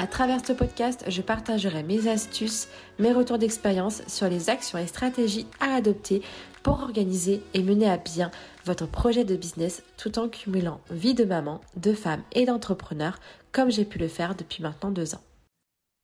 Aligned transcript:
À 0.00 0.06
travers 0.06 0.46
ce 0.46 0.52
podcast, 0.52 1.04
je 1.08 1.22
partagerai 1.22 1.82
mes 1.82 2.06
astuces, 2.06 2.68
mes 3.00 3.12
retours 3.12 3.36
d'expérience 3.36 4.06
sur 4.06 4.28
les 4.28 4.48
actions 4.48 4.78
et 4.78 4.86
stratégies 4.86 5.48
à 5.58 5.74
adopter 5.74 6.22
pour 6.62 6.80
organiser 6.82 7.42
et 7.52 7.64
mener 7.64 7.90
à 7.90 7.96
bien 7.96 8.30
votre 8.64 8.86
projet 8.86 9.24
de 9.24 9.34
business 9.34 9.82
tout 9.96 10.20
en 10.20 10.28
cumulant 10.28 10.80
vie 10.88 11.14
de 11.14 11.24
maman, 11.24 11.60
de 11.76 11.92
femme 11.94 12.22
et 12.30 12.44
d'entrepreneur 12.44 13.18
comme 13.50 13.72
j'ai 13.72 13.84
pu 13.84 13.98
le 13.98 14.06
faire 14.06 14.36
depuis 14.36 14.62
maintenant 14.62 14.92
deux 14.92 15.16
ans. 15.16 15.20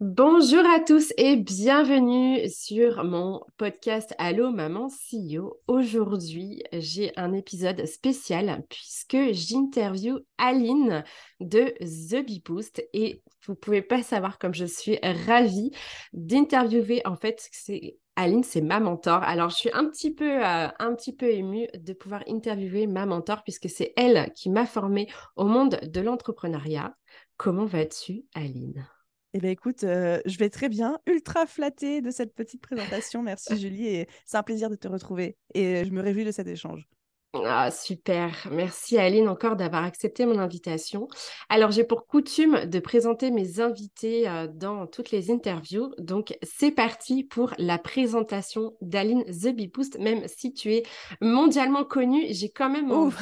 Bonjour 0.01 0.65
à 0.67 0.81
tous 0.81 1.13
et 1.17 1.37
bienvenue 1.37 2.49
sur 2.49 3.05
mon 3.05 3.43
podcast 3.57 4.13
Allo 4.19 4.51
Maman 4.51 4.89
CEO. 4.89 5.61
Aujourd'hui, 5.69 6.65
j'ai 6.73 7.13
un 7.17 7.33
épisode 7.33 7.87
spécial 7.87 8.65
puisque 8.69 9.33
j'interview 9.33 10.19
Aline 10.37 11.05
de 11.39 11.73
The 11.81 12.27
Bee 12.27 12.43
Boost 12.45 12.85
et 12.93 13.23
vous 13.47 13.55
pouvez 13.55 13.83
pas 13.83 14.03
savoir 14.03 14.39
comme 14.39 14.55
je 14.55 14.65
suis 14.65 14.99
ravie 15.03 15.71
d'interviewer 16.13 17.03
en 17.05 17.17
fait 17.17 17.49
c'est 17.53 17.99
Aline, 18.17 18.45
c'est 18.45 18.61
ma 18.61 18.79
mentor. 18.79 19.23
Alors, 19.25 19.51
je 19.51 19.57
suis 19.57 19.71
un 19.73 19.87
petit 19.87 20.15
peu, 20.15 20.45
euh, 20.45 20.69
un 20.79 20.95
petit 20.95 21.13
peu 21.13 21.31
émue 21.31 21.67
de 21.75 21.93
pouvoir 21.93 22.23
interviewer 22.29 22.87
ma 22.87 23.07
mentor 23.07 23.43
puisque 23.43 23.69
c'est 23.69 23.93
elle 23.97 24.31
qui 24.35 24.51
m'a 24.51 24.67
formée 24.67 25.09
au 25.35 25.47
monde 25.47 25.81
de 25.83 26.01
l'entrepreneuriat. 26.01 26.95
Comment 27.37 27.65
vas-tu, 27.65 28.25
Aline? 28.35 28.87
Eh 29.33 29.41
bien, 29.41 29.51
écoute, 29.51 29.83
euh, 29.83 30.21
je 30.27 30.39
vais 30.39 30.49
très 30.49 30.69
bien, 30.69 31.01
ultra 31.07 31.45
flattée 31.47 32.01
de 32.01 32.13
cette 32.13 32.35
petite 32.35 32.63
présentation. 32.63 33.21
Merci 33.21 33.59
Julie, 33.59 33.89
et 33.89 34.09
c'est 34.25 34.37
un 34.37 34.45
plaisir 34.45 34.71
de 34.71 34.77
te 34.77 34.87
retrouver. 34.87 35.37
Et 35.55 35.85
je 35.85 35.91
me 35.91 36.01
réjouis 36.01 36.25
de 36.25 36.31
cet 36.31 36.47
échange. 36.47 36.87
Ah, 37.43 37.71
super. 37.73 38.47
Merci 38.53 38.97
Aline 38.97 39.29
encore 39.29 39.57
d'avoir 39.57 39.83
accepté 39.83 40.25
mon 40.25 40.39
invitation. 40.39 41.09
Alors, 41.49 41.73
j'ai 41.73 41.83
pour 41.83 42.07
coutume 42.07 42.67
de 42.67 42.79
présenter 42.79 43.33
mes 43.33 43.59
invités 43.59 44.29
euh, 44.29 44.47
dans 44.47 44.87
toutes 44.87 45.11
les 45.11 45.33
interviews. 45.33 45.93
Donc, 45.99 46.39
c'est 46.43 46.71
parti 46.71 47.25
pour 47.25 47.53
la 47.59 47.79
présentation 47.79 48.77
d'Aline 48.83 49.25
The 49.25 49.49
Bee 49.49 49.67
Boost. 49.67 49.99
Même 49.99 50.29
si 50.29 50.53
tu 50.53 50.75
es 50.75 50.85
mondialement 51.21 51.83
connue, 51.83 52.27
j'ai 52.31 52.51
quand 52.51 52.71
même 52.71 52.93
envie, 52.93 53.17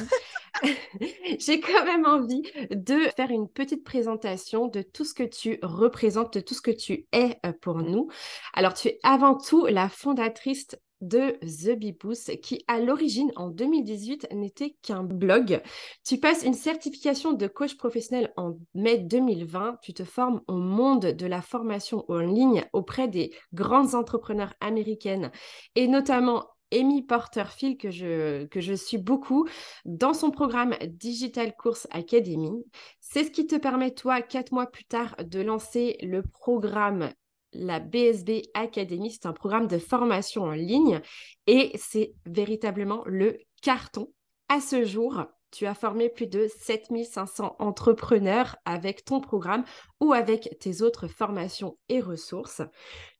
j'ai 1.39 1.59
quand 1.59 1.83
même 1.83 2.05
envie 2.05 2.43
de 2.69 2.99
faire 3.15 3.31
une 3.31 3.49
petite 3.49 3.83
présentation 3.83 4.67
de 4.67 4.83
tout 4.83 5.05
ce 5.05 5.15
que 5.15 5.23
tu 5.23 5.57
représentes, 5.63 6.35
de 6.35 6.39
tout 6.39 6.53
ce 6.53 6.61
que 6.61 6.71
tu 6.71 7.07
es 7.13 7.39
euh, 7.47 7.53
pour 7.61 7.77
nous. 7.77 8.09
Alors, 8.53 8.75
tu 8.75 8.89
es 8.89 8.99
avant 9.01 9.35
tout 9.35 9.65
la 9.65 9.89
fondatrice 9.89 10.67
de 11.07 11.37
The 11.41 11.77
Bee 11.77 11.95
qui 12.41 12.63
à 12.67 12.79
l'origine 12.79 13.31
en 13.35 13.49
2018 13.49 14.27
n'était 14.33 14.75
qu'un 14.81 15.03
blog. 15.03 15.61
Tu 16.05 16.17
passes 16.17 16.43
une 16.43 16.53
certification 16.53 17.33
de 17.33 17.47
coach 17.47 17.75
professionnel 17.77 18.33
en 18.37 18.57
mai 18.73 18.97
2020, 18.97 19.77
tu 19.81 19.93
te 19.93 20.03
formes 20.03 20.41
au 20.47 20.57
monde 20.57 21.05
de 21.05 21.25
la 21.25 21.41
formation 21.41 22.05
en 22.07 22.19
ligne 22.19 22.65
auprès 22.73 23.07
des 23.07 23.31
grandes 23.53 23.95
entrepreneurs 23.95 24.53
américaines 24.61 25.31
et 25.75 25.87
notamment 25.87 26.47
Amy 26.73 27.03
Porterfield 27.03 27.77
que 27.77 27.91
je, 27.91 28.45
que 28.45 28.59
je 28.59 28.73
suis 28.73 28.97
beaucoup 28.97 29.47
dans 29.85 30.13
son 30.13 30.31
programme 30.31 30.75
Digital 30.87 31.55
Course 31.55 31.87
Academy. 31.91 32.51
C'est 32.99 33.25
ce 33.25 33.31
qui 33.31 33.45
te 33.45 33.55
permet, 33.55 33.91
toi, 33.91 34.21
quatre 34.21 34.51
mois 34.51 34.65
plus 34.65 34.85
tard, 34.85 35.15
de 35.23 35.39
lancer 35.41 35.97
le 36.01 36.23
programme 36.23 37.09
la 37.53 37.79
BSB 37.79 38.43
Academy. 38.53 39.11
C'est 39.11 39.25
un 39.25 39.33
programme 39.33 39.67
de 39.67 39.77
formation 39.77 40.43
en 40.43 40.51
ligne 40.51 41.01
et 41.47 41.71
c'est 41.75 42.13
véritablement 42.25 43.03
le 43.05 43.39
carton. 43.61 44.11
À 44.49 44.59
ce 44.59 44.85
jour, 44.85 45.25
tu 45.51 45.67
as 45.67 45.75
formé 45.75 46.09
plus 46.09 46.27
de 46.27 46.47
7500 46.59 47.55
entrepreneurs 47.59 48.55
avec 48.65 49.05
ton 49.05 49.21
programme 49.21 49.63
ou 49.99 50.13
avec 50.13 50.57
tes 50.59 50.81
autres 50.81 51.07
formations 51.07 51.77
et 51.89 51.99
ressources. 51.99 52.61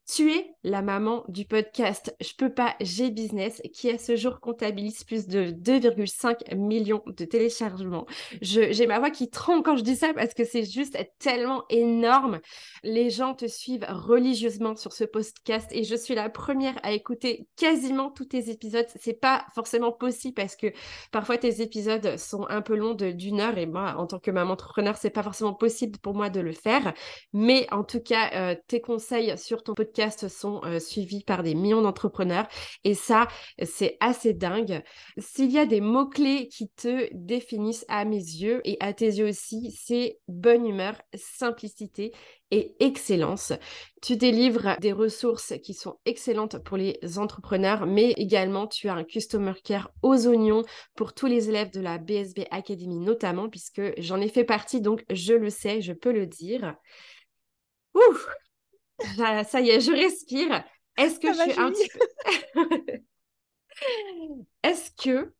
Tu 0.05 0.31
es 0.31 0.53
la 0.65 0.81
maman 0.81 1.23
du 1.29 1.45
podcast 1.45 2.13
Je 2.19 2.33
peux 2.37 2.53
pas, 2.53 2.75
j'ai 2.81 3.09
business 3.09 3.61
qui 3.73 3.89
à 3.89 3.97
ce 3.97 4.17
jour 4.17 4.41
comptabilise 4.41 5.05
plus 5.05 5.27
de 5.27 5.45
2,5 5.51 6.55
millions 6.55 7.01
de 7.07 7.23
téléchargements. 7.23 8.05
J'ai 8.41 8.85
ma 8.85 8.99
voix 8.99 9.11
qui 9.11 9.29
tremble 9.29 9.63
quand 9.63 9.77
je 9.77 9.83
dis 9.83 9.95
ça 9.95 10.13
parce 10.13 10.33
que 10.33 10.43
c'est 10.43 10.65
juste 10.65 10.97
tellement 11.19 11.63
énorme. 11.69 12.41
Les 12.83 13.09
gens 13.09 13.33
te 13.33 13.47
suivent 13.47 13.85
religieusement 13.87 14.75
sur 14.75 14.91
ce 14.91 15.05
podcast 15.05 15.69
et 15.71 15.85
je 15.85 15.95
suis 15.95 16.15
la 16.15 16.29
première 16.29 16.75
à 16.83 16.91
écouter 16.91 17.47
quasiment 17.55 18.11
tous 18.11 18.25
tes 18.25 18.49
épisodes. 18.49 18.87
C'est 18.99 19.19
pas 19.19 19.45
forcément 19.55 19.93
possible 19.93 20.33
parce 20.33 20.57
que 20.57 20.67
parfois 21.13 21.37
tes 21.37 21.61
épisodes 21.61 22.17
sont 22.17 22.45
un 22.49 22.61
peu 22.61 22.75
longs 22.75 22.93
d'une 22.93 23.39
heure 23.39 23.57
et 23.57 23.67
moi 23.67 23.95
en 23.97 24.05
tant 24.05 24.19
que 24.19 24.31
maman 24.31 24.53
entrepreneur 24.53 24.97
c'est 24.97 25.09
pas 25.09 25.23
forcément 25.23 25.53
possible 25.53 25.97
pour 25.99 26.13
moi 26.13 26.29
de 26.29 26.41
le 26.41 26.51
faire. 26.51 26.93
Mais 27.31 27.67
en 27.71 27.85
tout 27.85 28.01
cas 28.01 28.31
euh, 28.33 28.55
tes 28.67 28.81
conseils 28.81 29.37
sur 29.37 29.63
ton 29.63 29.73
podcast 29.73 29.92
sont 30.29 30.61
euh, 30.65 30.79
suivis 30.79 31.23
par 31.23 31.43
des 31.43 31.55
millions 31.55 31.81
d'entrepreneurs 31.81 32.47
et 32.83 32.93
ça, 32.93 33.27
c'est 33.63 33.97
assez 33.99 34.33
dingue. 34.33 34.83
S'il 35.17 35.51
y 35.51 35.59
a 35.59 35.65
des 35.65 35.81
mots-clés 35.81 36.47
qui 36.47 36.69
te 36.69 37.07
définissent 37.13 37.85
à 37.87 38.05
mes 38.05 38.17
yeux 38.17 38.61
et 38.65 38.77
à 38.79 38.93
tes 38.93 39.07
yeux 39.07 39.27
aussi, 39.27 39.71
c'est 39.71 40.19
bonne 40.27 40.65
humeur, 40.65 40.95
simplicité 41.15 42.11
et 42.51 42.75
excellence. 42.79 43.51
Tu 44.03 44.15
délivres 44.15 44.77
des 44.79 44.91
ressources 44.91 45.53
qui 45.63 45.73
sont 45.73 45.97
excellentes 46.05 46.59
pour 46.59 46.77
les 46.77 46.99
entrepreneurs, 47.17 47.87
mais 47.87 48.11
également 48.11 48.67
tu 48.67 48.89
as 48.89 48.93
un 48.93 49.03
customer 49.03 49.53
care 49.63 49.91
aux 50.03 50.27
oignons 50.27 50.63
pour 50.95 51.13
tous 51.13 51.25
les 51.25 51.49
élèves 51.49 51.71
de 51.71 51.81
la 51.81 51.97
BSB 51.97 52.41
Academy 52.51 52.99
notamment, 52.99 53.49
puisque 53.49 53.81
j'en 53.99 54.21
ai 54.21 54.29
fait 54.29 54.43
partie, 54.43 54.81
donc 54.81 55.03
je 55.09 55.33
le 55.33 55.49
sais, 55.49 55.81
je 55.81 55.93
peux 55.93 56.11
le 56.11 56.27
dire. 56.27 56.75
Ça 58.99 59.61
y 59.61 59.69
est, 59.69 59.79
je 59.79 59.91
respire. 59.91 60.63
Est-ce 60.97 61.19
que 61.19 61.33
je 61.33 61.41
suis 61.41 61.59
un 61.59 61.71
petit 61.71 61.89
peu... 61.89 63.03
est-ce 64.63 64.91
que, 64.91 65.33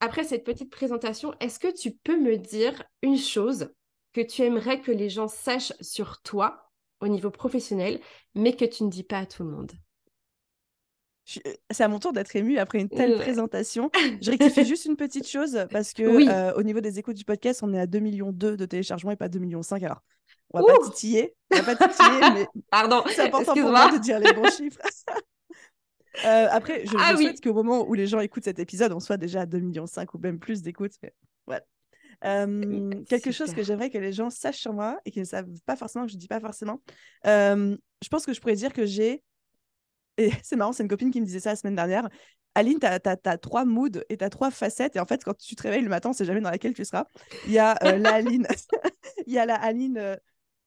après 0.00 0.24
cette 0.24 0.44
petite 0.44 0.70
présentation, 0.70 1.34
est-ce 1.40 1.58
que 1.58 1.72
tu 1.72 1.92
peux 1.92 2.18
me 2.18 2.36
dire 2.36 2.82
une 3.02 3.18
chose 3.18 3.72
que 4.12 4.20
tu 4.20 4.42
aimerais 4.42 4.80
que 4.80 4.90
les 4.90 5.08
gens 5.08 5.28
sachent 5.28 5.72
sur 5.80 6.20
toi 6.22 6.70
au 7.00 7.08
niveau 7.08 7.30
professionnel, 7.30 8.00
mais 8.34 8.56
que 8.56 8.64
tu 8.64 8.84
ne 8.84 8.90
dis 8.90 9.04
pas 9.04 9.18
à 9.18 9.26
tout 9.26 9.44
le 9.44 9.50
monde? 9.50 9.72
Euh, 11.46 11.52
c'est 11.70 11.84
à 11.84 11.88
mon 11.88 12.00
tour 12.00 12.12
d'être 12.12 12.34
émue 12.34 12.58
après 12.58 12.80
une 12.80 12.88
telle 12.88 13.16
présentation. 13.18 13.90
Je 14.20 14.32
rectifie 14.32 14.64
juste 14.64 14.86
une 14.86 14.96
petite 14.96 15.28
chose 15.28 15.66
parce 15.70 15.92
que 15.92 16.02
euh, 16.02 16.52
au 16.54 16.64
niveau 16.64 16.80
des 16.80 16.98
écoutes 16.98 17.16
du 17.16 17.24
podcast, 17.24 17.62
on 17.62 17.72
est 17.72 17.78
à 17.78 17.86
2 17.86 18.00
millions 18.00 18.32
de 18.32 18.66
téléchargements 18.66 19.12
et 19.12 19.16
pas 19.16 19.28
2 19.28 19.38
millions 19.38 19.62
5. 19.62 19.82
Alors, 19.84 20.02
on 20.52 20.60
va 20.60 20.74
pas 20.74 20.90
titiller, 20.90 21.34
on 21.52 21.62
va 21.62 21.76
pas 21.76 21.88
titiller, 21.88 22.20
mais 22.34 22.46
Pardon, 22.70 23.02
c'est 23.08 23.22
important 23.22 23.54
pour 23.54 23.70
moi 23.70 23.92
de 23.92 23.98
dire 23.98 24.18
les 24.18 24.32
bons 24.32 24.50
chiffres. 24.56 24.80
Euh, 26.24 26.48
après, 26.50 26.84
je, 26.86 26.96
ah 26.98 27.16
souhaite 27.16 27.40
qu'au 27.40 27.54
moment 27.54 27.88
où 27.88 27.94
les 27.94 28.06
gens 28.06 28.18
écoutent 28.18 28.44
cet 28.44 28.58
épisode, 28.58 28.92
on 28.92 28.98
soit 28.98 29.16
déjà 29.16 29.42
à 29.42 29.46
2,5 29.46 29.60
millions 29.60 29.84
ou 30.12 30.18
même 30.18 30.40
plus 30.40 30.60
d'écoutes. 30.60 30.94
Voilà. 31.46 31.62
Euh, 32.24 32.90
quelque 33.08 33.30
chose 33.30 33.54
que 33.54 33.62
j'aimerais 33.62 33.90
que 33.90 33.98
les 33.98 34.12
gens 34.12 34.28
sachent 34.28 34.58
sur 34.58 34.72
moi 34.72 35.00
et 35.04 35.10
qu'ils 35.10 35.22
ne 35.22 35.26
savent 35.26 35.48
pas 35.66 35.76
forcément, 35.76 36.04
que 36.04 36.10
je 36.10 36.16
ne 36.16 36.20
dis 36.20 36.28
pas 36.28 36.40
forcément. 36.40 36.82
Euh, 37.26 37.76
je 38.02 38.08
pense 38.08 38.26
que 38.26 38.32
je 38.32 38.40
pourrais 38.40 38.56
dire 38.56 38.72
que 38.72 38.84
j'ai. 38.84 39.22
Et 40.18 40.32
c'est 40.42 40.56
marrant, 40.56 40.72
c'est 40.72 40.82
une 40.82 40.88
copine 40.88 41.10
qui 41.10 41.20
me 41.20 41.26
disait 41.26 41.40
ça 41.40 41.50
la 41.50 41.56
semaine 41.56 41.76
dernière. 41.76 42.08
Aline, 42.54 42.80
tu 42.80 42.86
as, 42.86 43.38
trois 43.38 43.64
moods 43.64 44.02
et 44.08 44.16
tu 44.16 44.24
as 44.24 44.30
trois 44.30 44.50
facettes. 44.50 44.96
Et 44.96 45.00
en 45.00 45.06
fait, 45.06 45.22
quand 45.24 45.38
tu 45.38 45.54
te 45.54 45.62
réveilles 45.62 45.82
le 45.82 45.88
matin, 45.88 46.12
c'est 46.12 46.24
jamais 46.24 46.40
dans 46.40 46.50
laquelle 46.50 46.74
tu 46.74 46.84
seras. 46.84 47.04
Il 47.46 47.52
y 47.52 47.58
a 47.58 47.78
la 47.80 48.14
Aline, 48.14 48.46
il 49.26 49.32
y 49.32 49.38
a 49.38 49.46
la 49.46 49.54
Aline 49.54 50.18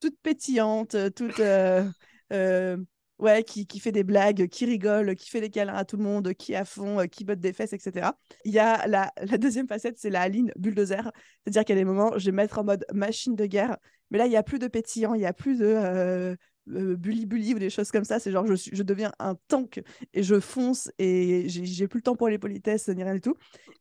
toute 0.03 0.19
pétillante, 0.21 0.95
euh, 0.95 1.09
toute 1.09 1.39
euh, 1.39 1.89
euh, 2.33 2.75
ouais, 3.19 3.43
qui, 3.43 3.65
qui, 3.65 3.79
fait 3.79 3.93
des 3.93 4.03
blagues, 4.03 4.49
qui 4.49 4.65
rigole, 4.65 5.15
qui 5.15 5.29
fait 5.29 5.39
des 5.39 5.49
câlins 5.49 5.75
à 5.75 5.85
tout 5.85 5.95
le 5.95 6.03
monde, 6.03 6.33
qui 6.33 6.51
est 6.51 6.57
à 6.57 6.65
fond, 6.65 7.07
qui 7.09 7.23
botte 7.23 7.39
des 7.39 7.53
fesses, 7.53 7.71
etc. 7.71 8.11
Il 8.43 8.51
y 8.51 8.59
a 8.59 8.85
la, 8.85 9.13
la 9.31 9.37
deuxième 9.37 9.67
facette, 9.67 9.97
c'est 9.97 10.09
la 10.09 10.21
Aline 10.21 10.51
bulldozer, 10.57 11.09
c'est-à-dire 11.43 11.63
qu'à 11.63 11.75
des 11.75 11.85
moments, 11.85 12.17
je 12.17 12.25
vais 12.25 12.35
mettre 12.35 12.59
en 12.59 12.65
mode 12.65 12.85
machine 12.93 13.35
de 13.35 13.45
guerre, 13.45 13.77
mais 14.11 14.17
là, 14.17 14.25
il 14.25 14.29
n'y 14.29 14.35
a 14.35 14.43
plus 14.43 14.59
de 14.59 14.67
pétillant, 14.67 15.13
il 15.13 15.19
n'y 15.19 15.25
a 15.25 15.31
plus 15.33 15.57
de 15.57 16.35
bully 16.65 17.25
bully 17.25 17.53
ou 17.55 17.59
des 17.59 17.69
choses 17.69 17.89
comme 17.89 18.03
ça. 18.03 18.19
C'est 18.19 18.31
genre, 18.31 18.45
je, 18.45 18.55
suis, 18.55 18.75
je 18.75 18.83
deviens 18.83 19.13
un 19.19 19.35
tank 19.47 19.81
et 20.13 20.21
je 20.21 20.39
fonce 20.39 20.91
et 20.99 21.45
j'ai 21.47 21.87
plus 21.87 21.99
le 21.99 22.03
temps 22.03 22.15
pour 22.15 22.27
les 22.27 22.37
politesses 22.37 22.89
ni 22.89 23.03
rien 23.03 23.13
du 23.13 23.21
tout. 23.21 23.35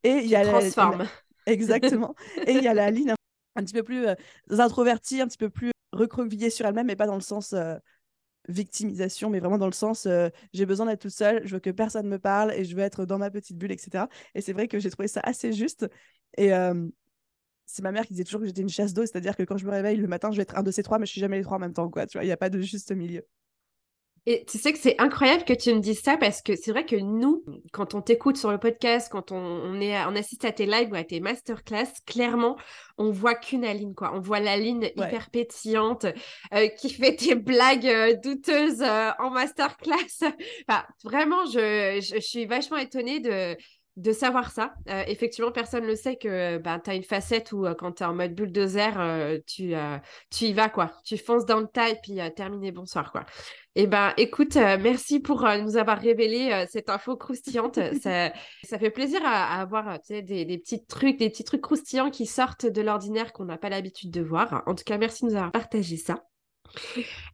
Et 0.04 0.18
il 0.22 0.28
y 0.28 0.36
a 0.36 0.44
transforme. 0.44 1.04
Exactement. 1.46 2.14
et 2.46 2.52
il 2.52 2.62
y 2.62 2.68
a 2.68 2.74
la 2.74 2.84
Aline 2.84 3.14
un 3.56 3.62
petit 3.64 3.74
peu 3.74 3.82
plus 3.82 4.06
introvertie, 4.50 5.20
un 5.20 5.26
petit 5.26 5.38
peu 5.38 5.50
plus 5.50 5.72
recroquevillée 5.92 6.50
sur 6.50 6.66
elle-même, 6.66 6.86
mais 6.86 6.96
pas 6.96 7.06
dans 7.06 7.14
le 7.14 7.20
sens 7.20 7.52
euh, 7.52 7.76
victimisation, 8.48 9.30
mais 9.30 9.40
vraiment 9.40 9.58
dans 9.58 9.66
le 9.66 9.72
sens 9.72 10.06
euh, 10.06 10.28
j'ai 10.52 10.66
besoin 10.66 10.86
d'être 10.86 11.02
toute 11.02 11.12
seule, 11.12 11.46
je 11.46 11.54
veux 11.54 11.60
que 11.60 11.70
personne 11.70 12.08
me 12.08 12.18
parle 12.18 12.52
et 12.52 12.64
je 12.64 12.74
veux 12.74 12.82
être 12.82 13.04
dans 13.06 13.18
ma 13.18 13.30
petite 13.30 13.56
bulle, 13.56 13.72
etc. 13.72 14.08
Et 14.34 14.40
c'est 14.40 14.52
vrai 14.52 14.68
que 14.68 14.78
j'ai 14.78 14.90
trouvé 14.90 15.08
ça 15.08 15.20
assez 15.22 15.52
juste. 15.52 15.86
Et 16.36 16.52
euh, 16.52 16.88
c'est 17.66 17.82
ma 17.82 17.92
mère 17.92 18.06
qui 18.06 18.14
disait 18.14 18.24
toujours 18.24 18.40
que 18.40 18.46
j'étais 18.46 18.62
une 18.62 18.68
chasse 18.68 18.94
d'eau, 18.94 19.02
c'est-à-dire 19.02 19.36
que 19.36 19.44
quand 19.44 19.56
je 19.56 19.66
me 19.66 19.70
réveille 19.70 19.96
le 19.96 20.08
matin, 20.08 20.30
je 20.30 20.36
vais 20.36 20.42
être 20.42 20.56
un 20.56 20.62
de 20.62 20.70
ces 20.70 20.82
trois, 20.82 20.98
mais 20.98 21.06
je 21.06 21.12
suis 21.12 21.20
jamais 21.20 21.38
les 21.38 21.44
trois 21.44 21.56
en 21.56 21.60
même 21.60 21.72
temps, 21.72 21.88
quoi. 21.90 22.06
Tu 22.06 22.18
vois, 22.18 22.24
il 22.24 22.28
n'y 22.28 22.32
a 22.32 22.36
pas 22.36 22.50
de 22.50 22.60
juste 22.60 22.92
milieu. 22.92 23.22
Et 24.24 24.44
tu 24.44 24.56
sais 24.56 24.72
que 24.72 24.78
c'est 24.78 25.00
incroyable 25.00 25.44
que 25.44 25.52
tu 25.52 25.74
me 25.74 25.80
dises 25.80 26.00
ça 26.00 26.16
parce 26.16 26.42
que 26.42 26.54
c'est 26.54 26.70
vrai 26.70 26.86
que 26.86 26.94
nous, 26.94 27.44
quand 27.72 27.94
on 27.94 28.00
t'écoute 28.00 28.36
sur 28.36 28.52
le 28.52 28.58
podcast, 28.58 29.08
quand 29.10 29.32
on, 29.32 29.80
est, 29.80 30.00
on 30.04 30.14
assiste 30.14 30.44
à 30.44 30.52
tes 30.52 30.64
lives 30.64 30.92
ou 30.92 30.94
à 30.94 31.02
tes 31.02 31.18
masterclass, 31.18 31.88
clairement, 32.06 32.56
on 32.98 33.10
voit 33.10 33.34
qu'une 33.34 33.64
Aline, 33.64 33.96
quoi. 33.96 34.12
On 34.14 34.20
voit 34.20 34.38
la 34.38 34.56
ligne 34.56 34.90
hyper 34.96 35.28
pétillante 35.30 36.06
euh, 36.54 36.68
qui 36.68 36.90
fait 36.94 37.12
des 37.12 37.34
blagues 37.34 37.88
euh, 37.88 38.14
douteuses 38.22 38.82
euh, 38.82 39.10
en 39.18 39.30
masterclass. 39.30 39.96
enfin, 40.68 40.84
vraiment, 41.02 41.44
je, 41.46 42.00
je, 42.00 42.20
suis 42.20 42.46
vachement 42.46 42.76
étonnée 42.76 43.18
de, 43.18 43.56
de 43.96 44.12
savoir 44.12 44.50
ça. 44.50 44.74
Euh, 44.88 45.02
effectivement, 45.06 45.52
personne 45.52 45.82
ne 45.82 45.88
le 45.88 45.96
sait 45.96 46.16
que 46.16 46.58
ben, 46.58 46.80
tu 46.80 46.90
as 46.90 46.94
une 46.94 47.02
facette 47.02 47.52
où 47.52 47.66
euh, 47.66 47.74
quand 47.74 47.92
tu 47.92 48.02
es 48.02 48.06
en 48.06 48.14
mode 48.14 48.34
bulldozer, 48.34 48.98
euh, 48.98 49.38
tu, 49.46 49.74
tu 50.30 50.44
y 50.44 50.52
vas, 50.52 50.68
quoi. 50.68 50.92
Tu 51.04 51.18
fonces 51.18 51.44
dans 51.44 51.60
le 51.60 51.66
tas 51.66 51.90
et 51.90 51.98
puis 52.02 52.18
terminé, 52.34 52.72
bonsoir, 52.72 53.12
quoi. 53.12 53.24
Eh 53.74 53.86
ben, 53.86 54.12
écoute, 54.16 54.56
merci 54.56 55.20
pour 55.20 55.46
nous 55.62 55.76
avoir 55.76 55.98
révélé 55.98 56.66
cette 56.70 56.90
info 56.90 57.16
croustillante. 57.16 57.78
ça, 58.02 58.32
ça, 58.64 58.78
fait 58.78 58.90
plaisir 58.90 59.20
à, 59.24 59.60
avoir 59.60 59.98
des, 60.08 60.22
des, 60.22 60.58
petits 60.58 60.84
trucs, 60.84 61.18
des 61.18 61.30
petits 61.30 61.44
trucs 61.44 61.62
croustillants 61.62 62.10
qui 62.10 62.26
sortent 62.26 62.66
de 62.66 62.82
l'ordinaire 62.82 63.32
qu'on 63.32 63.46
n'a 63.46 63.58
pas 63.58 63.70
l'habitude 63.70 64.10
de 64.10 64.20
voir. 64.22 64.62
En 64.66 64.74
tout 64.74 64.84
cas, 64.84 64.98
merci 64.98 65.24
de 65.24 65.30
nous 65.30 65.36
avoir 65.36 65.52
partagé 65.52 65.96
ça. 65.96 66.22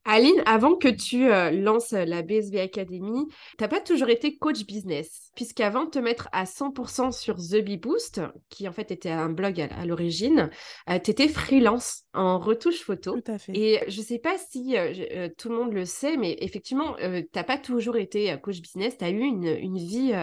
Aline, 0.05 0.43
avant 0.47 0.75
que 0.75 0.89
tu 0.89 1.31
euh, 1.31 1.51
lances 1.51 1.93
la 1.93 2.23
BSB 2.23 2.57
Academy, 2.57 3.27
tu 3.29 3.35
n'as 3.61 3.69
pas 3.69 3.81
toujours 3.81 4.09
été 4.09 4.39
coach 4.39 4.65
business, 4.65 5.31
puisqu'avant 5.35 5.85
de 5.85 5.91
te 5.91 5.99
mettre 5.99 6.29
à 6.33 6.45
100% 6.45 7.13
sur 7.13 7.37
The 7.37 7.63
Bee 7.63 7.77
Boost, 7.77 8.23
qui 8.49 8.67
en 8.67 8.73
fait 8.73 8.91
était 8.91 9.11
un 9.11 9.29
blog 9.29 9.61
à, 9.61 9.85
l'origine, 9.85 10.51
euh, 10.89 10.99
tu 10.99 11.11
étais 11.11 11.29
freelance 11.29 12.05
en 12.15 12.39
retouche 12.39 12.81
photo. 12.81 13.21
Tout 13.21 13.33
à 13.33 13.39
fait. 13.39 13.53
Et 13.55 13.81
je 13.89 14.01
ne 14.01 14.05
sais 14.05 14.19
pas 14.19 14.39
si 14.39 14.77
euh, 14.77 15.29
tout 15.37 15.51
le 15.51 15.57
monde 15.57 15.75
le 15.75 15.85
sait, 15.85 16.17
mais 16.17 16.37
effectivement, 16.41 16.97
tu 16.97 17.29
n'as 17.35 17.45
pas 17.45 17.59
toujours 17.59 17.97
été 17.97 18.35
coach 18.43 18.61
business, 18.61 18.97
tu 18.97 19.05
as 19.05 19.11
eu 19.11 19.21
une, 19.21 19.47
une 19.47 19.79
vie 19.79 20.15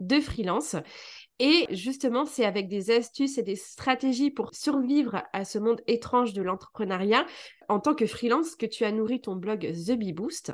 de 0.00 0.20
freelance. 0.20 0.76
Et 1.40 1.66
justement, 1.70 2.26
c'est 2.26 2.44
avec 2.44 2.68
des 2.68 2.90
astuces 2.90 3.38
et 3.38 3.42
des 3.42 3.56
stratégies 3.56 4.30
pour 4.30 4.54
survivre 4.54 5.22
à 5.32 5.44
ce 5.44 5.58
monde 5.58 5.80
étrange 5.86 6.32
de 6.32 6.42
l'entrepreneuriat 6.42 7.26
en 7.68 7.80
tant 7.80 7.94
que 7.94 8.06
freelance 8.06 8.54
que 8.54 8.66
tu 8.66 8.84
as 8.84 8.92
nourri 8.92 9.20
ton 9.20 9.34
blog 9.34 9.72
The 9.72 9.92
Bee 9.92 10.12
Boost. 10.12 10.52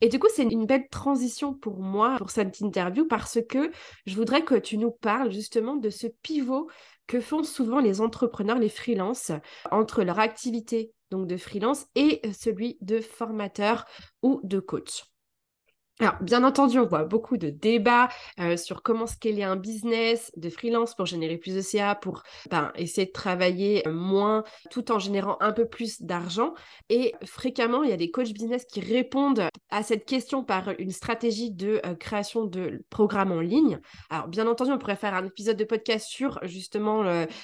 Et 0.00 0.08
du 0.08 0.18
coup, 0.18 0.28
c'est 0.34 0.44
une 0.44 0.66
belle 0.66 0.88
transition 0.88 1.54
pour 1.54 1.78
moi, 1.78 2.16
pour 2.18 2.30
cette 2.30 2.60
interview, 2.60 3.06
parce 3.06 3.38
que 3.48 3.70
je 4.06 4.14
voudrais 4.14 4.42
que 4.42 4.54
tu 4.54 4.78
nous 4.78 4.90
parles 4.90 5.30
justement 5.30 5.76
de 5.76 5.90
ce 5.90 6.06
pivot 6.06 6.68
que 7.06 7.20
font 7.20 7.42
souvent 7.42 7.78
les 7.78 8.00
entrepreneurs, 8.00 8.58
les 8.58 8.68
freelances, 8.68 9.32
entre 9.70 10.02
leur 10.02 10.18
activité 10.18 10.92
donc 11.10 11.26
de 11.26 11.36
freelance 11.36 11.86
et 11.94 12.20
celui 12.32 12.76
de 12.80 13.00
formateur 13.00 13.86
ou 14.22 14.40
de 14.44 14.58
coach. 14.60 15.04
Alors, 16.00 16.14
bien 16.20 16.44
entendu, 16.44 16.78
on 16.78 16.86
voit 16.86 17.02
beaucoup 17.02 17.36
de 17.38 17.50
débats 17.50 18.08
euh, 18.38 18.56
sur 18.56 18.84
comment 18.84 19.08
scaler 19.08 19.42
un 19.42 19.56
business 19.56 20.30
de 20.36 20.48
freelance 20.48 20.94
pour 20.94 21.06
générer 21.06 21.38
plus 21.38 21.56
de 21.56 21.60
CA, 21.60 21.96
pour 21.96 22.22
ben, 22.50 22.70
essayer 22.76 23.08
de 23.08 23.12
travailler 23.12 23.86
euh, 23.88 23.92
moins 23.92 24.44
tout 24.70 24.92
en 24.92 25.00
générant 25.00 25.36
un 25.40 25.50
peu 25.50 25.66
plus 25.66 26.00
d'argent. 26.00 26.54
Et 26.88 27.14
fréquemment, 27.24 27.82
il 27.82 27.90
y 27.90 27.92
a 27.92 27.96
des 27.96 28.12
coachs 28.12 28.32
business 28.32 28.64
qui 28.64 28.80
répondent 28.80 29.48
à 29.70 29.82
cette 29.82 30.04
question 30.04 30.44
par 30.44 30.68
une 30.78 30.92
stratégie 30.92 31.50
de 31.50 31.80
euh, 31.84 31.96
création 31.96 32.44
de 32.44 32.84
programmes 32.90 33.32
en 33.32 33.40
ligne. 33.40 33.80
Alors, 34.08 34.28
bien 34.28 34.46
entendu, 34.46 34.70
on 34.70 34.78
pourrait 34.78 34.94
faire 34.94 35.14
un 35.14 35.26
épisode 35.26 35.56
de 35.56 35.64
podcast 35.64 36.06
sur 36.06 36.38
justement 36.44 37.02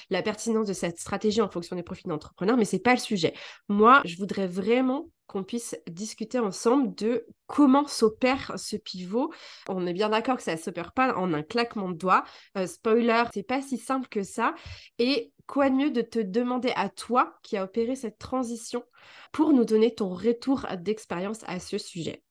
la 0.09 0.21
pertinence 0.21 0.67
de 0.67 0.73
cette 0.73 0.97
stratégie 0.97 1.41
en 1.41 1.49
fonction 1.49 1.75
des 1.75 1.83
profils 1.83 2.07
d'entrepreneurs, 2.07 2.55
mais 2.55 2.65
c'est 2.65 2.79
pas 2.79 2.93
le 2.93 2.99
sujet. 2.99 3.33
Moi, 3.67 4.01
je 4.05 4.15
voudrais 4.17 4.47
vraiment 4.47 5.09
qu'on 5.27 5.43
puisse 5.43 5.75
discuter 5.87 6.39
ensemble 6.39 6.93
de 6.95 7.25
comment 7.47 7.87
s'opère 7.87 8.53
ce 8.57 8.75
pivot. 8.75 9.31
On 9.67 9.87
est 9.87 9.93
bien 9.93 10.09
d'accord 10.09 10.37
que 10.37 10.43
ça 10.43 10.53
ne 10.53 10.59
s'opère 10.59 10.93
pas 10.93 11.15
en 11.15 11.33
un 11.33 11.43
claquement 11.43 11.89
de 11.89 11.95
doigts. 11.95 12.23
Euh, 12.57 12.67
spoiler, 12.67 13.23
c'est 13.33 13.43
pas 13.43 13.61
si 13.61 13.77
simple 13.77 14.07
que 14.07 14.23
ça. 14.23 14.53
Et 14.99 15.33
quoi 15.47 15.69
de 15.69 15.75
mieux 15.75 15.91
de 15.91 16.01
te 16.01 16.19
demander 16.19 16.71
à 16.75 16.89
toi 16.89 17.37
qui 17.43 17.57
a 17.57 17.63
opéré 17.63 17.95
cette 17.95 18.17
transition 18.17 18.83
pour 19.31 19.53
nous 19.53 19.65
donner 19.65 19.93
ton 19.93 20.09
retour 20.09 20.65
d'expérience 20.79 21.41
à 21.47 21.59
ce 21.59 21.77
sujet? 21.77 22.23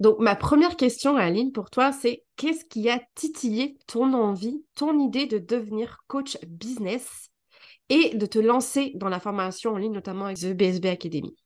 Donc 0.00 0.18
ma 0.18 0.34
première 0.34 0.76
question, 0.76 1.16
Aline, 1.16 1.52
pour 1.52 1.70
toi, 1.70 1.92
c'est 1.92 2.24
qu'est-ce 2.34 2.64
qui 2.64 2.90
a 2.90 3.00
titillé 3.14 3.78
ton 3.86 4.12
envie, 4.14 4.64
ton 4.74 4.98
idée 4.98 5.26
de 5.26 5.38
devenir 5.38 5.98
coach 6.08 6.38
business 6.44 7.30
et 7.88 8.16
de 8.16 8.26
te 8.26 8.40
lancer 8.40 8.92
dans 8.96 9.08
la 9.08 9.20
formation 9.20 9.72
en 9.72 9.76
ligne, 9.76 9.92
notamment 9.92 10.24
avec 10.24 10.38
The 10.38 10.54
BSB 10.54 10.86
Academy? 10.86 11.36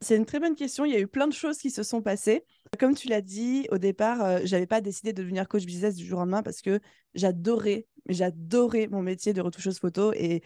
C'est 0.00 0.16
une 0.16 0.26
très 0.26 0.40
bonne 0.40 0.54
question. 0.54 0.84
Il 0.84 0.92
y 0.92 0.96
a 0.96 1.00
eu 1.00 1.06
plein 1.06 1.26
de 1.26 1.32
choses 1.32 1.58
qui 1.58 1.70
se 1.70 1.82
sont 1.82 2.00
passées. 2.02 2.44
Comme 2.78 2.94
tu 2.94 3.08
l'as 3.08 3.20
dit, 3.20 3.66
au 3.70 3.78
départ, 3.78 4.22
euh, 4.22 4.38
je 4.44 4.52
n'avais 4.52 4.66
pas 4.66 4.80
décidé 4.80 5.12
de 5.12 5.22
devenir 5.22 5.48
coach 5.48 5.64
business 5.64 5.94
du 5.96 6.06
jour 6.06 6.18
au 6.18 6.22
lendemain 6.22 6.42
parce 6.42 6.62
que 6.62 6.80
j'adorais, 7.14 7.86
j'adorais 8.08 8.88
mon 8.90 9.02
métier 9.02 9.32
de 9.32 9.40
retoucheuse 9.40 9.78
photo 9.78 10.12
et 10.14 10.42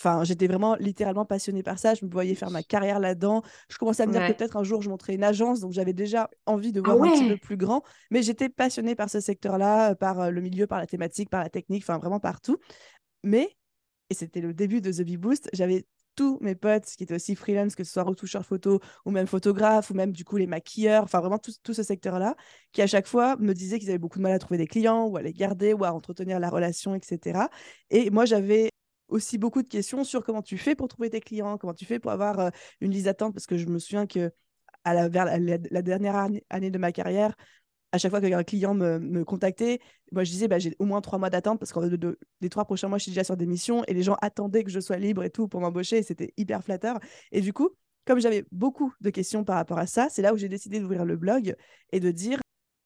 Enfin, 0.00 0.24
j'étais 0.24 0.48
vraiment 0.48 0.74
littéralement 0.76 1.24
passionnée 1.24 1.62
par 1.62 1.78
ça. 1.78 1.94
Je 1.94 2.04
me 2.04 2.10
voyais 2.10 2.34
faire 2.34 2.50
ma 2.50 2.64
carrière 2.64 2.98
là-dedans. 2.98 3.42
Je 3.68 3.78
commençais 3.78 4.02
à 4.02 4.06
me 4.06 4.12
dire 4.12 4.26
que 4.26 4.32
peut-être 4.32 4.56
un 4.56 4.64
jour 4.64 4.82
je 4.82 4.88
monterais 4.88 5.14
une 5.14 5.22
agence, 5.22 5.60
donc 5.60 5.72
j'avais 5.72 5.92
déjà 5.92 6.28
envie 6.44 6.72
de 6.72 6.82
ah 6.84 6.94
voir 6.94 7.08
un 7.08 7.12
petit 7.12 7.28
peu 7.28 7.36
plus 7.36 7.56
grand. 7.56 7.84
Mais 8.10 8.20
j'étais 8.22 8.48
passionnée 8.48 8.96
par 8.96 9.08
ce 9.08 9.20
secteur-là, 9.20 9.94
par 9.94 10.20
euh, 10.20 10.30
le 10.30 10.40
milieu, 10.40 10.66
par 10.66 10.80
la 10.80 10.86
thématique, 10.86 11.30
par 11.30 11.40
la 11.40 11.50
technique, 11.50 11.84
enfin 11.84 11.98
vraiment 11.98 12.18
partout. 12.18 12.58
Mais, 13.22 13.56
et 14.10 14.14
c'était 14.14 14.40
le 14.40 14.52
début 14.52 14.80
de 14.80 14.90
The 14.90 15.02
Bee 15.02 15.18
Boost, 15.18 15.48
j'avais 15.52 15.86
tous 16.14 16.38
mes 16.40 16.54
potes 16.54 16.84
qui 16.84 17.04
étaient 17.04 17.14
aussi 17.14 17.34
freelance, 17.34 17.74
que 17.74 17.84
ce 17.84 17.92
soit 17.92 18.02
retoucheurs 18.02 18.44
photo 18.44 18.80
ou 19.04 19.10
même 19.10 19.26
photographes 19.26 19.90
ou 19.90 19.94
même 19.94 20.12
du 20.12 20.24
coup 20.24 20.36
les 20.36 20.46
maquilleurs, 20.46 21.04
enfin 21.04 21.20
vraiment 21.20 21.38
tout, 21.38 21.52
tout 21.62 21.74
ce 21.74 21.82
secteur-là, 21.82 22.36
qui 22.72 22.82
à 22.82 22.86
chaque 22.86 23.06
fois 23.06 23.36
me 23.36 23.54
disaient 23.54 23.78
qu'ils 23.78 23.90
avaient 23.90 23.98
beaucoup 23.98 24.18
de 24.18 24.22
mal 24.22 24.32
à 24.32 24.38
trouver 24.38 24.58
des 24.58 24.66
clients 24.66 25.06
ou 25.06 25.16
à 25.16 25.22
les 25.22 25.32
garder 25.32 25.72
ou 25.74 25.84
à 25.84 25.92
entretenir 25.92 26.40
la 26.40 26.50
relation, 26.50 26.94
etc. 26.94 27.48
Et 27.90 28.10
moi 28.10 28.24
j'avais 28.24 28.70
aussi 29.08 29.38
beaucoup 29.38 29.62
de 29.62 29.68
questions 29.68 30.04
sur 30.04 30.24
comment 30.24 30.42
tu 30.42 30.58
fais 30.58 30.74
pour 30.74 30.88
trouver 30.88 31.10
tes 31.10 31.20
clients, 31.20 31.58
comment 31.58 31.74
tu 31.74 31.84
fais 31.84 31.98
pour 31.98 32.10
avoir 32.10 32.40
euh, 32.40 32.50
une 32.80 32.90
liste 32.92 33.06
d'attente, 33.06 33.34
parce 33.34 33.46
que 33.46 33.56
je 33.56 33.66
me 33.66 33.78
souviens 33.78 34.06
que 34.06 34.32
à 34.84 34.94
la, 34.94 35.08
vers 35.08 35.26
la 35.26 35.82
dernière 35.82 36.28
année 36.50 36.70
de 36.70 36.78
ma 36.78 36.90
carrière, 36.90 37.36
à 37.92 37.98
chaque 37.98 38.10
fois 38.10 38.20
qu'un 38.20 38.42
client 38.42 38.74
me, 38.74 38.98
me, 38.98 39.24
contactait, 39.24 39.78
moi 40.10 40.24
je 40.24 40.30
disais 40.30 40.48
bah, 40.48 40.58
j'ai 40.58 40.74
au 40.78 40.86
moins 40.86 41.00
trois 41.00 41.18
mois 41.18 41.30
d'attente 41.30 41.58
parce 41.58 41.72
que 41.72 41.80
les 42.40 42.48
trois 42.48 42.64
prochains 42.64 42.88
mois 42.88 42.98
je 42.98 43.04
suis 43.04 43.10
déjà 43.12 43.22
sur 43.22 43.36
des 43.36 43.46
missions 43.46 43.84
et 43.84 43.94
les 43.94 44.02
gens 44.02 44.16
attendaient 44.22 44.64
que 44.64 44.70
je 44.70 44.80
sois 44.80 44.96
libre 44.96 45.22
et 45.22 45.30
tout 45.30 45.46
pour 45.46 45.60
m'embaucher 45.60 45.98
et 45.98 46.02
c'était 46.02 46.32
hyper 46.36 46.64
flatteur. 46.64 46.98
Et 47.30 47.42
du 47.42 47.52
coup, 47.52 47.70
comme 48.06 48.20
j'avais 48.20 48.44
beaucoup 48.50 48.92
de 49.00 49.10
questions 49.10 49.44
par 49.44 49.56
rapport 49.56 49.78
à 49.78 49.86
ça, 49.86 50.08
c'est 50.10 50.22
là 50.22 50.32
où 50.32 50.36
j'ai 50.36 50.48
décidé 50.48 50.80
d'ouvrir 50.80 51.04
le 51.04 51.16
blog 51.16 51.54
et 51.92 52.00
de 52.00 52.10
dire 52.10 52.40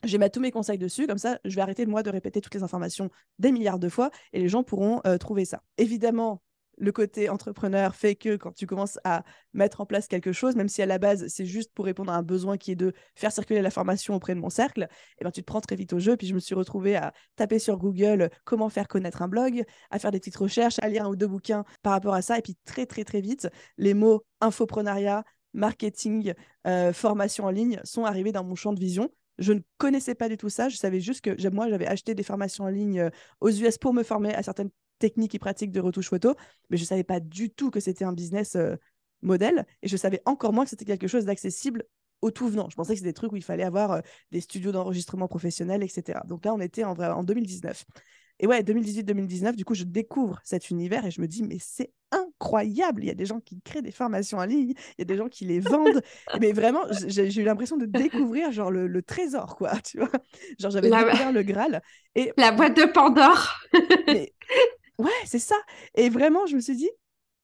je 0.04 0.12
vais 0.12 0.18
mettre 0.18 0.34
tous 0.34 0.40
mes 0.40 0.50
conseils 0.50 0.78
dessus, 0.78 1.06
comme 1.06 1.18
ça 1.18 1.38
je 1.44 1.54
vais 1.54 1.62
arrêter 1.62 1.86
moi 1.86 2.02
de 2.02 2.10
répéter 2.10 2.40
toutes 2.40 2.54
les 2.54 2.62
informations 2.62 3.10
des 3.38 3.52
milliards 3.52 3.78
de 3.78 3.88
fois 3.88 4.10
et 4.32 4.40
les 4.40 4.48
gens 4.48 4.64
pourront 4.64 5.00
euh, 5.06 5.18
trouver 5.18 5.44
ça. 5.44 5.62
Évidemment, 5.78 6.42
le 6.78 6.92
côté 6.92 7.28
entrepreneur 7.28 7.94
fait 7.94 8.14
que 8.16 8.36
quand 8.36 8.52
tu 8.52 8.66
commences 8.66 8.98
à 9.04 9.24
mettre 9.54 9.80
en 9.80 9.86
place 9.86 10.08
quelque 10.08 10.32
chose, 10.32 10.56
même 10.56 10.68
si 10.68 10.82
à 10.82 10.86
la 10.86 10.98
base 10.98 11.26
c'est 11.28 11.46
juste 11.46 11.72
pour 11.74 11.84
répondre 11.84 12.12
à 12.12 12.16
un 12.16 12.22
besoin 12.22 12.56
qui 12.56 12.72
est 12.72 12.76
de 12.76 12.92
faire 13.14 13.32
circuler 13.32 13.62
la 13.62 13.70
formation 13.70 14.14
auprès 14.14 14.34
de 14.34 14.40
mon 14.40 14.50
cercle, 14.50 14.88
eh 15.18 15.24
ben, 15.24 15.30
tu 15.30 15.40
te 15.40 15.46
prends 15.46 15.60
très 15.60 15.76
vite 15.76 15.92
au 15.92 15.98
jeu. 15.98 16.16
Puis 16.16 16.26
je 16.26 16.34
me 16.34 16.38
suis 16.40 16.54
retrouvée 16.54 16.96
à 16.96 17.12
taper 17.36 17.58
sur 17.58 17.78
Google 17.78 18.30
comment 18.44 18.68
faire 18.68 18.88
connaître 18.88 19.22
un 19.22 19.28
blog, 19.28 19.64
à 19.90 19.98
faire 19.98 20.10
des 20.10 20.18
petites 20.18 20.36
recherches, 20.36 20.76
à 20.82 20.88
lire 20.88 21.04
un 21.04 21.08
ou 21.08 21.16
deux 21.16 21.28
bouquins 21.28 21.64
par 21.82 21.92
rapport 21.92 22.14
à 22.14 22.22
ça. 22.22 22.38
Et 22.38 22.42
puis 22.42 22.56
très 22.64 22.86
très 22.86 23.04
très 23.04 23.20
vite, 23.20 23.48
les 23.78 23.94
mots 23.94 24.24
infoprenariat, 24.40 25.24
marketing, 25.54 26.34
euh, 26.66 26.92
formation 26.92 27.44
en 27.44 27.50
ligne 27.50 27.80
sont 27.84 28.04
arrivés 28.04 28.32
dans 28.32 28.44
mon 28.44 28.54
champ 28.54 28.72
de 28.72 28.80
vision. 28.80 29.10
Je 29.38 29.52
ne 29.52 29.60
connaissais 29.78 30.14
pas 30.14 30.28
du 30.28 30.36
tout 30.36 30.48
ça. 30.48 30.68
Je 30.68 30.76
savais 30.76 31.00
juste 31.00 31.20
que 31.20 31.48
moi, 31.50 31.68
j'avais 31.68 31.86
acheté 31.86 32.14
des 32.14 32.22
formations 32.22 32.64
en 32.64 32.68
ligne 32.68 33.00
euh, 33.00 33.10
aux 33.40 33.50
US 33.50 33.76
pour 33.78 33.92
me 33.92 34.02
former 34.02 34.34
à 34.34 34.42
certaines 34.42 34.70
techniques 34.98 35.34
et 35.34 35.38
pratiques 35.38 35.72
de 35.72 35.80
retouche 35.80 36.08
photo, 36.08 36.34
mais 36.70 36.76
je 36.76 36.82
ne 36.82 36.86
savais 36.86 37.04
pas 37.04 37.20
du 37.20 37.50
tout 37.50 37.70
que 37.70 37.80
c'était 37.80 38.04
un 38.04 38.12
business 38.12 38.56
euh, 38.56 38.76
modèle 39.22 39.66
et 39.82 39.88
je 39.88 39.96
savais 39.96 40.22
encore 40.24 40.52
moins 40.52 40.64
que 40.64 40.70
c'était 40.70 40.84
quelque 40.84 41.08
chose 41.08 41.24
d'accessible 41.24 41.84
au 42.22 42.30
tout 42.30 42.48
venant. 42.48 42.68
Je 42.70 42.76
pensais 42.76 42.94
que 42.94 42.98
c'était 42.98 43.10
des 43.10 43.14
trucs 43.14 43.32
où 43.32 43.36
il 43.36 43.44
fallait 43.44 43.64
avoir 43.64 43.92
euh, 43.92 44.00
des 44.32 44.40
studios 44.40 44.72
d'enregistrement 44.72 45.28
professionnels, 45.28 45.82
etc. 45.82 46.20
Donc 46.26 46.44
là, 46.44 46.54
on 46.54 46.60
était 46.60 46.84
en, 46.84 46.98
en 46.98 47.24
2019. 47.24 47.84
Et 48.38 48.46
ouais, 48.46 48.62
2018-2019, 48.62 49.56
du 49.56 49.64
coup, 49.64 49.74
je 49.74 49.84
découvre 49.84 50.40
cet 50.44 50.68
univers 50.68 51.06
et 51.06 51.10
je 51.10 51.20
me 51.22 51.26
dis, 51.26 51.42
mais 51.42 51.56
c'est 51.58 51.90
incroyable. 52.10 53.02
Il 53.02 53.06
y 53.06 53.10
a 53.10 53.14
des 53.14 53.24
gens 53.24 53.40
qui 53.40 53.62
créent 53.62 53.80
des 53.80 53.90
formations 53.90 54.38
en 54.38 54.44
ligne, 54.44 54.74
il 54.76 54.98
y 54.98 55.02
a 55.02 55.04
des 55.06 55.16
gens 55.16 55.28
qui 55.28 55.46
les 55.46 55.58
vendent. 55.58 56.02
mais 56.40 56.52
vraiment, 56.52 56.82
j'ai 57.06 57.40
eu 57.40 57.44
l'impression 57.44 57.78
de 57.78 57.86
découvrir 57.86 58.52
genre 58.52 58.70
le, 58.70 59.02
trésor, 59.02 59.56
quoi. 59.56 59.72
Tu 59.84 59.98
vois 59.98 60.10
Genre, 60.58 60.70
j'avais 60.70 60.90
découvert 60.90 61.32
le 61.32 61.42
Graal. 61.42 61.82
Et... 62.14 62.32
La 62.36 62.52
boîte 62.52 62.76
de 62.76 62.84
Pandore. 62.84 63.58
Ouais, 64.98 65.10
c'est 65.24 65.38
ça. 65.38 65.56
Et 65.94 66.08
vraiment, 66.08 66.46
je 66.46 66.56
me 66.56 66.60
suis 66.60 66.76
dit, 66.76 66.90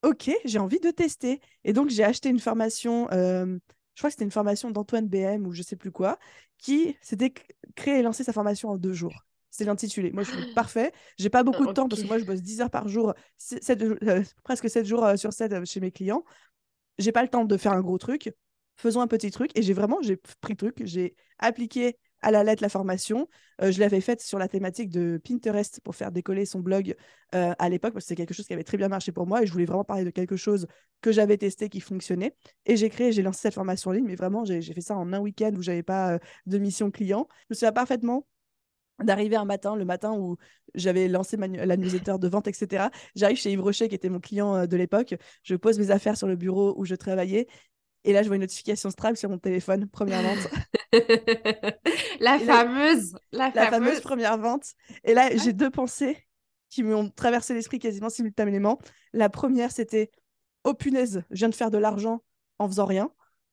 OK, 0.02 0.30
j'ai 0.44 0.58
envie 0.58 0.80
de 0.80 0.90
tester. 0.90 1.40
Et 1.64 1.72
donc, 1.72 1.90
j'ai 1.90 2.04
acheté 2.04 2.28
une 2.28 2.40
formation 2.40 3.08
je 3.94 4.00
crois 4.00 4.08
que 4.08 4.12
c'était 4.12 4.24
une 4.24 4.30
formation 4.30 4.70
d'Antoine 4.70 5.08
BM 5.08 5.46
ou 5.46 5.52
je 5.52 5.62
sais 5.62 5.76
plus 5.76 5.90
quoi, 5.90 6.18
qui 6.58 6.96
s'était 7.02 7.32
créé 7.74 7.98
et 7.98 8.02
lancé 8.02 8.24
sa 8.24 8.32
formation 8.32 8.70
en 8.70 8.78
deux 8.78 8.92
jours. 8.92 9.14
C'est 9.50 9.64
l'intitulé. 9.64 10.12
Moi, 10.12 10.22
je 10.22 10.30
suis 10.30 10.54
parfait. 10.54 10.92
J'ai 11.18 11.28
pas 11.28 11.42
beaucoup 11.42 11.66
de 11.66 11.72
temps 11.72 11.88
parce 11.88 12.02
que 12.02 12.06
moi, 12.06 12.18
je 12.18 12.24
bosse 12.24 12.40
10 12.40 12.62
heures 12.62 12.70
par 12.70 12.88
jour, 12.88 13.12
euh, 13.52 14.22
presque 14.44 14.70
7 14.70 14.86
jours 14.86 15.04
euh, 15.04 15.16
sur 15.16 15.32
7 15.32 15.52
euh, 15.52 15.64
chez 15.64 15.80
mes 15.80 15.90
clients. 15.90 16.24
J'ai 16.98 17.12
pas 17.12 17.22
le 17.22 17.28
temps 17.28 17.44
de 17.44 17.56
faire 17.56 17.72
un 17.72 17.82
gros 17.82 17.98
truc. 17.98 18.32
Faisons 18.76 19.02
un 19.02 19.06
petit 19.06 19.30
truc. 19.30 19.50
Et 19.56 19.62
j'ai 19.62 19.74
vraiment, 19.74 19.98
j'ai 20.00 20.16
pris 20.16 20.54
le 20.54 20.56
truc, 20.56 20.80
j'ai 20.84 21.14
appliqué 21.38 21.98
à 22.22 22.30
la 22.30 22.44
lettre 22.44 22.62
la 22.62 22.68
formation. 22.68 23.28
je 23.60 23.78
l'avais 23.80 24.00
faite 24.00 24.20
sur 24.22 24.38
la 24.38 24.48
thématique 24.48 24.90
de 24.90 25.20
Pinterest 25.22 25.80
pour 25.82 25.96
faire 25.96 26.12
décoller 26.12 26.46
son 26.46 26.60
blog 26.60 26.94
à 27.32 27.68
l'époque, 27.68 27.92
parce 27.92 28.04
que 28.04 28.08
c'est 28.08 28.14
quelque 28.14 28.34
chose 28.34 28.46
qui 28.46 28.52
avait 28.52 28.64
très 28.64 28.76
bien 28.76 28.88
marché 28.88 29.12
pour 29.12 29.26
moi 29.26 29.42
et 29.42 29.46
je 29.46 29.52
voulais 29.52 29.64
vraiment 29.64 29.84
parler 29.84 30.04
de 30.04 30.10
quelque 30.10 30.36
chose 30.36 30.66
que 31.00 31.12
j'avais 31.12 31.36
testé 31.36 31.68
qui 31.68 31.80
fonctionnait. 31.80 32.34
Et 32.66 32.76
j'ai 32.76 32.88
créé, 32.88 33.12
j'ai 33.12 33.22
lancé 33.22 33.40
cette 33.42 33.54
formation 33.54 33.90
en 33.90 33.94
ligne, 33.94 34.06
mais 34.06 34.16
vraiment, 34.16 34.44
j'ai 34.44 34.62
fait 34.62 34.80
ça 34.80 34.96
en 34.96 35.12
un 35.12 35.20
week-end 35.20 35.52
où 35.56 35.62
j'avais 35.62 35.82
pas 35.82 36.18
de 36.46 36.58
mission 36.58 36.90
client. 36.90 37.28
Je 37.42 37.46
me 37.50 37.54
souviens 37.54 37.72
parfaitement 37.72 38.26
d'arriver 39.02 39.36
un 39.36 39.44
matin, 39.44 39.76
le 39.76 39.84
matin 39.84 40.12
où 40.12 40.36
j'avais 40.74 41.08
lancé 41.08 41.36
la 41.36 41.76
newsletter 41.76 42.16
de 42.18 42.28
vente, 42.28 42.48
etc. 42.48 42.90
J'arrive 43.14 43.36
chez 43.36 43.52
Yves 43.52 43.60
Rocher, 43.62 43.88
qui 43.88 43.94
était 43.94 44.08
mon 44.08 44.20
client 44.20 44.54
euh, 44.54 44.66
de 44.66 44.76
l'époque. 44.76 45.14
Je 45.42 45.54
pose 45.56 45.78
mes 45.78 45.90
affaires 45.90 46.16
sur 46.16 46.26
le 46.26 46.36
bureau 46.36 46.74
où 46.76 46.84
je 46.84 46.94
travaillais. 46.94 47.46
Et 48.04 48.12
là, 48.12 48.22
je 48.22 48.28
vois 48.28 48.36
une 48.36 48.42
notification 48.42 48.90
Stripe 48.90 49.16
sur 49.16 49.30
mon 49.30 49.38
téléphone, 49.38 49.88
première 49.88 50.22
vente. 50.22 50.48
la, 52.20 52.38
fameuse, 52.38 53.14
la, 53.32 53.50
fameuse. 53.50 54.00
première 54.00 54.38
vente. 54.38 54.72
Et 55.04 55.14
là, 55.14 55.34
j'ai 55.36 55.52
deux 55.52 55.70
pensées 55.70 56.26
qui 56.70 56.82
m'ont 56.82 57.08
traversé 57.10 57.54
l'esprit 57.54 57.78
quasiment 57.78 58.10
simultanément. 58.10 58.78
La 59.12 59.28
première, 59.28 59.72
c'était 59.72 60.10
Oh 60.64 60.74
punaise, 60.74 61.24
je 61.30 61.38
viens 61.38 61.48
de 61.48 61.54
faire 61.54 61.70
de 61.70 61.78
l'argent 61.78 62.22
en 62.58 62.68
faisant 62.68 62.86
rien 62.86 63.10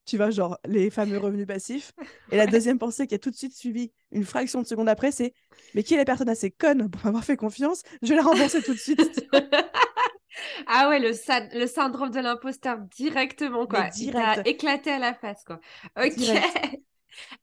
tu 0.10 0.18
vois, 0.18 0.32
genre 0.32 0.58
les 0.66 0.90
fameux 0.90 1.20
revenus 1.20 1.46
passifs. 1.46 1.92
Et 2.32 2.38
la 2.38 2.48
deuxième 2.48 2.80
pensée 2.80 3.06
qui 3.06 3.14
a 3.14 3.20
tout 3.20 3.30
de 3.30 3.36
suite 3.36 3.56
suivi 3.56 3.92
une 4.12 4.26
fraction 4.26 4.62
de 4.62 4.68
seconde 4.68 4.90
après, 4.90 5.12
c'est 5.12 5.34
mais 5.76 5.84
qui 5.84 5.94
est 5.94 5.98
la 5.98 6.06
personne 6.06 6.30
assez 6.30 6.50
conne 6.50 6.90
pour 6.90 7.06
m'avoir 7.06 7.24
fait 7.24 7.38
confiance? 7.38 7.84
Je 8.02 8.10
vais 8.10 8.16
la 8.16 8.24
rembourser 8.24 8.62
tout 8.64 8.74
de 8.74 8.80
suite. 8.80 9.30
ah 10.68 10.90
ouais, 10.90 11.00
le, 11.00 11.12
le 11.60 11.68
syndrome 11.68 12.10
de 12.10 12.20
l'imposteur 12.20 12.80
directement, 12.98 13.68
quoi. 13.68 13.90
Direct. 13.90 14.42
Il 14.46 14.52
éclaté 14.52 14.92
à 14.92 15.00
la 15.00 15.14
face, 15.14 15.44
quoi. 15.46 15.60
Ok. 15.96 16.82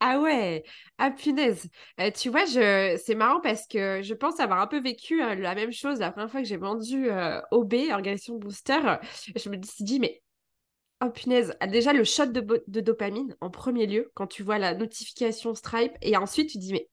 Ah 0.01 0.21
ouais, 0.21 0.65
ah 0.99 1.11
punaise. 1.11 1.69
Euh, 2.01 2.11
tu 2.11 2.31
vois, 2.31 2.45
je... 2.45 3.01
c'est 3.05 3.15
marrant 3.15 3.41
parce 3.41 3.67
que 3.67 4.03
je 4.03 4.15
pense 4.15 4.41
avoir 4.41 4.61
un 4.61 4.67
peu 4.67 4.81
vécu 4.81 5.23
euh, 5.23 5.35
la 5.35 5.55
même 5.55 5.73
chose 5.73 6.01
la 6.01 6.11
première 6.13 6.31
fois 6.31 6.41
que 6.43 6.47
j'ai 6.49 6.57
vendu 6.57 7.11
euh, 7.11 7.41
OB, 7.51 7.75
Organisation 7.93 8.37
Booster. 8.37 8.79
Je 9.35 9.49
me 9.49 9.61
suis 9.63 9.85
dit, 9.85 10.01
mais 10.01 10.23
Oh 11.05 11.11
punaise, 11.11 11.55
ah, 11.61 11.67
déjà 11.67 11.93
le 11.93 12.05
shot 12.05 12.27
de, 12.27 12.81
dopamine 12.81 13.37
en 13.43 13.51
premier 13.51 13.87
lieu, 13.87 14.11
quand 14.15 14.27
tu 14.27 14.43
vois 14.43 14.59
la 14.59 14.75
notification 14.75 15.55
Stripe, 15.55 15.93
et 16.01 16.17
ensuite 16.17 16.49
tu 16.51 16.57
dis, 16.57 16.73
mais 16.73 16.89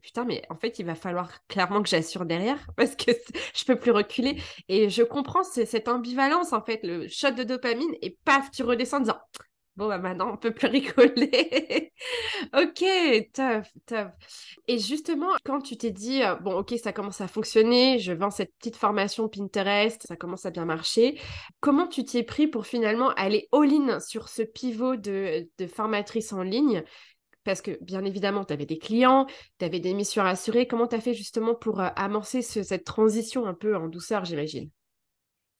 putain, 0.00 0.24
mais 0.24 0.42
en 0.48 0.56
fait, 0.56 0.78
il 0.78 0.86
va 0.86 0.94
falloir 0.94 1.44
clairement 1.48 1.82
que 1.82 1.88
j'assure 1.88 2.24
derrière 2.24 2.64
parce 2.76 2.94
que 2.94 3.10
je 3.54 3.64
peux 3.64 3.76
plus 3.76 3.90
reculer. 3.90 4.40
Et 4.68 4.90
je 4.90 5.02
comprends 5.02 5.42
cette 5.42 5.88
ambivalence, 5.88 6.52
en 6.52 6.62
fait, 6.62 6.80
le 6.84 7.08
shot 7.08 7.32
de 7.32 7.42
dopamine, 7.42 7.92
et 8.00 8.16
paf, 8.24 8.50
tu 8.52 8.62
redescends 8.62 8.98
en 8.98 9.00
disant, 9.00 9.18
Bon, 9.76 9.88
bah 9.88 9.98
maintenant, 9.98 10.32
on 10.32 10.36
peut 10.36 10.52
plus 10.52 10.66
rigoler. 10.68 11.92
ok, 12.54 12.84
tough, 13.32 13.66
tough. 13.86 14.10
Et 14.68 14.78
justement, 14.78 15.30
quand 15.44 15.62
tu 15.62 15.76
t'es 15.78 15.90
dit, 15.90 16.22
euh, 16.22 16.34
bon, 16.36 16.54
ok, 16.58 16.74
ça 16.82 16.92
commence 16.92 17.22
à 17.22 17.28
fonctionner, 17.28 17.98
je 17.98 18.12
vends 18.12 18.30
cette 18.30 18.54
petite 18.58 18.76
formation 18.76 19.28
Pinterest, 19.28 20.06
ça 20.06 20.16
commence 20.16 20.44
à 20.44 20.50
bien 20.50 20.66
marcher, 20.66 21.18
comment 21.60 21.86
tu 21.86 22.04
t'y 22.04 22.18
es 22.18 22.22
pris 22.22 22.48
pour 22.48 22.66
finalement 22.66 23.10
aller 23.10 23.48
all-in 23.52 23.98
sur 24.00 24.28
ce 24.28 24.42
pivot 24.42 24.96
de, 24.96 25.48
de 25.56 25.66
formatrice 25.66 26.34
en 26.34 26.42
ligne? 26.42 26.84
Parce 27.44 27.62
que 27.62 27.82
bien 27.82 28.04
évidemment, 28.04 28.44
tu 28.44 28.52
avais 28.52 28.66
des 28.66 28.78
clients, 28.78 29.26
tu 29.58 29.64
avais 29.64 29.80
des 29.80 29.94
missions 29.94 30.22
à 30.22 30.28
assurer. 30.28 30.66
Comment 30.66 30.86
tu 30.86 30.96
as 30.96 31.00
fait 31.00 31.14
justement 31.14 31.54
pour 31.54 31.80
euh, 31.80 31.88
amorcer 31.96 32.42
cette 32.42 32.84
transition 32.84 33.46
un 33.46 33.54
peu 33.54 33.74
en 33.74 33.88
douceur, 33.88 34.24
j'imagine? 34.24 34.70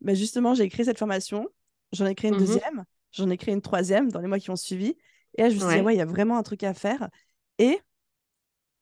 Bah 0.00 0.14
Justement, 0.14 0.54
j'ai 0.54 0.68
créé 0.68 0.84
cette 0.84 0.98
formation, 0.98 1.48
j'en 1.92 2.06
ai 2.06 2.14
créé 2.14 2.30
une 2.30 2.36
mmh 2.36 2.40
deuxième. 2.40 2.84
J'en 3.12 3.30
ai 3.30 3.36
créé 3.36 3.54
une 3.54 3.62
troisième 3.62 4.10
dans 4.10 4.20
les 4.20 4.28
mois 4.28 4.38
qui 4.38 4.50
ont 4.50 4.56
suivi. 4.56 4.96
Et 5.36 5.42
là, 5.42 5.50
je 5.50 5.54
me 5.54 5.60
suis 5.60 5.68
dit, 5.68 5.80
ouais, 5.80 5.94
il 5.94 5.98
y 5.98 6.02
a 6.02 6.06
vraiment 6.06 6.38
un 6.38 6.42
truc 6.42 6.62
à 6.62 6.74
faire. 6.74 7.08
Et 7.58 7.80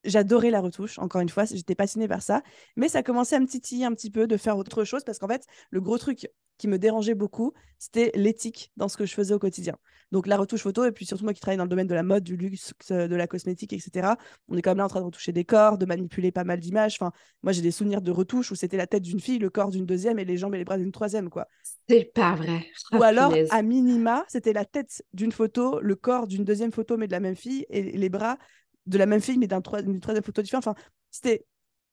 j'adorais 0.04 0.50
la 0.50 0.60
retouche, 0.60 0.98
encore 0.98 1.20
une 1.20 1.28
fois, 1.28 1.44
j'étais 1.44 1.74
passionnée 1.74 2.08
par 2.08 2.22
ça. 2.22 2.42
Mais 2.76 2.88
ça 2.88 3.02
commençait 3.02 3.36
à 3.36 3.40
me 3.40 3.46
titiller 3.46 3.84
un 3.84 3.92
petit 3.92 4.10
peu 4.10 4.26
de 4.26 4.36
faire 4.36 4.56
autre 4.56 4.84
chose 4.84 5.04
parce 5.04 5.18
qu'en 5.18 5.28
fait, 5.28 5.44
le 5.70 5.80
gros 5.80 5.98
truc 5.98 6.28
qui 6.58 6.68
me 6.68 6.78
dérangeait 6.78 7.14
beaucoup, 7.14 7.54
c'était 7.78 8.12
l'éthique 8.14 8.70
dans 8.76 8.88
ce 8.88 8.98
que 8.98 9.06
je 9.06 9.14
faisais 9.14 9.32
au 9.32 9.38
quotidien. 9.38 9.76
Donc 10.12 10.26
la 10.26 10.36
retouche 10.36 10.60
photo, 10.62 10.84
et 10.84 10.92
puis 10.92 11.06
surtout 11.06 11.24
moi 11.24 11.32
qui 11.32 11.40
travaille 11.40 11.56
dans 11.56 11.64
le 11.64 11.70
domaine 11.70 11.86
de 11.86 11.94
la 11.94 12.02
mode, 12.02 12.22
du 12.22 12.36
luxe, 12.36 12.74
de 12.90 13.14
la 13.14 13.26
cosmétique, 13.26 13.72
etc. 13.72 14.14
On 14.48 14.58
est 14.58 14.62
quand 14.62 14.72
même 14.72 14.78
là 14.78 14.84
en 14.84 14.88
train 14.88 15.00
de 15.00 15.06
retoucher 15.06 15.32
des 15.32 15.44
corps, 15.44 15.78
de 15.78 15.86
manipuler 15.86 16.32
pas 16.32 16.44
mal 16.44 16.60
d'images. 16.60 16.98
Enfin, 17.00 17.12
moi 17.42 17.52
j'ai 17.52 17.62
des 17.62 17.70
souvenirs 17.70 18.02
de 18.02 18.10
retouches 18.10 18.50
où 18.50 18.54
c'était 18.54 18.76
la 18.76 18.86
tête 18.86 19.02
d'une 19.02 19.20
fille, 19.20 19.38
le 19.38 19.48
corps 19.48 19.70
d'une 19.70 19.86
deuxième 19.86 20.18
et 20.18 20.26
les 20.26 20.36
jambes 20.36 20.54
et 20.54 20.58
les 20.58 20.64
bras 20.64 20.76
d'une 20.76 20.92
troisième, 20.92 21.30
quoi. 21.30 21.46
C'est 21.88 22.12
pas 22.12 22.34
vrai. 22.34 22.66
Ou 22.92 23.02
alors, 23.02 23.32
à 23.50 23.62
minima, 23.62 24.26
c'était 24.28 24.52
la 24.52 24.66
tête 24.66 25.02
d'une 25.14 25.32
photo, 25.32 25.80
le 25.80 25.94
corps 25.94 26.26
d'une 26.26 26.44
deuxième 26.44 26.72
photo, 26.72 26.98
mais 26.98 27.06
de 27.06 27.12
la 27.12 27.20
même 27.20 27.36
fille, 27.36 27.64
et 27.70 27.96
les 27.96 28.08
bras 28.10 28.36
de 28.86 28.98
la 28.98 29.06
même 29.06 29.20
fille, 29.20 29.38
mais 29.38 29.46
d'une 29.46 29.62
troisième 30.00 30.24
photo 30.24 30.42
différente. 30.42 30.66
Enfin, 30.66 30.80
c'était 31.10 31.46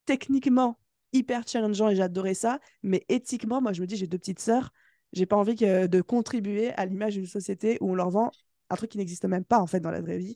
techniquement 0.06 0.79
hyper 1.13 1.48
challengeant 1.48 1.89
et 1.89 1.96
j'adorais 1.96 2.34
ça. 2.34 2.60
Mais 2.84 3.03
éthiquement, 3.10 3.62
moi, 3.62 3.74
je 3.74 3.82
me 3.82 3.88
dis, 3.88 3.96
j'ai 3.96 4.08
deux 4.08 4.17
petites 4.17 4.39
sœurs. 4.39 4.72
J'ai 5.13 5.25
pas 5.25 5.38
envie 5.38 5.56
de 5.56 6.01
contribuer 6.01 6.72
à 6.74 6.86
l'image 6.86 7.13
d'une 7.15 7.25
société 7.25 7.77
où 7.82 7.91
on 7.91 7.96
leur 7.96 8.10
vend 8.10 8.32
un 8.70 8.75
truc 8.75 8.91
qui 8.91 8.98
n'existe 8.98 9.25
même 9.25 9.46
pas, 9.46 9.60
en 9.60 9.67
fait, 9.67 9.79
dans 9.79 9.91
la 9.91 10.01
vraie 10.01 10.17
vie. 10.17 10.36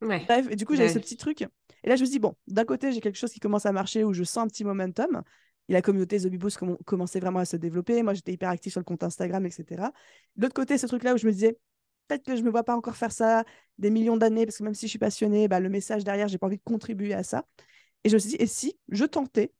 Bref, 0.00 0.46
et 0.50 0.56
du 0.56 0.66
coup, 0.66 0.74
j'avais 0.76 0.88
ce 0.88 0.98
petit 0.98 1.16
truc. 1.16 1.42
Et 1.42 1.88
là, 1.88 1.96
je 1.96 2.02
me 2.02 2.08
dis, 2.08 2.18
bon, 2.18 2.34
d'un 2.46 2.64
côté, 2.64 2.92
j'ai 2.92 3.00
quelque 3.00 3.18
chose 3.18 3.32
qui 3.32 3.40
commence 3.40 3.66
à 3.66 3.72
marcher 3.72 4.04
où 4.04 4.12
je 4.12 4.24
sens 4.24 4.44
un 4.44 4.48
petit 4.48 4.64
momentum. 4.64 5.22
Et 5.68 5.72
la 5.72 5.82
communauté 5.82 6.18
The 6.18 6.28
Beboost 6.28 6.58
commençait 6.84 7.20
vraiment 7.20 7.40
à 7.40 7.44
se 7.44 7.56
développer. 7.56 8.02
Moi, 8.02 8.14
j'étais 8.14 8.32
hyper 8.32 8.48
active 8.48 8.72
sur 8.72 8.80
le 8.80 8.84
compte 8.84 9.02
Instagram, 9.02 9.44
etc. 9.46 9.92
De 10.36 10.42
l'autre 10.42 10.54
côté, 10.54 10.78
ce 10.78 10.86
truc-là 10.86 11.14
où 11.14 11.18
je 11.18 11.26
me 11.26 11.32
disais, 11.32 11.58
peut-être 12.08 12.24
que 12.24 12.34
je 12.34 12.40
ne 12.40 12.46
me 12.46 12.50
vois 12.50 12.64
pas 12.64 12.76
encore 12.76 12.96
faire 12.96 13.12
ça 13.12 13.44
des 13.78 13.90
millions 13.90 14.16
d'années, 14.16 14.46
parce 14.46 14.58
que 14.58 14.64
même 14.64 14.74
si 14.74 14.86
je 14.86 14.90
suis 14.90 14.98
passionnée, 14.98 15.48
bah, 15.48 15.60
le 15.60 15.68
message 15.68 16.04
derrière, 16.04 16.28
j'ai 16.28 16.38
pas 16.38 16.46
envie 16.46 16.58
de 16.58 16.62
contribuer 16.64 17.14
à 17.14 17.22
ça. 17.22 17.44
Et 18.04 18.08
je 18.08 18.14
me 18.14 18.18
suis 18.18 18.30
dit, 18.30 18.36
et 18.38 18.46
si 18.46 18.78
je 18.88 19.04
tentais 19.04 19.52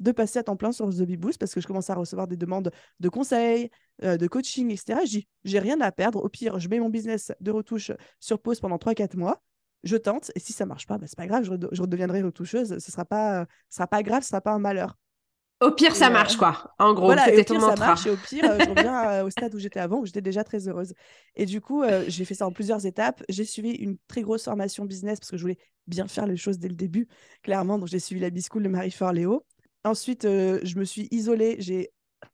de 0.00 0.12
passer 0.12 0.40
à 0.40 0.42
temps 0.42 0.56
plein 0.56 0.72
sur 0.72 0.88
The 0.88 1.02
Bee 1.02 1.16
Boost, 1.16 1.38
parce 1.38 1.54
que 1.54 1.60
je 1.60 1.66
commence 1.66 1.90
à 1.90 1.94
recevoir 1.94 2.26
des 2.26 2.36
demandes 2.36 2.70
de 3.00 3.08
conseils, 3.08 3.70
euh, 4.02 4.16
de 4.16 4.26
coaching, 4.26 4.70
etc. 4.70 5.00
Je 5.04 5.10
dis, 5.10 5.28
j'ai 5.44 5.58
rien 5.58 5.80
à 5.80 5.92
perdre. 5.92 6.22
Au 6.22 6.28
pire, 6.28 6.58
je 6.58 6.68
mets 6.68 6.80
mon 6.80 6.90
business 6.90 7.32
de 7.40 7.50
retouche 7.50 7.92
sur 8.20 8.40
pause 8.40 8.60
pendant 8.60 8.76
3-4 8.76 9.16
mois. 9.16 9.42
Je 9.84 9.96
tente, 9.96 10.32
et 10.34 10.40
si 10.40 10.52
ça 10.52 10.66
marche 10.66 10.86
pas, 10.86 10.98
bah, 10.98 11.06
c'est 11.06 11.16
pas 11.16 11.26
grave, 11.26 11.44
je, 11.44 11.80
redeviendrai 11.80 12.22
retoucheuse. 12.22 12.78
Ce 12.78 12.90
sera 12.90 13.04
pas, 13.04 13.46
sera 13.70 13.86
pas 13.86 14.02
grave, 14.02 14.22
ce 14.22 14.30
sera 14.30 14.40
pas 14.40 14.52
un 14.52 14.58
malheur. 14.58 14.96
Au 15.60 15.70
pire, 15.70 15.94
ça 15.94 16.10
marche, 16.10 16.36
quoi. 16.36 16.74
En 16.78 16.94
gros, 16.94 17.06
voilà, 17.06 17.24
c'était 17.26 17.44
ton 17.44 17.60
Ça 17.60 17.76
marche, 17.76 18.06
et 18.06 18.10
au 18.10 18.16
pire, 18.16 18.44
euh, 18.44 18.58
je 18.58 18.68
reviens 18.70 19.08
euh, 19.10 19.24
au 19.24 19.30
stade 19.30 19.54
où 19.54 19.58
j'étais 19.58 19.80
avant, 19.80 20.00
où 20.00 20.06
j'étais 20.06 20.20
déjà 20.20 20.44
très 20.44 20.68
heureuse. 20.68 20.94
Et 21.36 21.46
du 21.46 21.60
coup, 21.60 21.82
euh, 21.82 22.04
j'ai 22.08 22.24
fait 22.24 22.34
ça 22.34 22.46
en 22.46 22.52
plusieurs 22.52 22.84
étapes. 22.86 23.22
J'ai 23.28 23.44
suivi 23.44 23.70
une 23.70 23.96
très 24.08 24.22
grosse 24.22 24.44
formation 24.44 24.84
business 24.84 25.20
parce 25.20 25.30
que 25.30 25.36
je 25.36 25.42
voulais 25.42 25.58
bien 25.86 26.08
faire 26.08 26.26
les 26.26 26.36
choses 26.36 26.58
dès 26.58 26.68
le 26.68 26.74
début, 26.74 27.08
clairement. 27.42 27.78
Donc, 27.78 27.88
j'ai 27.88 28.00
suivi 28.00 28.20
la 28.20 28.30
B-School 28.30 28.62
de 28.62 28.68
Marie-Fort 28.68 29.12
Léo. 29.12 29.44
Ensuite, 29.84 30.22
je 30.24 30.78
me 30.78 30.84
suis 30.84 31.08
isolée. 31.10 31.56
J'ai 31.58 31.90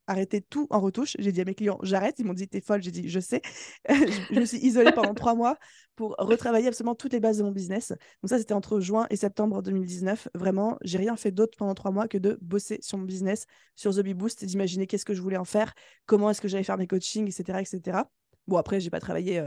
arrêté 0.07 0.41
tout 0.41 0.67
en 0.69 0.79
retouche. 0.79 1.15
J'ai 1.19 1.31
dit 1.31 1.41
à 1.41 1.45
mes 1.45 1.55
clients, 1.55 1.79
j'arrête. 1.83 2.15
Ils 2.19 2.25
m'ont 2.25 2.33
dit, 2.33 2.47
t'es 2.47 2.61
folle. 2.61 2.81
J'ai 2.81 2.91
dit, 2.91 3.09
je 3.09 3.19
sais. 3.19 3.41
je, 3.89 4.39
me 4.39 4.45
suis 4.45 4.57
isolée 4.57 4.91
pendant 4.91 5.13
trois 5.13 5.35
mois 5.35 5.57
pour 5.95 6.15
retravailler 6.17 6.67
absolument 6.67 6.95
toutes 6.95 7.13
les 7.13 7.19
bases 7.19 7.37
de 7.37 7.43
mon 7.43 7.51
business. 7.51 7.89
Donc 7.89 8.29
ça, 8.29 8.37
c'était 8.37 8.53
entre 8.53 8.79
juin 8.79 9.07
et 9.09 9.15
septembre 9.15 9.61
2019. 9.61 10.29
Vraiment, 10.33 10.77
j'ai 10.83 10.97
rien 10.97 11.15
fait 11.15 11.31
d'autre 11.31 11.57
pendant 11.57 11.73
trois 11.73 11.91
mois 11.91 12.07
que 12.07 12.17
de 12.17 12.37
bosser 12.41 12.79
sur 12.81 12.97
mon 12.97 13.05
business, 13.05 13.45
sur 13.75 13.93
The 13.93 14.01
Bee 14.01 14.13
Boost, 14.13 14.43
d'imaginer 14.45 14.87
qu'est-ce 14.87 15.05
que 15.05 15.13
je 15.13 15.21
voulais 15.21 15.37
en 15.37 15.45
faire, 15.45 15.73
comment 16.05 16.29
est-ce 16.29 16.41
que 16.41 16.47
j'allais 16.47 16.63
faire 16.63 16.77
mes 16.77 16.87
coachings, 16.87 17.27
etc., 17.27 17.59
etc. 17.59 18.03
Bon, 18.47 18.57
après, 18.57 18.79
j'ai 18.79 18.89
pas 18.89 18.99
travaillé 18.99 19.41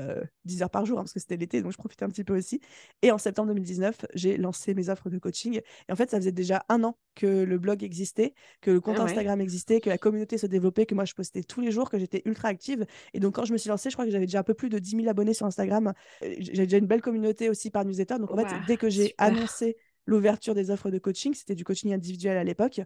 10 0.45 0.61
euh, 0.61 0.65
heures 0.65 0.71
par 0.71 0.87
jour 0.87 0.99
hein, 0.99 1.03
parce 1.03 1.13
que 1.13 1.21
c'était 1.21 1.37
l'été, 1.37 1.61
donc 1.63 1.73
je 1.73 1.77
profitais 1.77 2.05
un 2.05 2.09
petit 2.09 2.25
peu 2.25 2.37
aussi. 2.37 2.61
Et 3.03 3.11
en 3.11 3.19
septembre 3.19 3.49
2019, 3.49 4.07
j'ai 4.15 4.37
lancé 4.37 4.73
mes 4.75 4.89
offres 4.89 5.11
de 5.11 5.19
coaching. 5.19 5.61
Et 5.89 5.93
en 5.93 5.97
fait, 5.97 6.11
ça 6.11 6.19
faisait 6.19 6.33
déjà 6.33 6.65
un 6.69 6.85
an 6.85 6.97
que 7.15 7.27
le 7.27 7.59
blog 7.59 7.83
existait, 7.83 8.35
que 8.61 8.71
le 8.71 8.81
compte 8.81 8.97
ah 8.99 9.05
Instagram 9.05 9.41
existait, 9.41 9.81
que 9.81 9.91
la 9.91 9.99
communauté 9.99 10.39
se 10.39 10.47
développait, 10.47 10.87
que 10.87 10.95
moi, 10.95 11.05
je 11.05 11.15
postais 11.15 11.43
tous 11.43 11.61
les 11.61 11.73
jours, 11.73 11.91
que 11.91 11.99
j'étais 11.99 12.23
ultra 12.25 12.49
active. 12.49 12.87
Et 13.13 13.21
donc, 13.21 13.35
quand 13.35 13.45
je 13.45 13.53
me 13.53 13.59
suis 13.59 13.69
lancée, 13.69 13.91
je 13.91 13.97
crois 13.97 14.05
que 14.05 14.13
j'avais 14.13 14.27
déjà 14.27 14.41
un 14.41 14.45
peu 14.45 14.55
plus 14.55 14.69
de 14.69 14.79
10 14.79 14.97
000 14.97 15.09
abonnés 15.09 15.35
sur 15.35 15.47
Instagram. 15.47 15.93
Euh, 16.23 16.35
j'avais 16.39 16.67
déjà 16.67 16.79
une 16.79 16.87
belle 16.87 17.03
communauté 17.03 17.51
aussi 17.51 17.71
par 17.71 17.85
newsletter. 17.85 18.19
Donc, 18.19 18.31
en 18.31 18.37
fait, 18.37 18.47
dès 18.67 18.77
que 18.77 18.89
j'ai 18.89 19.15
annoncé 19.19 19.77
l'ouverture 20.07 20.55
des 20.55 20.71
offres 20.71 20.91
de 20.91 20.99
coaching, 20.99 21.35
c'était 21.35 21.55
du 21.55 21.65
coaching 21.65 21.93
individuel 21.93 22.37
à 22.37 22.45
l'époque, 22.45 22.81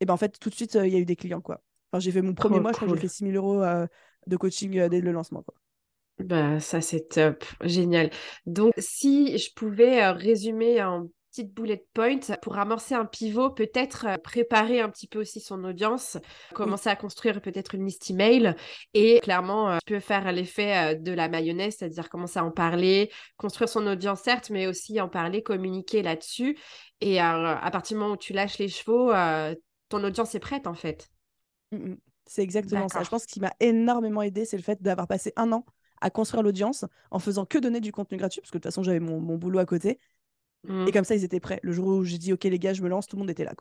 et 0.00 0.04
ben 0.04 0.14
en 0.14 0.16
fait, 0.16 0.38
tout 0.38 0.50
de 0.50 0.54
suite, 0.54 0.76
euh, 0.76 0.86
il 0.86 0.92
y 0.92 0.96
a 0.96 1.00
eu 1.00 1.04
des 1.04 1.16
clients, 1.16 1.40
quoi. 1.40 1.62
Enfin, 1.90 2.00
j'ai 2.00 2.12
fait 2.12 2.22
mon 2.22 2.34
premier 2.34 2.60
mois, 2.60 2.72
je 2.72 2.76
crois 2.76 2.88
que 2.88 2.94
j'ai 2.94 3.00
fait 3.00 3.08
6 3.08 3.32
000 3.32 3.36
euros 3.36 3.64
de 4.26 4.36
coaching 4.36 4.78
euh, 4.78 4.88
dès 4.88 5.00
le 5.00 5.12
lancement. 5.12 5.42
Quoi. 5.42 5.54
Bah, 6.18 6.58
ça, 6.58 6.80
c'est 6.80 7.08
top. 7.08 7.44
Génial. 7.62 8.10
Donc, 8.44 8.72
si 8.78 9.38
je 9.38 9.52
pouvais 9.54 10.02
euh, 10.02 10.12
résumer 10.12 10.80
un 10.80 11.06
petites 11.30 11.52
bullet 11.52 11.84
points 11.94 12.18
pour 12.42 12.58
amorcer 12.58 12.94
un 12.94 13.04
pivot, 13.04 13.50
peut-être 13.50 14.06
euh, 14.08 14.16
préparer 14.16 14.80
un 14.80 14.88
petit 14.88 15.06
peu 15.06 15.20
aussi 15.20 15.40
son 15.40 15.62
audience, 15.62 16.16
commencer 16.54 16.88
à 16.88 16.96
construire 16.96 17.40
peut-être 17.40 17.74
une 17.74 17.84
liste 17.84 18.10
email 18.10 18.56
et 18.94 19.20
clairement, 19.20 19.70
euh, 19.70 19.78
peut 19.86 20.00
faire 20.00 20.32
l'effet 20.32 20.96
de 20.96 21.12
la 21.12 21.28
mayonnaise, 21.28 21.76
c'est-à-dire 21.78 22.08
commencer 22.08 22.40
à 22.40 22.44
en 22.44 22.50
parler, 22.50 23.12
construire 23.36 23.68
son 23.68 23.86
audience 23.86 24.22
certes, 24.22 24.50
mais 24.50 24.66
aussi 24.66 25.00
en 25.00 25.08
parler, 25.08 25.42
communiquer 25.42 26.02
là-dessus. 26.02 26.58
Et 27.00 27.20
à 27.20 27.70
partir 27.70 27.96
du 27.96 28.00
moment 28.00 28.14
où 28.14 28.16
tu 28.16 28.32
lâches 28.32 28.58
les 28.58 28.68
chevaux, 28.68 29.12
ton 29.88 30.02
audience 30.02 30.34
est 30.34 30.40
prête 30.40 30.66
en 30.66 30.74
fait. 30.74 31.08
Mmh 32.28 32.32
c'est 32.32 32.42
exactement 32.42 32.88
ça. 32.88 33.02
Je 33.02 33.08
pense 33.08 33.24
que 33.24 33.30
ce 33.30 33.34
qui 33.34 33.40
m'a 33.40 33.52
énormément 33.60 34.22
aidé, 34.22 34.44
c'est 34.44 34.56
le 34.56 34.62
fait 34.62 34.82
d'avoir 34.82 35.06
passé 35.06 35.32
un 35.36 35.52
an 35.52 35.64
à 36.00 36.10
construire 36.10 36.42
l'audience 36.42 36.84
en 37.10 37.18
faisant 37.18 37.44
que 37.44 37.58
donner 37.58 37.80
du 37.80 37.90
contenu 37.90 38.18
gratuit, 38.18 38.40
parce 38.40 38.50
que 38.50 38.58
de 38.58 38.62
toute 38.62 38.70
façon, 38.70 38.82
j'avais 38.82 39.00
mon, 39.00 39.36
boulot 39.36 39.58
à 39.58 39.66
côté. 39.66 39.98
Mmh. 40.64 40.86
Et 40.88 40.92
comme 40.92 41.04
ça, 41.04 41.16
ils 41.16 41.24
étaient 41.24 41.40
prêts. 41.40 41.60
Le 41.62 41.72
jour 41.72 41.88
où 41.88 42.04
j'ai 42.04 42.18
dit, 42.18 42.32
OK, 42.32 42.44
les 42.44 42.58
gars, 42.58 42.74
je 42.74 42.82
me 42.82 42.88
lance, 42.88 43.06
tout 43.06 43.16
le 43.16 43.20
monde 43.20 43.30
était 43.30 43.44
là. 43.44 43.54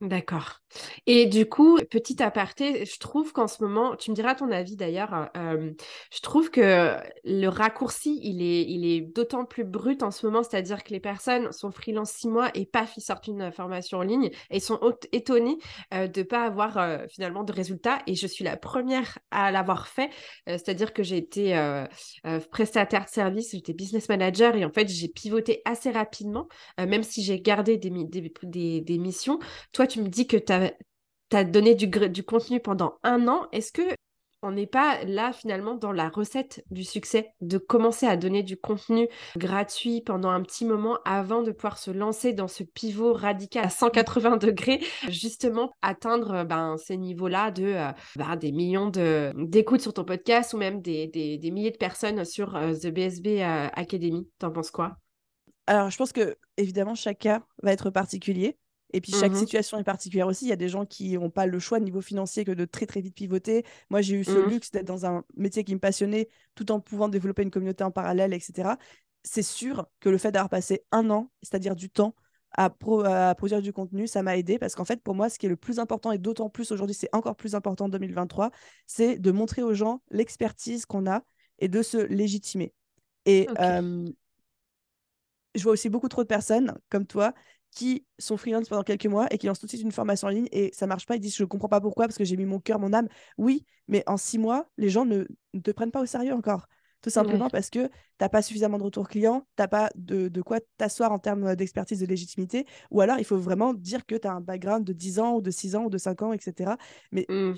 D'accord. 0.00 0.58
Et 1.06 1.24
du 1.26 1.46
coup, 1.48 1.78
petit 1.90 2.22
aparté, 2.22 2.84
je 2.84 2.98
trouve 2.98 3.32
qu'en 3.32 3.46
ce 3.46 3.62
moment, 3.62 3.96
tu 3.96 4.10
me 4.10 4.14
diras 4.16 4.34
ton 4.34 4.50
avis 4.50 4.76
d'ailleurs, 4.76 5.30
euh, 5.36 5.72
je 6.12 6.20
trouve 6.20 6.50
que 6.50 6.96
le 7.24 7.46
raccourci, 7.46 8.18
il 8.22 8.42
est, 8.42 8.64
il 8.68 8.84
est 8.84 9.00
d'autant 9.00 9.44
plus 9.46 9.64
brut 9.64 10.02
en 10.02 10.10
ce 10.10 10.26
moment, 10.26 10.42
c'est-à-dire 10.42 10.82
que 10.82 10.90
les 10.90 11.00
personnes 11.00 11.52
sont 11.52 11.70
freelance 11.70 12.10
six 12.10 12.28
mois 12.28 12.50
et 12.54 12.66
paf, 12.66 12.92
ils 12.98 13.02
sortent 13.02 13.28
une 13.28 13.50
formation 13.52 13.98
en 13.98 14.02
ligne 14.02 14.30
et 14.50 14.60
sont 14.60 14.78
étonnés 15.12 15.56
euh, 15.94 16.06
de 16.08 16.20
ne 16.20 16.24
pas 16.24 16.44
avoir 16.44 16.76
euh, 16.76 16.98
finalement 17.08 17.44
de 17.44 17.52
résultats. 17.52 18.00
Et 18.06 18.14
je 18.14 18.26
suis 18.26 18.44
la 18.44 18.56
première 18.58 19.18
à 19.30 19.52
l'avoir 19.52 19.86
fait, 19.86 20.10
c'est-à-dire 20.46 20.92
que 20.92 21.02
j'ai 21.02 21.16
été 21.16 21.54
prestataire 22.50 23.04
de 23.04 23.10
service, 23.10 23.50
j'étais 23.52 23.72
business 23.72 24.08
manager 24.08 24.56
et 24.56 24.64
en 24.64 24.72
fait, 24.72 24.88
j'ai 24.88 25.08
pivoté 25.08 25.62
assez 25.64 25.90
rapidement, 25.90 26.48
même 26.78 27.02
si 27.02 27.22
j'ai 27.22 27.40
gardé 27.40 27.76
des, 27.78 27.90
des, 28.42 28.80
des 28.80 28.98
missions. 28.98 29.38
Toi, 29.72 29.83
tu 29.86 30.00
me 30.00 30.08
dis 30.08 30.26
que 30.26 30.36
tu 30.36 30.52
as, 30.52 31.44
donné 31.44 31.74
du, 31.74 31.90
contenu 32.24 32.60
pendant 32.60 32.98
un 33.02 33.28
an. 33.28 33.46
Est-ce 33.52 33.72
que 33.72 33.82
on 34.44 34.52
n'est 34.52 34.66
pas 34.66 35.02
là 35.04 35.32
finalement 35.32 35.74
dans 35.74 35.90
la 35.90 36.10
recette 36.10 36.62
du 36.70 36.84
succès 36.84 37.32
de 37.40 37.56
commencer 37.56 38.06
à 38.06 38.18
donner 38.18 38.42
du 38.42 38.58
contenu 38.58 39.08
gratuit 39.38 40.02
pendant 40.02 40.28
un 40.28 40.42
petit 40.42 40.66
moment 40.66 40.98
avant 41.06 41.42
de 41.42 41.50
pouvoir 41.50 41.78
se 41.78 41.90
lancer 41.90 42.34
dans 42.34 42.46
ce 42.46 42.62
pivot 42.62 43.14
radical 43.14 43.64
à 43.64 43.70
180 43.70 44.36
degrés, 44.36 44.84
justement 45.08 45.72
atteindre 45.80 46.44
ben, 46.44 46.76
ces 46.76 46.98
niveaux-là 46.98 47.52
de 47.52 47.64
euh, 47.64 47.92
ben, 48.16 48.36
des 48.36 48.52
millions 48.52 48.90
d'écoutes 49.34 49.80
sur 49.80 49.94
ton 49.94 50.04
podcast 50.04 50.52
ou 50.52 50.58
même 50.58 50.82
des, 50.82 51.06
des, 51.06 51.50
milliers 51.50 51.70
de 51.70 51.78
personnes 51.78 52.22
sur 52.26 52.54
euh, 52.54 52.74
The 52.74 52.88
BSB 52.88 53.26
euh, 53.40 53.68
Academy? 53.72 54.28
T'en 54.38 54.50
penses 54.50 54.70
quoi? 54.70 54.98
Alors, 55.66 55.88
je 55.88 55.96
pense 55.96 56.12
que 56.12 56.36
évidemment, 56.58 56.94
chaque 56.94 57.20
cas 57.20 57.42
va 57.62 57.72
être 57.72 57.88
particulier. 57.88 58.58
Et 58.94 59.00
puis 59.00 59.10
chaque 59.10 59.32
mmh 59.32 59.40
situation 59.40 59.78
est 59.78 59.84
particulière 59.84 60.28
aussi. 60.28 60.46
Il 60.46 60.48
y 60.48 60.52
a 60.52 60.56
des 60.56 60.68
gens 60.68 60.86
qui 60.86 61.18
n'ont 61.18 61.28
pas 61.28 61.46
le 61.46 61.58
choix 61.58 61.80
niveau 61.80 62.00
financier 62.00 62.44
que 62.44 62.52
de 62.52 62.64
très 62.64 62.86
très 62.86 63.00
vite 63.00 63.16
pivoter. 63.16 63.64
Moi, 63.90 64.02
j'ai 64.02 64.14
eu 64.14 64.22
ce 64.22 64.30
mmh. 64.30 64.48
luxe 64.48 64.70
d'être 64.70 64.86
dans 64.86 65.04
un 65.04 65.24
métier 65.36 65.64
qui 65.64 65.74
me 65.74 65.80
passionnait 65.80 66.28
tout 66.54 66.70
en 66.70 66.78
pouvant 66.78 67.08
développer 67.08 67.42
une 67.42 67.50
communauté 67.50 67.82
en 67.82 67.90
parallèle, 67.90 68.32
etc. 68.32 68.76
C'est 69.24 69.42
sûr 69.42 69.88
que 69.98 70.08
le 70.08 70.16
fait 70.16 70.30
d'avoir 70.30 70.48
passé 70.48 70.84
un 70.92 71.10
an, 71.10 71.28
c'est-à-dire 71.42 71.74
du 71.74 71.90
temps, 71.90 72.14
à, 72.56 72.66
à, 72.66 73.34
produire 73.34 73.60
du 73.60 73.72
contenu, 73.72 74.06
ça 74.06 74.22
m'a 74.22 74.36
aidé 74.36 74.60
parce 74.60 74.76
qu'en 74.76 74.84
fait, 74.84 75.02
pour 75.02 75.16
moi, 75.16 75.28
ce 75.28 75.40
qui 75.40 75.46
est 75.46 75.48
le 75.48 75.56
plus 75.56 75.80
important, 75.80 76.12
et 76.12 76.18
d'autant 76.18 76.48
plus 76.48 76.70
aujourd'hui, 76.70 76.94
c'est 76.94 77.12
encore 77.12 77.34
plus 77.34 77.56
important 77.56 77.86
en 77.86 77.88
2023, 77.88 78.52
c'est 78.86 79.18
de 79.18 79.30
montrer 79.32 79.64
aux 79.64 79.74
gens 79.74 80.02
l'expertise 80.12 80.86
qu'on 80.86 81.10
a 81.10 81.22
et 81.58 81.66
de 81.66 81.82
se 81.82 81.96
légitimer. 81.96 82.72
Et 83.26 83.48
je 85.56 85.62
vois 85.62 85.72
aussi 85.72 85.88
beaucoup 85.88 86.08
trop 86.08 86.22
de 86.22 86.28
personnes 86.28 86.74
comme 86.90 87.06
toi 87.06 87.32
qui 87.74 88.06
sont 88.18 88.36
freelance 88.36 88.68
pendant 88.68 88.82
quelques 88.82 89.06
mois 89.06 89.26
et 89.30 89.38
qui 89.38 89.46
lancent 89.46 89.58
tout 89.58 89.66
de 89.66 89.70
suite 89.70 89.82
une 89.82 89.92
formation 89.92 90.28
en 90.28 90.30
ligne 90.30 90.48
et 90.52 90.70
ça 90.72 90.86
marche 90.86 91.06
pas. 91.06 91.16
Ils 91.16 91.20
disent 91.20 91.36
Je 91.36 91.44
comprends 91.44 91.68
pas 91.68 91.80
pourquoi, 91.80 92.06
parce 92.06 92.16
que 92.16 92.24
j'ai 92.24 92.36
mis 92.36 92.46
mon 92.46 92.60
cœur, 92.60 92.78
mon 92.78 92.92
âme. 92.92 93.08
Oui, 93.36 93.64
mais 93.88 94.02
en 94.06 94.16
six 94.16 94.38
mois, 94.38 94.66
les 94.78 94.88
gens 94.88 95.04
ne, 95.04 95.24
te 95.62 95.70
prennent 95.72 95.90
pas 95.90 96.00
au 96.00 96.06
sérieux 96.06 96.32
encore. 96.32 96.68
Tout 97.02 97.10
simplement 97.10 97.50
parce 97.50 97.68
que 97.68 97.86
tu 97.86 97.92
n'as 98.18 98.30
pas 98.30 98.40
suffisamment 98.40 98.78
de 98.78 98.82
retour 98.82 99.08
client, 99.08 99.40
tu 99.40 99.62
n'as 99.62 99.68
pas 99.68 99.90
de, 99.94 100.28
de 100.28 100.40
quoi 100.40 100.58
t'asseoir 100.78 101.12
en 101.12 101.18
termes 101.18 101.54
d'expertise, 101.54 102.00
de 102.00 102.06
légitimité, 102.06 102.64
ou 102.90 103.02
alors 103.02 103.18
il 103.18 103.26
faut 103.26 103.36
vraiment 103.36 103.74
dire 103.74 104.06
que 104.06 104.14
tu 104.14 104.26
as 104.26 104.32
un 104.32 104.40
background 104.40 104.86
de 104.86 104.94
10 104.94 105.18
ans 105.18 105.34
ou 105.34 105.42
de 105.42 105.50
6 105.50 105.76
ans 105.76 105.84
ou 105.84 105.90
de 105.90 105.98
5 105.98 106.22
ans, 106.22 106.32
etc. 106.32 106.76
Mais 107.12 107.26
mmh. 107.28 107.52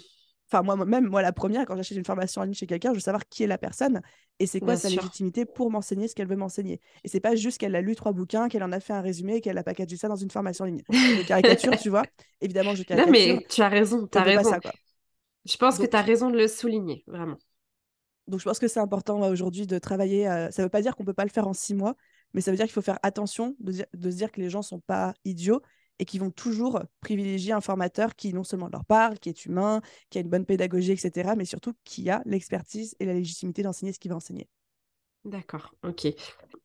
Enfin, 0.51 0.63
moi, 0.63 0.77
même 0.87 1.09
moi, 1.09 1.23
la 1.23 1.33
première, 1.33 1.67
quand 1.67 1.77
j'achète 1.77 1.99
une 1.99 2.05
formation 2.05 2.41
en 2.41 2.45
ligne 2.45 2.55
chez 2.55 2.67
quelqu'un, 2.67 2.91
je 2.91 2.95
veux 2.95 3.01
savoir 3.01 3.27
qui 3.29 3.43
est 3.43 3.49
la 3.49 3.59
personne 3.59 4.01
et 4.39 4.47
c'est 4.47 4.61
quoi 4.61 4.77
sa 4.77 4.89
légitimité 4.89 5.45
pour 5.45 5.71
m'enseigner 5.71 6.07
ce 6.07 6.15
qu'elle 6.15 6.29
veut 6.29 6.37
m'enseigner. 6.37 6.81
Et 7.03 7.09
c'est 7.09 7.21
pas 7.21 7.35
juste 7.35 7.59
qu'elle 7.59 7.75
a 7.75 7.81
lu 7.81 7.97
trois 7.97 8.13
bouquins, 8.13 8.49
qu'elle 8.49 8.63
en 8.63 8.71
a 8.71 8.79
fait 8.79 8.93
un 8.93 9.01
résumé 9.01 9.37
et 9.37 9.41
qu'elle 9.41 9.59
a 9.59 9.65
packagé 9.65 9.97
ça 9.97 10.09
dans 10.09 10.17
une 10.17 10.31
formation 10.31 10.65
en 10.65 10.69
ligne. 10.69 10.83
Je 10.91 11.27
caricature, 11.27 11.77
tu 11.77 11.89
vois. 11.89 12.05
Évidemment, 12.41 12.75
je 12.75 12.85
caricature. 12.85 13.13
Non, 13.13 13.19
mais 13.37 13.45
tu 13.49 13.63
as 13.63 13.69
raison, 13.69 14.07
tu 14.07 14.19
as 14.19 14.23
raison. 14.23 14.51
je 15.45 15.57
pense 15.57 15.79
que 15.79 15.87
tu 15.87 15.97
as 15.97 16.03
raison 16.03 16.31
de 16.31 16.37
le 16.37 16.47
souligner, 16.47 17.03
vraiment. 17.09 17.39
Donc, 18.29 18.41
je 18.41 18.45
pense 18.45 18.59
que 18.59 18.69
c'est 18.69 18.81
important 18.81 19.21
aujourd'hui 19.29 19.67
de 19.67 19.79
travailler. 19.79 20.25
Ça 20.25 20.63
ne 20.63 20.63
veut 20.65 20.71
pas 20.71 20.83
dire 20.83 20.95
qu'on 20.95 21.03
ne 21.05 21.07
peut 21.07 21.15
pas 21.15 21.25
le 21.25 21.31
faire 21.31 21.49
en 21.49 21.55
six 21.55 21.75
mois, 21.75 21.97
mais 22.35 22.41
ça 22.41 22.51
veut 22.53 22.57
dire 22.57 22.67
qu'il 22.67 22.75
faut 22.75 22.83
faire 22.83 22.99
attention 23.03 23.57
de, 23.59 23.85
de 23.95 24.11
se 24.11 24.17
dire 24.17 24.31
que 24.31 24.41
les 24.41 24.51
gens 24.51 24.61
ne 24.61 24.65
sont 24.65 24.81
pas 24.81 25.15
idiots 25.25 25.63
et 25.99 26.05
qui 26.05 26.19
vont 26.19 26.31
toujours 26.31 26.83
privilégier 27.01 27.53
un 27.53 27.61
formateur 27.61 28.17
qui 28.17 28.33
non 28.33 28.45
seulement 28.45 28.69
leur 28.69 28.85
parle, 28.85 29.19
qui 29.19 29.29
est 29.29 29.47
humain, 29.47 29.81
qui 30.11 30.19
a 30.19 30.21
une 30.21 30.29
bonne 30.29 30.47
pédagogie, 30.47 30.93
etc., 30.93 31.33
mais 31.37 31.45
surtout 31.45 31.75
qui 31.85 32.11
a 32.11 32.23
l'expertise 32.25 32.97
et 33.01 33.07
la 33.07 33.15
légitimité 33.15 33.63
d'enseigner 33.63 33.93
ce 33.93 33.99
qu'il 33.99 34.11
va 34.11 34.17
enseigner. 34.17 34.49
D'accord, 35.27 35.75
ok. 35.83 36.07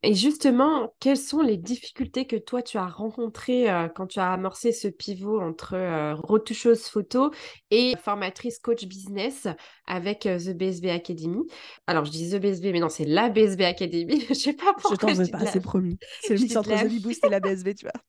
Et 0.04 0.14
justement, 0.14 0.94
quelles 1.00 1.16
sont 1.16 1.40
les 1.40 1.56
difficultés 1.56 2.28
que 2.28 2.36
toi 2.36 2.62
tu 2.62 2.78
as 2.78 2.86
rencontrées 2.86 3.68
euh, 3.68 3.88
quand 3.88 4.06
tu 4.06 4.20
as 4.20 4.32
amorcé 4.32 4.70
ce 4.70 4.86
pivot 4.86 5.40
entre 5.40 5.74
euh, 5.74 6.14
retoucheuse 6.14 6.84
photo 6.84 7.32
et 7.72 7.94
formatrice 7.96 8.60
coach 8.60 8.84
business 8.84 9.48
avec 9.88 10.26
euh, 10.26 10.38
The 10.38 10.56
BSB 10.56 10.86
Academy? 10.90 11.42
Alors 11.88 12.04
je 12.04 12.12
dis 12.12 12.30
The 12.30 12.36
BSB, 12.36 12.66
mais 12.66 12.78
non, 12.78 12.88
c'est 12.88 13.04
la 13.04 13.30
BSB 13.30 13.62
Academy. 13.62 14.20
je 14.28 14.34
sais 14.34 14.52
pas 14.52 14.74
pourquoi. 14.74 15.12
Je 15.12 15.16
t'en 15.16 15.22
veux 15.24 15.30
pas, 15.30 15.44
c'est 15.46 15.60
promis. 15.60 15.98
C'est 16.20 16.34
le 16.34 16.40
mix 16.40 16.54
entre 16.54 16.70
The 16.70 17.02
Boost 17.02 17.24
et 17.24 17.30
la 17.30 17.40
BSB, 17.40 17.74
tu 17.74 17.86
vois. 17.86 18.00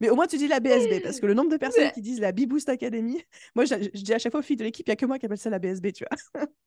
Mais 0.00 0.10
au 0.10 0.14
moins, 0.14 0.26
tu 0.26 0.36
dis 0.36 0.48
la 0.48 0.60
BSB, 0.60 1.02
parce 1.02 1.20
que 1.20 1.26
le 1.26 1.34
nombre 1.34 1.50
de 1.50 1.56
personnes 1.56 1.90
qui 1.92 2.02
disent 2.02 2.20
la 2.20 2.32
B-Boost 2.32 2.68
Academy, 2.68 3.22
moi, 3.54 3.64
je, 3.64 3.74
dis 3.74 4.14
à 4.14 4.18
chaque 4.18 4.32
fois 4.32 4.40
aux 4.40 4.44
filles 4.44 4.56
de 4.56 4.64
l'équipe, 4.64 4.86
il 4.86 4.90
n'y 4.90 4.94
a 4.94 4.96
que 4.96 5.06
moi 5.06 5.18
qui 5.18 5.26
appelle 5.26 5.38
ça 5.38 5.50
la 5.50 5.58
BSB, 5.58 5.92
tu 5.92 6.04
vois. 6.08 6.44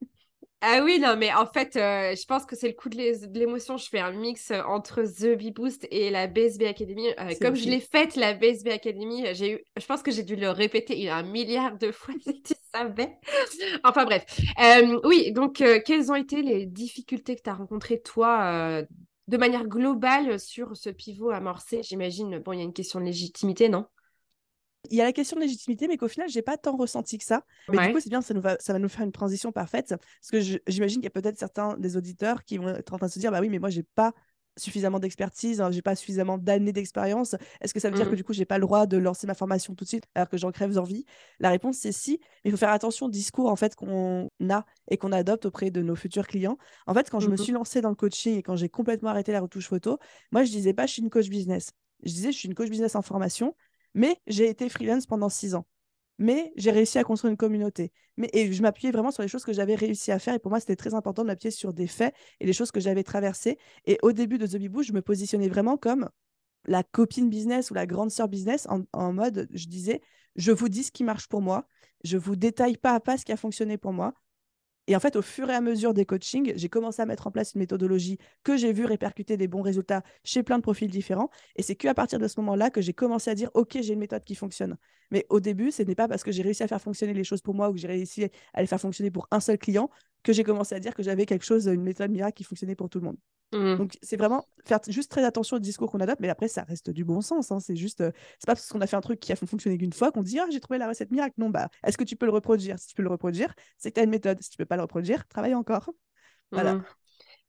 Ah 0.62 0.82
oui, 0.84 1.00
non, 1.00 1.16
mais 1.18 1.32
en 1.32 1.46
fait, 1.46 1.76
euh, 1.76 2.16
je 2.16 2.26
pense 2.26 2.44
que 2.44 2.56
c'est 2.56 2.68
le 2.68 2.74
coup 2.74 2.90
de 2.90 2.98
l'émotion. 3.38 3.78
Je 3.78 3.88
fais 3.88 4.00
un 4.00 4.12
mix 4.12 4.50
euh, 4.50 4.64
entre 4.64 5.04
The 5.04 5.38
B-Boost 5.38 5.88
et 5.92 6.10
la 6.10 6.26
BSB 6.26 6.64
Academy. 6.64 7.10
Euh, 7.20 7.32
comme 7.40 7.56
je 7.56 7.70
l'ai 7.70 7.80
faite, 7.80 8.16
la 8.16 8.34
BSB 8.34 8.70
Academy, 8.70 9.24
j'ai 9.34 9.52
eu, 9.52 9.60
je 9.80 9.86
pense 9.86 10.02
que 10.02 10.10
j'ai 10.10 10.24
dû 10.24 10.36
le 10.36 10.50
répéter 10.50 11.12
un 11.12 11.22
milliard 11.22 11.78
de 11.78 11.92
fois, 11.92 12.16
si 12.24 12.42
tu 12.42 12.54
savais. 12.74 13.20
enfin 13.84 14.06
bref. 14.06 14.26
oui, 15.04 15.32
donc, 15.32 15.64
quelles 15.86 16.12
ont 16.12 16.16
été 16.16 16.42
les 16.42 16.66
difficultés 16.66 17.36
que 17.36 17.44
tu 17.44 17.50
as 17.52 17.54
rencontrées, 17.54 18.02
toi, 18.02 18.82
de 19.28 19.38
manière 19.38 19.66
globale 19.66 20.40
sur 20.40 20.76
ce 20.78 20.90
pivot 20.90 21.32
amorcé, 21.32 21.84
j'imagine, 21.84 22.40
bon, 22.40 22.54
il 22.54 22.58
y 22.58 22.62
a 22.62 22.64
une 22.64 22.74
question 22.74 23.00
de 23.00 23.06
légitimité, 23.06 23.70
non? 23.70 23.86
Il 24.90 24.96
y 24.96 25.02
a 25.02 25.04
la 25.04 25.12
question 25.12 25.36
de 25.36 25.42
légitimité, 25.42 25.88
mais 25.88 25.98
qu'au 25.98 26.08
final, 26.08 26.30
j'ai 26.30 26.42
pas 26.42 26.58
tant 26.58 26.78
ressenti 26.78 27.18
que 27.18 27.26
ça. 27.26 27.44
Mais 27.68 27.88
du 27.88 27.94
coup, 27.94 28.00
c'est 28.00 28.10
bien, 28.10 28.22
ça, 28.22 28.34
nous 28.34 28.42
va, 28.42 28.58
ça 28.60 28.72
va 28.72 28.80
nous 28.80 28.88
faire 28.88 29.04
une 29.04 29.12
transition 29.12 29.52
parfaite. 29.52 29.90
Parce 29.90 30.32
que 30.32 30.60
j'imagine 30.68 31.02
qu'il 31.02 31.06
y 31.06 31.08
a 31.08 31.22
peut-être 31.22 31.38
certains 31.38 31.76
des 31.78 31.98
auditeurs 31.98 32.46
qui 32.46 32.58
vont 32.58 32.70
être 32.70 32.94
en 32.94 32.98
train 32.98 33.08
de 33.08 33.12
se 33.12 33.20
dire 33.20 33.32
Bah 33.32 33.42
oui, 33.42 33.50
mais 33.50 33.60
moi, 33.60 33.70
j'ai 33.70 33.84
pas 33.84 34.14
suffisamment 34.58 35.00
d'expertise, 35.00 35.62
hein, 35.62 35.72
j'ai 35.72 35.82
pas 35.82 35.96
suffisamment 35.96 36.38
d'années 36.38 36.74
d'expérience. 36.74 37.36
Est-ce 37.62 37.74
que 37.74 37.80
ça 37.80 37.90
veut 37.90 37.96
dire 37.96 38.08
que 38.08 38.14
mmh. 38.14 38.18
du 38.18 38.24
coup, 38.24 38.34
j'ai 38.34 38.46
pas 38.46 38.58
le 38.58 38.62
droit 38.62 38.86
de 38.86 38.98
lancer 38.98 39.28
ma 39.28 39.34
formation 39.34 39.76
tout 39.76 39.84
de 39.84 39.90
suite 39.90 40.06
alors 40.16 40.30
que 40.30 40.38
j'en 40.38 40.52
crève 40.52 40.78
envie 40.78 41.06
La 41.40 41.50
réponse, 41.50 41.78
c'est 41.78 41.92
si. 41.92 42.20
Mais 42.44 42.50
il 42.50 42.52
faut 42.52 42.58
faire 42.58 42.72
attention 42.72 43.08
au 43.08 43.10
discours 43.10 43.50
en 43.50 43.56
fait 43.56 43.76
qu'on 43.76 44.30
a 44.50 44.66
et 44.90 44.98
qu'on 44.98 45.12
adopte 45.12 45.46
auprès 45.46 45.72
de 45.72 45.82
nos 45.82 45.96
futurs 45.96 46.28
clients. 46.28 46.58
En 46.86 46.94
fait, 46.94 47.10
quand 47.10 47.20
je 47.20 47.30
me 47.30 47.34
mmh 47.34 47.38
suis 47.38 47.52
lancée 47.54 47.82
dans 47.82 47.90
le 47.90 47.96
coaching 47.96 48.38
et 48.38 48.44
quand 48.44 48.56
j'ai 48.56 48.70
complètement 48.70 49.10
arrêté 49.10 49.32
la 49.32 49.42
retouche 49.42 49.68
photo, 49.68 50.00
moi, 50.32 50.44
je 50.44 50.52
disais 50.52 50.74
pas 50.74 50.86
je 50.86 50.94
suis 50.94 51.02
une 51.02 51.10
coach 51.10 51.30
business. 51.30 51.72
Je 52.04 52.12
disais 52.12 52.32
je 52.32 52.38
suis 52.38 52.48
une 52.48 52.56
coach 52.56 52.70
business 52.70 52.96
en 52.96 53.02
formation, 53.02 53.56
mais 53.94 54.18
j'ai 54.28 54.50
été 54.50 54.70
freelance 54.70 55.06
pendant 55.06 55.30
six 55.30 55.56
ans 55.56 55.66
mais 56.18 56.52
j'ai 56.56 56.72
réussi 56.72 56.98
à 56.98 57.04
construire 57.04 57.32
une 57.32 57.38
communauté. 57.38 57.92
Mais, 58.18 58.30
et 58.34 58.52
je 58.52 58.62
m'appuyais 58.62 58.92
vraiment 58.92 59.12
sur 59.12 59.22
les 59.22 59.28
choses 59.28 59.44
que 59.44 59.54
j'avais 59.54 59.76
réussi 59.76 60.12
à 60.12 60.20
faire. 60.20 60.34
Et 60.34 60.40
pour 60.40 60.50
moi, 60.50 60.60
c'était 60.60 60.76
très 60.76 60.94
important 60.94 61.22
de 61.22 61.28
m'appuyer 61.28 61.52
sur 61.52 61.74
des 61.74 61.88
faits 61.88 62.16
et 62.40 62.46
les 62.46 62.54
choses 62.54 62.72
que 62.72 62.80
j'avais 62.80 63.04
traversées. 63.04 63.58
Et 63.86 63.98
au 64.02 64.12
début 64.12 64.38
de 64.38 64.48
The 64.48 64.58
Bee 64.58 64.84
je 64.84 64.94
me 64.94 65.02
positionnais 65.02 65.48
vraiment 65.48 65.78
comme 65.78 66.10
la 66.66 66.84
copine 66.84 67.30
business 67.30 67.72
ou 67.72 67.74
la 67.74 67.86
grande 67.86 68.12
sœur 68.12 68.28
business 68.28 68.68
en, 68.94 69.14
mode, 69.14 69.48
je 69.54 69.68
disais, 69.68 70.02
je 70.36 70.52
vous 70.52 70.70
dis 70.70 70.84
ce 70.84 70.92
qui 70.92 71.04
marche 71.04 71.28
pour 71.28 71.42
moi, 71.42 71.68
je 72.04 72.18
vous 72.18 72.36
détaille 72.36 72.78
pas 72.78 72.94
à 72.94 73.00
pas 73.00 73.18
ce 73.18 73.26
qui 73.26 73.32
a 73.32 73.38
fonctionné 73.38 73.78
pour 73.78 73.94
moi, 73.94 74.14
et 74.88 74.96
en 74.96 75.00
fait, 75.00 75.16
au 75.16 75.22
fur 75.22 75.50
et 75.50 75.54
à 75.54 75.62
mesure 75.62 75.94
des 75.94 76.06
coachings, 76.06 76.54
j'ai 76.56 76.70
commencé 76.70 77.02
à 77.02 77.06
mettre 77.06 77.28
en 77.28 77.32
place 77.32 77.54
une 77.54 77.60
méthodologie 77.60 78.18
que 78.44 78.56
j'ai 78.56 78.72
vue 78.72 78.86
répercuter 78.86 79.36
des 79.36 79.48
bons 79.48 79.62
résultats 79.62 80.02
chez 80.24 80.44
plein 80.44 80.58
de 80.58 80.64
profils 80.64 80.90
différents. 80.90 81.30
Et 81.58 81.62
c'est 81.62 81.76
qu'à 81.76 81.94
partir 81.94 82.20
de 82.20 82.28
ce 82.28 82.40
moment-là 82.40 82.70
que 82.70 82.82
j'ai 82.82 82.94
commencé 82.94 83.30
à 83.30 83.36
dire, 83.36 83.50
OK, 83.54 83.78
j'ai 83.82 83.94
une 83.94 84.00
méthode 84.00 84.24
qui 84.24 84.36
fonctionne. 84.36 84.78
Mais 85.12 85.26
au 85.30 85.40
début, 85.40 85.72
ce 85.72 85.84
n'est 85.84 85.96
pas 85.96 86.08
parce 86.08 86.24
que 86.24 86.32
j'ai 86.32 86.42
réussi 86.42 86.64
à 86.64 86.68
faire 86.68 86.82
fonctionner 86.82 87.14
les 87.14 87.24
choses 87.24 87.42
pour 87.42 87.54
moi 87.54 87.70
ou 87.70 87.74
que 87.74 87.80
j'ai 87.80 87.88
réussi 87.88 88.30
à 88.54 88.62
les 88.62 88.68
faire 88.68 88.80
fonctionner 88.80 89.12
pour 89.12 89.28
un 89.32 89.40
seul 89.40 89.58
client 89.58 89.90
que 90.24 90.34
j'ai 90.34 90.44
commencé 90.44 90.76
à 90.76 90.80
dire 90.80 90.96
que 90.96 91.04
j'avais 91.04 91.26
quelque 91.26 91.46
chose, 91.46 91.68
une 91.68 91.84
méthode 91.84 92.12
miracle 92.12 92.38
qui 92.38 92.44
fonctionnait 92.44 92.76
pour 92.76 92.90
tout 92.90 93.00
le 93.00 93.06
monde. 93.06 93.18
Mmh. 93.54 93.76
Donc, 93.76 93.98
c'est 94.02 94.18
vraiment 94.18 94.46
faire 94.66 94.80
juste 94.88 95.10
très 95.10 95.24
attention 95.24 95.58
au 95.58 95.60
discours 95.60 95.90
qu'on 95.90 96.00
adopte, 96.00 96.20
mais 96.20 96.30
après, 96.30 96.48
ça 96.48 96.64
reste 96.64 96.90
du 96.90 97.06
bon 97.06 97.22
sens. 97.22 97.52
Hein. 97.52 97.60
C'est 97.60 97.76
juste, 97.76 98.02
euh, 98.02 98.12
c'est 98.40 98.46
pas 98.46 98.56
parce 98.56 98.68
qu'on 98.68 98.82
a 98.82 98.88
fait 98.88 98.98
un 98.98 99.02
truc 99.02 99.20
qui 99.20 99.32
a 99.32 99.36
fonctionné 99.36 99.78
qu'une 99.78 99.94
fois 99.94 100.12
qu'on 100.12 100.24
dit, 100.24 100.40
ah, 100.40 100.46
j'ai 100.52 100.60
trouvé 100.60 100.78
la 100.78 100.88
recette 100.88 101.12
miracle. 101.12 101.36
Non, 101.38 101.50
bah, 101.50 101.70
est-ce 101.84 101.98
que 101.98 102.04
tu 102.04 102.16
peux 102.16 102.26
le 102.26 102.32
reproduire? 102.34 102.78
Si 102.80 102.88
tu 102.88 102.96
peux 102.96 103.04
le 103.04 103.10
reproduire, 103.10 103.54
c'est 103.78 103.92
que 103.92 103.96
tu 103.96 104.02
as 104.02 104.04
une 104.04 104.10
méthode. 104.10 104.42
Si 104.42 104.50
tu 104.50 104.58
peux 104.58 104.66
pas 104.66 104.76
le 104.76 104.82
reproduire, 104.82 105.26
travaille 105.28 105.56
encore. 105.56 105.90
Voilà. 106.52 106.76
Mmh. 106.76 106.84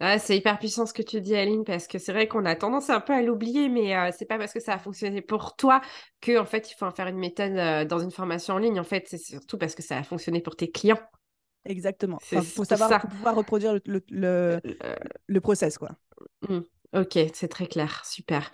Ah, 0.00 0.20
c'est 0.20 0.37
hyper 0.37 0.61
puissant 0.61 0.87
ce 0.87 0.92
que 0.92 1.02
tu 1.02 1.20
dis, 1.20 1.34
Aline, 1.34 1.64
parce 1.64 1.88
que 1.88 1.98
c'est 1.98 2.12
vrai 2.12 2.28
qu'on 2.28 2.44
a 2.44 2.54
tendance 2.54 2.88
un 2.88 3.00
peu 3.00 3.12
à 3.12 3.20
l'oublier, 3.20 3.68
mais 3.68 3.96
euh, 3.96 4.11
c'est 4.16 4.26
pas 4.26 4.38
parce 4.38 4.52
que 4.52 4.61
ça 4.61 4.74
a 4.74 4.78
fonctionné 4.78 5.22
pour 5.22 5.56
toi 5.56 5.80
que 6.20 6.38
en 6.38 6.44
fait 6.44 6.70
il 6.70 6.74
faut 6.76 6.87
en 6.87 6.92
faire 6.92 7.08
une 7.08 7.18
méthode 7.18 7.56
euh, 7.56 7.84
dans 7.84 7.98
une 7.98 8.12
formation 8.12 8.54
en 8.54 8.58
ligne. 8.58 8.78
En 8.78 8.84
fait, 8.84 9.06
c'est 9.08 9.18
surtout 9.18 9.58
parce 9.58 9.74
que 9.74 9.82
ça 9.82 9.98
a 9.98 10.04
fonctionné 10.04 10.40
pour 10.40 10.54
tes 10.54 10.70
clients. 10.70 11.00
Exactement. 11.68 12.18
Il 12.33 12.42
faut 12.42 12.64
savoir 12.64 13.00
pouvoir 13.02 13.35
reproduire 13.35 13.74
le, 13.74 14.02
le, 14.11 14.61
le, 15.26 15.40
process, 15.40 15.78
quoi. 15.78 15.90
Mmh. 16.48 16.61
Ok, 16.94 17.18
c'est 17.35 17.48
très 17.48 17.66
clair, 17.66 18.02
super. 18.04 18.50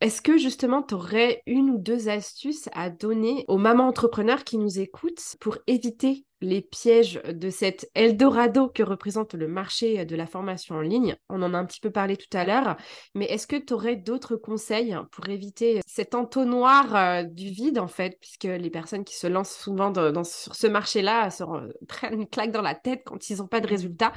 Est-ce 0.00 0.22
que 0.22 0.38
justement, 0.38 0.84
tu 0.84 0.94
aurais 0.94 1.42
une 1.46 1.70
ou 1.70 1.78
deux 1.78 2.08
astuces 2.08 2.68
à 2.72 2.88
donner 2.88 3.44
aux 3.48 3.58
mamans 3.58 3.88
entrepreneurs 3.88 4.44
qui 4.44 4.56
nous 4.56 4.78
écoutent 4.78 5.36
pour 5.40 5.58
éviter 5.66 6.24
les 6.40 6.60
pièges 6.60 7.20
de 7.24 7.50
cet 7.50 7.90
Eldorado 7.94 8.68
que 8.68 8.84
représente 8.84 9.34
le 9.34 9.48
marché 9.48 10.04
de 10.04 10.14
la 10.14 10.28
formation 10.28 10.76
en 10.76 10.82
ligne? 10.82 11.16
On 11.28 11.42
en 11.42 11.52
a 11.52 11.58
un 11.58 11.64
petit 11.64 11.80
peu 11.80 11.90
parlé 11.90 12.16
tout 12.16 12.36
à 12.36 12.44
l'heure, 12.44 12.76
mais 13.16 13.24
est-ce 13.24 13.48
que 13.48 13.56
tu 13.56 13.72
aurais 13.72 13.96
d'autres 13.96 14.36
conseils 14.36 14.96
pour 15.10 15.28
éviter 15.28 15.80
cet 15.84 16.14
entonnoir 16.14 16.94
euh, 16.94 17.22
du 17.24 17.50
vide 17.50 17.80
en 17.80 17.88
fait, 17.88 18.18
puisque 18.20 18.44
les 18.44 18.70
personnes 18.70 19.04
qui 19.04 19.16
se 19.16 19.26
lancent 19.26 19.56
souvent 19.56 19.92
sur 20.22 20.54
ce 20.54 20.68
marché-là 20.68 21.30
se 21.30 21.42
prennent 21.88 22.20
une 22.20 22.28
claque 22.28 22.52
dans 22.52 22.62
la 22.62 22.76
tête 22.76 23.02
quand 23.04 23.30
ils 23.30 23.38
n'ont 23.38 23.48
pas 23.48 23.60
de 23.60 23.66
résultats? 23.66 24.12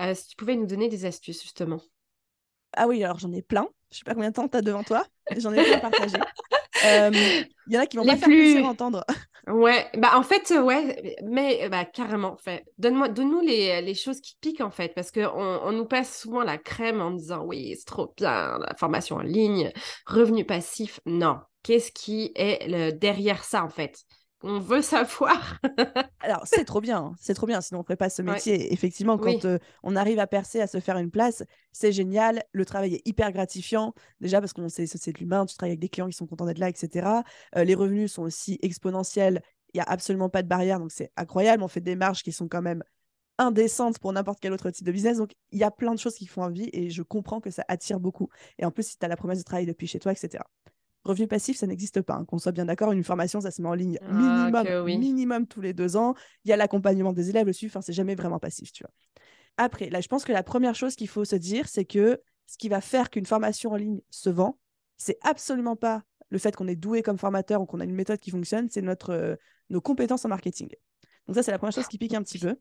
Euh, 0.00 0.12
Si 0.12 0.26
tu 0.26 0.34
pouvais 0.34 0.56
nous 0.56 0.66
donner 0.66 0.88
des 0.88 1.04
astuces 1.04 1.40
justement. 1.40 1.80
Ah 2.76 2.86
oui, 2.86 3.02
alors 3.02 3.18
j'en 3.18 3.32
ai 3.32 3.42
plein. 3.42 3.66
Je 3.90 3.98
sais 3.98 4.04
pas 4.04 4.14
combien 4.14 4.30
de 4.30 4.34
temps 4.34 4.48
tu 4.48 4.56
as 4.56 4.62
devant 4.62 4.84
toi, 4.84 5.04
j'en 5.36 5.52
ai 5.52 5.64
plein 5.64 5.78
à 5.78 5.80
partager. 5.80 6.18
Il 6.84 7.48
y 7.68 7.76
en 7.76 7.80
a 7.80 7.86
qui 7.86 7.96
vont 7.96 8.06
pas 8.06 8.16
plus... 8.16 8.54
faire 8.54 8.66
entendre. 8.66 9.04
Ouais, 9.46 9.88
bah 9.96 10.12
en 10.14 10.22
fait, 10.22 10.50
ouais, 10.50 11.16
mais 11.24 11.68
bah, 11.70 11.84
carrément, 11.84 12.36
fait. 12.36 12.64
Donne-moi, 12.78 13.08
donne-nous 13.08 13.40
les, 13.40 13.80
les, 13.80 13.94
choses 13.94 14.20
qui 14.20 14.36
piquent 14.40 14.60
en 14.60 14.70
fait, 14.70 14.94
parce 14.94 15.10
qu'on 15.10 15.22
on 15.24 15.72
nous 15.72 15.86
passe 15.86 16.20
souvent 16.20 16.42
la 16.42 16.58
crème 16.58 17.00
en 17.00 17.10
disant 17.10 17.44
oui, 17.44 17.74
c'est 17.76 17.86
trop 17.86 18.12
bien, 18.16 18.58
la 18.58 18.74
formation 18.78 19.16
en 19.16 19.22
ligne, 19.22 19.72
revenu 20.06 20.44
passif. 20.44 21.00
Non, 21.06 21.38
qu'est-ce 21.62 21.90
qui 21.90 22.32
est 22.36 22.68
le, 22.68 22.92
derrière 22.92 23.42
ça 23.42 23.64
en 23.64 23.70
fait? 23.70 24.04
On 24.42 24.58
veut 24.58 24.82
savoir. 24.82 25.58
Alors, 26.20 26.42
c'est 26.44 26.64
trop 26.64 26.80
bien, 26.80 26.98
hein. 26.98 27.14
c'est 27.20 27.34
trop 27.34 27.46
bien, 27.46 27.60
sinon 27.60 27.80
on 27.80 27.82
ne 27.82 27.84
ferait 27.84 27.96
pas 27.96 28.10
ce 28.10 28.22
métier. 28.22 28.72
Effectivement, 28.72 29.18
quand 29.18 29.44
euh, 29.44 29.58
on 29.82 29.96
arrive 29.96 30.18
à 30.18 30.26
percer, 30.26 30.60
à 30.60 30.66
se 30.66 30.80
faire 30.80 30.96
une 30.96 31.10
place, 31.10 31.44
c'est 31.72 31.92
génial. 31.92 32.42
Le 32.52 32.64
travail 32.64 32.94
est 32.94 33.06
hyper 33.06 33.32
gratifiant, 33.32 33.94
déjà 34.20 34.40
parce 34.40 34.52
qu'on 34.52 34.68
sait 34.68 34.86
c'est 34.86 35.12
de 35.12 35.18
l'humain, 35.18 35.46
tu 35.46 35.56
travailles 35.56 35.72
avec 35.72 35.80
des 35.80 35.88
clients 35.88 36.08
qui 36.08 36.16
sont 36.16 36.26
contents 36.26 36.46
d'être 36.46 36.58
là, 36.58 36.68
etc. 36.68 37.22
Euh, 37.56 37.64
les 37.64 37.74
revenus 37.74 38.12
sont 38.12 38.22
aussi 38.22 38.58
exponentiels, 38.62 39.42
il 39.74 39.78
n'y 39.78 39.82
a 39.82 39.84
absolument 39.84 40.28
pas 40.28 40.42
de 40.42 40.48
barrière, 40.48 40.80
donc 40.80 40.90
c'est 40.90 41.12
incroyable. 41.16 41.62
On 41.62 41.68
fait 41.68 41.80
des 41.80 41.96
marges 41.96 42.22
qui 42.22 42.32
sont 42.32 42.48
quand 42.48 42.62
même 42.62 42.82
indécentes 43.38 43.98
pour 43.98 44.12
n'importe 44.12 44.38
quel 44.40 44.52
autre 44.52 44.70
type 44.70 44.86
de 44.86 44.92
business. 44.92 45.16
Donc, 45.16 45.32
il 45.50 45.58
y 45.58 45.64
a 45.64 45.70
plein 45.70 45.94
de 45.94 45.98
choses 45.98 46.14
qui 46.14 46.26
font 46.26 46.42
envie 46.42 46.68
et 46.72 46.90
je 46.90 47.02
comprends 47.02 47.40
que 47.40 47.50
ça 47.50 47.64
attire 47.68 47.98
beaucoup. 47.98 48.28
Et 48.58 48.64
en 48.64 48.70
plus, 48.70 48.86
si 48.86 48.98
tu 48.98 49.04
as 49.04 49.08
la 49.08 49.16
promesse 49.16 49.38
de 49.38 49.44
travailler 49.44 49.66
depuis 49.66 49.86
chez 49.86 49.98
toi, 49.98 50.12
etc. 50.12 50.44
Revenu 51.10 51.26
passif, 51.26 51.56
ça 51.56 51.66
n'existe 51.66 52.02
pas. 52.02 52.14
Hein. 52.14 52.24
Qu'on 52.24 52.38
soit 52.38 52.52
bien 52.52 52.64
d'accord, 52.64 52.92
une 52.92 53.04
formation, 53.04 53.40
ça 53.40 53.50
se 53.50 53.60
met 53.60 53.68
en 53.68 53.74
ligne 53.74 53.98
ah, 54.02 54.12
minimum, 54.12 54.84
minimum 54.84 55.46
tous 55.46 55.60
les 55.60 55.72
deux 55.72 55.96
ans. 55.96 56.14
Il 56.44 56.50
y 56.50 56.52
a 56.52 56.56
l'accompagnement 56.56 57.12
des 57.12 57.30
élèves 57.30 57.46
dessus. 57.46 57.66
Enfin, 57.66 57.80
c'est 57.80 57.92
jamais 57.92 58.14
vraiment 58.14 58.38
passif, 58.38 58.72
tu 58.72 58.84
vois. 58.84 58.92
Après, 59.56 59.90
là, 59.90 60.00
je 60.00 60.08
pense 60.08 60.24
que 60.24 60.32
la 60.32 60.42
première 60.42 60.74
chose 60.74 60.96
qu'il 60.96 61.08
faut 61.08 61.24
se 61.24 61.36
dire, 61.36 61.68
c'est 61.68 61.84
que 61.84 62.20
ce 62.46 62.56
qui 62.56 62.68
va 62.68 62.80
faire 62.80 63.10
qu'une 63.10 63.26
formation 63.26 63.72
en 63.72 63.76
ligne 63.76 64.00
se 64.10 64.30
vend, 64.30 64.58
c'est 64.96 65.18
absolument 65.22 65.76
pas 65.76 66.02
le 66.30 66.38
fait 66.38 66.54
qu'on 66.54 66.68
est 66.68 66.76
doué 66.76 67.02
comme 67.02 67.18
formateur 67.18 67.60
ou 67.60 67.66
qu'on 67.66 67.80
a 67.80 67.84
une 67.84 67.94
méthode 67.94 68.20
qui 68.20 68.30
fonctionne, 68.30 68.68
c'est 68.70 68.82
notre 68.82 69.10
euh, 69.10 69.36
nos 69.68 69.80
compétences 69.80 70.24
en 70.24 70.28
marketing. 70.28 70.68
Donc 71.26 71.36
ça, 71.36 71.42
c'est 71.42 71.50
la 71.50 71.58
première 71.58 71.72
chose 71.72 71.88
qui 71.88 71.98
pique 71.98 72.14
un 72.14 72.22
petit 72.22 72.38
peu 72.38 72.56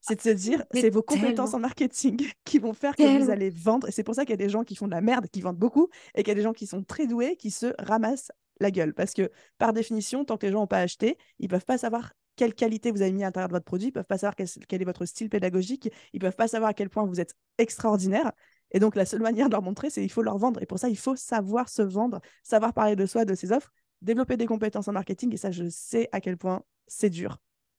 c'est 0.00 0.16
de 0.16 0.20
se 0.20 0.30
dire, 0.30 0.64
c'est 0.72 0.90
vos 0.90 1.02
compétences 1.02 1.54
en 1.54 1.58
marketing 1.58 2.20
qui 2.44 2.58
vont 2.58 2.72
faire 2.72 2.96
que 2.96 3.22
vous 3.22 3.30
allez 3.30 3.50
vendre. 3.50 3.88
Et 3.88 3.92
c'est 3.92 4.02
pour 4.02 4.14
ça 4.14 4.24
qu'il 4.24 4.30
y 4.30 4.34
a 4.34 4.44
des 4.44 4.48
gens 4.48 4.64
qui 4.64 4.74
font 4.74 4.86
de 4.86 4.92
la 4.92 5.00
merde, 5.00 5.26
qui 5.30 5.40
vendent 5.40 5.58
beaucoup, 5.58 5.88
et 6.14 6.22
qu'il 6.22 6.28
y 6.28 6.32
a 6.32 6.34
des 6.34 6.42
gens 6.42 6.52
qui 6.52 6.66
sont 6.66 6.82
très 6.82 7.06
doués, 7.06 7.36
qui 7.36 7.50
se 7.50 7.74
ramassent 7.78 8.32
la 8.60 8.70
gueule. 8.70 8.94
Parce 8.94 9.12
que, 9.12 9.30
par 9.58 9.72
définition, 9.72 10.24
tant 10.24 10.36
que 10.36 10.46
les 10.46 10.52
gens 10.52 10.60
n'ont 10.60 10.66
pas 10.66 10.80
acheté, 10.80 11.18
ils 11.38 11.48
peuvent 11.48 11.64
pas 11.64 11.78
savoir 11.78 12.12
quelle 12.36 12.54
qualité 12.54 12.90
vous 12.90 13.02
avez 13.02 13.12
mis 13.12 13.22
à 13.22 13.26
l'intérieur 13.26 13.48
de 13.48 13.54
votre 13.54 13.64
produit, 13.64 13.88
ils 13.88 13.92
peuvent 13.92 14.06
pas 14.06 14.18
savoir 14.18 14.34
quel, 14.34 14.80
est 14.80 14.84
votre 14.84 15.04
style 15.04 15.28
pédagogique, 15.28 15.90
ils 16.12 16.20
peuvent 16.20 16.36
pas 16.36 16.48
savoir 16.48 16.70
à 16.70 16.74
quel 16.74 16.88
point 16.88 17.04
vous 17.04 17.20
êtes 17.20 17.34
extraordinaire. 17.58 18.32
Et 18.70 18.78
donc, 18.78 18.96
la 18.96 19.04
seule 19.04 19.20
manière 19.20 19.48
de 19.48 19.52
leur 19.52 19.62
montrer, 19.62 19.90
c'est 19.90 20.02
il 20.04 20.08
faut 20.08 20.22
leur 20.22 20.38
vendre. 20.38 20.62
Et 20.62 20.66
pour 20.66 20.78
ça, 20.78 20.88
il 20.88 20.96
faut 20.96 21.16
savoir 21.16 21.68
se 21.68 21.82
vendre, 21.82 22.20
savoir 22.42 22.72
parler 22.72 22.96
de 22.96 23.04
soi, 23.04 23.24
de 23.24 23.34
ses 23.34 23.52
offres, 23.52 23.70
développer 24.00 24.36
des 24.36 24.46
compétences 24.46 24.88
en 24.88 24.92
marketing. 24.92 25.34
Et 25.34 25.36
ça, 25.36 25.50
je 25.50 25.68
sais 25.68 26.08
à 26.12 26.20
quel 26.20 26.36
point 26.38 26.62
c'est 26.86 27.10
dur, 27.10 27.38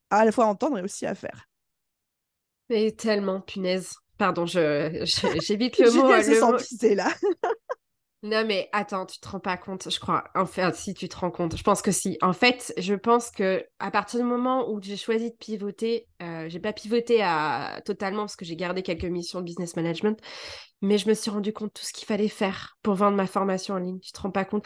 à 0.09 0.25
la 0.25 0.31
fois 0.31 0.45
à 0.45 0.47
entendre 0.47 0.77
et 0.77 0.81
aussi 0.81 1.05
à 1.05 1.15
faire. 1.15 1.50
Mais 2.71 2.91
tellement, 2.91 3.41
punaise. 3.41 3.95
Pardon, 4.17 4.45
je, 4.45 5.03
j'évite 5.45 5.77
le 5.77 5.91
mot. 5.91 6.07
le 6.07 6.39
mot... 6.39 6.95
là. 6.95 7.13
non, 8.23 8.45
mais 8.47 8.69
attends, 8.71 9.05
tu 9.05 9.19
te 9.19 9.27
rends 9.27 9.41
pas 9.41 9.57
compte, 9.57 9.91
je 9.91 9.99
crois. 9.99 10.23
Enfin, 10.35 10.71
si 10.71 10.93
tu 10.93 11.09
te 11.09 11.17
rends 11.17 11.31
compte, 11.31 11.57
je 11.57 11.63
pense 11.63 11.81
que 11.81 11.91
si. 11.91 12.17
En 12.21 12.31
fait, 12.31 12.73
je 12.77 12.93
pense 12.93 13.29
que 13.29 13.65
à 13.79 13.91
partir 13.91 14.21
du 14.21 14.25
moment 14.25 14.71
où 14.71 14.81
j'ai 14.81 14.95
choisi 14.95 15.31
de 15.31 15.35
pivoter, 15.35 16.07
euh, 16.21 16.47
j'ai 16.47 16.61
pas 16.61 16.71
pivoté 16.71 17.21
à... 17.21 17.81
totalement 17.83 18.21
parce 18.21 18.37
que 18.37 18.45
j'ai 18.45 18.55
gardé 18.55 18.83
quelques 18.83 19.03
missions 19.03 19.41
de 19.41 19.45
business 19.45 19.75
management, 19.75 20.17
mais 20.81 20.97
je 20.97 21.09
me 21.09 21.13
suis 21.13 21.29
rendu 21.29 21.51
compte 21.51 21.73
de 21.73 21.79
tout 21.79 21.85
ce 21.85 21.91
qu'il 21.91 22.05
fallait 22.05 22.29
faire 22.29 22.77
pour 22.83 22.95
vendre 22.95 23.17
ma 23.17 23.27
formation 23.27 23.73
en 23.73 23.79
ligne. 23.79 23.99
Tu 23.99 24.13
te 24.13 24.21
rends 24.21 24.31
pas 24.31 24.45
compte? 24.45 24.65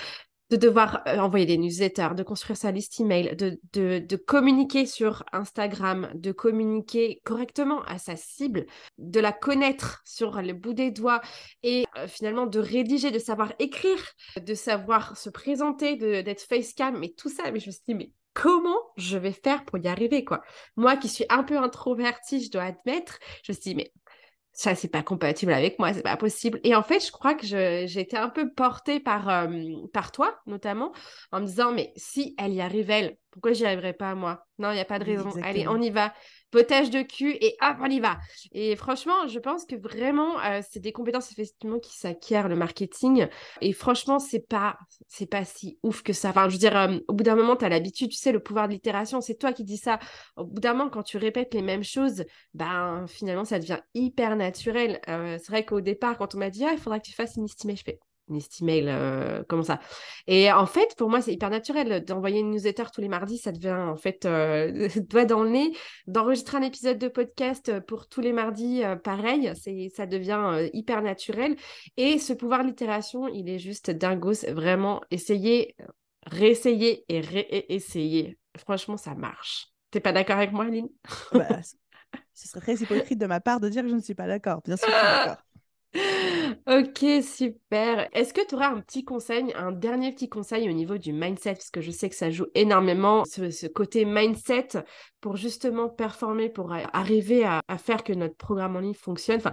De 0.50 0.58
devoir 0.58 1.02
euh, 1.08 1.18
envoyer 1.18 1.46
des 1.46 1.58
newsletters, 1.58 2.16
de 2.16 2.24
construire 2.24 2.58
sa 2.58 2.72
liste 2.72 3.00
email, 3.00 3.36
de, 3.36 3.60
de, 3.74 4.16
communiquer 4.16 4.86
sur 4.86 5.24
Instagram, 5.34 6.10
de 6.14 6.32
communiquer 6.32 7.22
correctement 7.26 7.82
à 7.84 7.98
sa 7.98 8.16
cible, 8.16 8.66
de 8.98 9.20
la 9.20 9.32
connaître 9.32 10.02
sur 10.06 10.42
le 10.42 10.54
bout 10.54 10.74
des 10.74 10.92
doigts 10.92 11.22
et 11.64 11.86
euh, 11.98 12.08
finalement 12.08 12.46
de 12.46 12.60
rédiger, 12.60 13.12
de 13.12 13.20
savoir 13.20 13.54
écrire, 13.60 14.02
de 14.40 14.54
savoir 14.54 15.18
se 15.18 15.30
présenter, 15.30 15.96
d'être 15.96 16.42
facecam, 16.42 16.98
mais 17.00 17.14
tout 17.18 17.30
ça. 17.30 17.52
Mais 17.52 17.60
je 17.60 17.68
me 17.68 17.72
suis 17.72 17.84
dit, 17.88 17.96
mais 17.96 18.12
comment 18.34 18.78
je 18.98 19.18
vais 19.18 19.32
faire 19.32 19.66
pour 19.66 19.80
y 19.80 19.88
arriver 19.88 20.24
quoi? 20.24 20.44
Moi 20.76 20.98
qui 20.98 21.10
suis 21.10 21.26
un 21.30 21.44
peu 21.44 21.58
introvertie, 21.58 22.44
je 22.44 22.52
dois 22.52 22.64
admettre, 22.64 23.18
je 23.44 23.52
me 23.52 23.56
suis 23.56 23.72
dit, 23.72 23.76
mais 23.76 23.92
ça 24.56 24.74
c'est 24.74 24.88
pas 24.88 25.04
compatible 25.04 25.52
avec 25.52 25.78
moi, 25.80 25.94
c'est 25.94 26.02
pas 26.02 26.16
possible. 26.18 26.60
Et 26.64 26.74
en 26.76 26.82
fait, 26.82 27.06
je 27.06 27.12
crois 27.12 27.36
que 27.36 27.46
été 28.00 28.18
un 28.18 28.30
peu 28.30 28.52
portée 28.52 29.02
par, 29.02 29.28
euh, 29.30 29.48
par 29.94 30.12
toi, 30.12 30.40
notamment, 30.48 30.94
en 31.32 31.42
me 31.42 31.46
disant, 31.46 31.74
mais 31.74 31.92
si 31.98 32.36
elle 32.40 32.54
y 32.54 32.62
arrive, 32.62 32.90
elle, 32.90 33.18
pourquoi 33.36 33.52
j'y 33.52 33.66
arriverai 33.66 33.92
pas 33.92 34.16
moi? 34.16 34.46
Non, 34.60 34.72
il 34.72 34.76
n'y 34.76 34.80
a 34.80 34.86
pas 34.86 34.98
de 34.98 35.04
raison. 35.04 35.30
Allez, 35.44 35.68
on 35.68 35.82
y 35.82 35.90
va 35.90 36.14
potage 36.56 36.90
de 36.90 37.02
cul 37.02 37.36
et 37.42 37.58
hop, 37.62 37.76
on 37.82 37.90
y 37.90 38.00
va. 38.00 38.18
Et 38.54 38.78
franchement, 38.78 39.28
je 39.28 39.40
pense 39.40 39.66
que 39.66 39.76
vraiment, 39.76 40.40
euh, 40.40 40.62
c'est 40.70 40.80
des 40.80 40.94
compétences 40.94 41.30
effectivement 41.34 41.80
qui 41.80 41.98
s'acquièrent 41.98 42.48
le 42.48 42.56
marketing. 42.56 43.28
Et 43.60 43.74
franchement, 43.74 44.20
c'est 44.20 44.48
pas, 44.48 44.78
c'est 45.10 45.30
pas 45.30 45.44
si 45.44 45.78
ouf 45.84 46.02
que 46.02 46.14
ça. 46.14 46.30
Enfin, 46.30 46.48
je 46.48 46.54
veux 46.54 46.60
dire, 46.60 46.78
euh, 46.78 46.98
au 47.10 47.14
bout 47.14 47.24
d'un 47.26 47.36
moment, 47.36 47.58
tu 47.58 47.66
as 47.66 47.70
l'habitude, 47.70 48.10
tu 48.10 48.16
sais, 48.16 48.32
le 48.32 48.40
pouvoir 48.40 48.70
de 48.70 48.74
l'itération, 48.74 49.20
c'est 49.20 49.36
toi 49.36 49.52
qui 49.52 49.66
dis 49.66 49.76
ça. 49.76 50.00
Au 50.38 50.46
bout 50.46 50.62
d'un 50.62 50.74
moment, 50.74 50.90
quand 50.90 51.04
tu 51.04 51.18
répètes 51.18 51.54
les 51.54 51.62
mêmes 51.62 51.84
choses, 51.84 52.24
ben 52.54 53.06
finalement, 53.10 53.44
ça 53.44 53.60
devient 53.60 53.82
hyper 53.94 54.38
naturel. 54.38 55.02
Euh, 55.10 55.38
c'est 55.38 55.52
vrai 55.52 55.66
qu'au 55.66 55.82
départ, 55.82 56.18
quand 56.18 56.36
on 56.36 56.38
m'a 56.38 56.50
dit, 56.50 56.64
ah, 56.64 56.72
il 56.72 56.80
faudra 56.80 57.00
que 57.02 57.06
tu 57.06 57.14
fasses 57.14 57.36
une 57.36 57.44
estimée, 57.44 57.76
je 57.76 57.84
fais, 57.84 58.00
une 58.30 58.40
email, 58.62 58.86
euh, 58.88 59.44
comment 59.48 59.64
ça. 59.64 59.80
Et 60.28 60.52
en 60.52 60.66
fait, 60.66 60.96
pour 60.98 61.10
moi, 61.10 61.22
c'est 61.22 61.34
hyper 61.34 61.50
naturel 61.50 62.04
d'envoyer 62.04 62.40
une 62.40 62.52
newsletter 62.52 62.86
tous 62.94 63.02
les 63.02 63.08
mardis. 63.08 63.38
Ça 63.38 63.52
devient 63.52 63.72
en 63.74 63.98
fait 63.98 64.26
euh, 64.26 64.90
doigt 65.10 65.26
dans 65.26 65.44
le 65.44 65.50
nez. 65.50 65.72
D'enregistrer 66.08 66.58
un 66.58 66.62
épisode 66.62 66.98
de 66.98 67.08
podcast 67.08 67.80
pour 67.82 68.08
tous 68.08 68.22
les 68.22 68.34
mardis, 68.34 68.84
euh, 68.84 68.96
pareil, 68.96 69.52
c'est 69.62 69.90
ça 69.96 70.06
devient 70.06 70.70
hyper 70.74 71.02
naturel. 71.02 71.56
Et 71.98 72.18
ce 72.18 72.34
pouvoir 72.34 72.64
l'itération, 72.64 73.28
il 73.28 73.50
est 73.50 73.60
juste 73.60 73.92
dingos. 73.92 74.46
Vraiment, 74.50 75.02
essayer, 75.12 75.76
réessayer 76.26 77.06
et 77.10 77.22
réessayer. 77.22 78.38
Franchement, 78.58 78.98
ça 78.98 79.14
marche. 79.16 79.68
T'es 79.92 80.00
pas 80.00 80.12
d'accord 80.12 80.38
avec 80.38 80.52
moi, 80.52 80.66
Aline? 80.66 80.90
Bah, 81.32 81.48
Ce 82.34 82.48
serait 82.48 82.62
très 82.62 82.76
hypocrite 82.76 83.20
de 83.20 83.26
ma 83.28 83.40
part 83.40 83.60
de 83.60 83.70
dire 83.70 83.84
que 83.84 83.90
je 83.90 83.96
ne 83.96 84.02
suis 84.02 84.16
pas 84.16 84.28
d'accord. 84.28 84.62
Bien 84.66 84.78
sûr, 84.78 84.88
je 84.90 84.94
suis 84.94 85.04
d'accord. 85.26 85.44
Ok, 86.68 87.06
super. 87.24 88.10
Est-ce 88.12 88.34
que 88.34 88.46
tu 88.46 88.56
auras 88.56 88.70
un 88.70 88.82
petit 88.82 89.06
conseil, 89.06 89.54
un 89.56 89.72
dernier 89.72 90.12
petit 90.12 90.30
conseil 90.30 90.70
au 90.70 90.74
niveau 90.74 90.98
du 90.98 91.14
mindset, 91.14 91.54
parce 91.54 91.70
que 91.70 91.82
je 91.82 91.92
sais 91.92 92.10
que 92.10 92.16
ça 92.16 92.32
joue 92.32 92.48
énormément, 92.56 93.24
ce, 93.26 93.68
côté 93.68 94.04
mindset 94.04 94.70
pour 95.22 95.38
justement 95.38 95.90
performer, 95.90 96.50
pour 96.50 96.74
arriver 96.74 97.46
à, 97.46 97.62
faire 97.78 98.04
que 98.04 98.14
notre 98.14 98.36
programme 98.36 98.76
en 98.76 98.80
ligne 98.80 98.94
fonctionne, 98.94 99.38
enfin, 99.38 99.52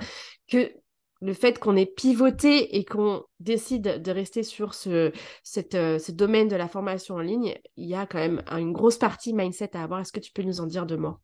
que 0.48 0.72
le 1.20 1.34
fait 1.34 1.58
qu'on 1.58 1.76
ait 1.76 1.86
pivoté 1.86 2.76
et 2.76 2.84
qu'on 2.84 3.22
décide 3.38 4.02
de 4.02 4.10
rester 4.10 4.42
sur 4.42 4.74
ce, 4.74 5.12
cette, 5.44 5.76
euh, 5.76 6.00
ce 6.00 6.10
domaine 6.10 6.48
de 6.48 6.56
la 6.56 6.66
formation 6.66 7.14
en 7.14 7.20
ligne, 7.20 7.54
il 7.76 7.88
y 7.88 7.94
a 7.94 8.06
quand 8.06 8.18
même 8.18 8.42
une 8.50 8.72
grosse 8.72 8.98
partie 8.98 9.32
mindset 9.32 9.76
à 9.76 9.84
avoir. 9.84 10.00
Est-ce 10.00 10.12
que 10.12 10.18
tu 10.18 10.32
peux 10.32 10.42
nous 10.42 10.60
en 10.60 10.66
dire 10.66 10.84
deux 10.84 10.96
mots? 10.96 11.18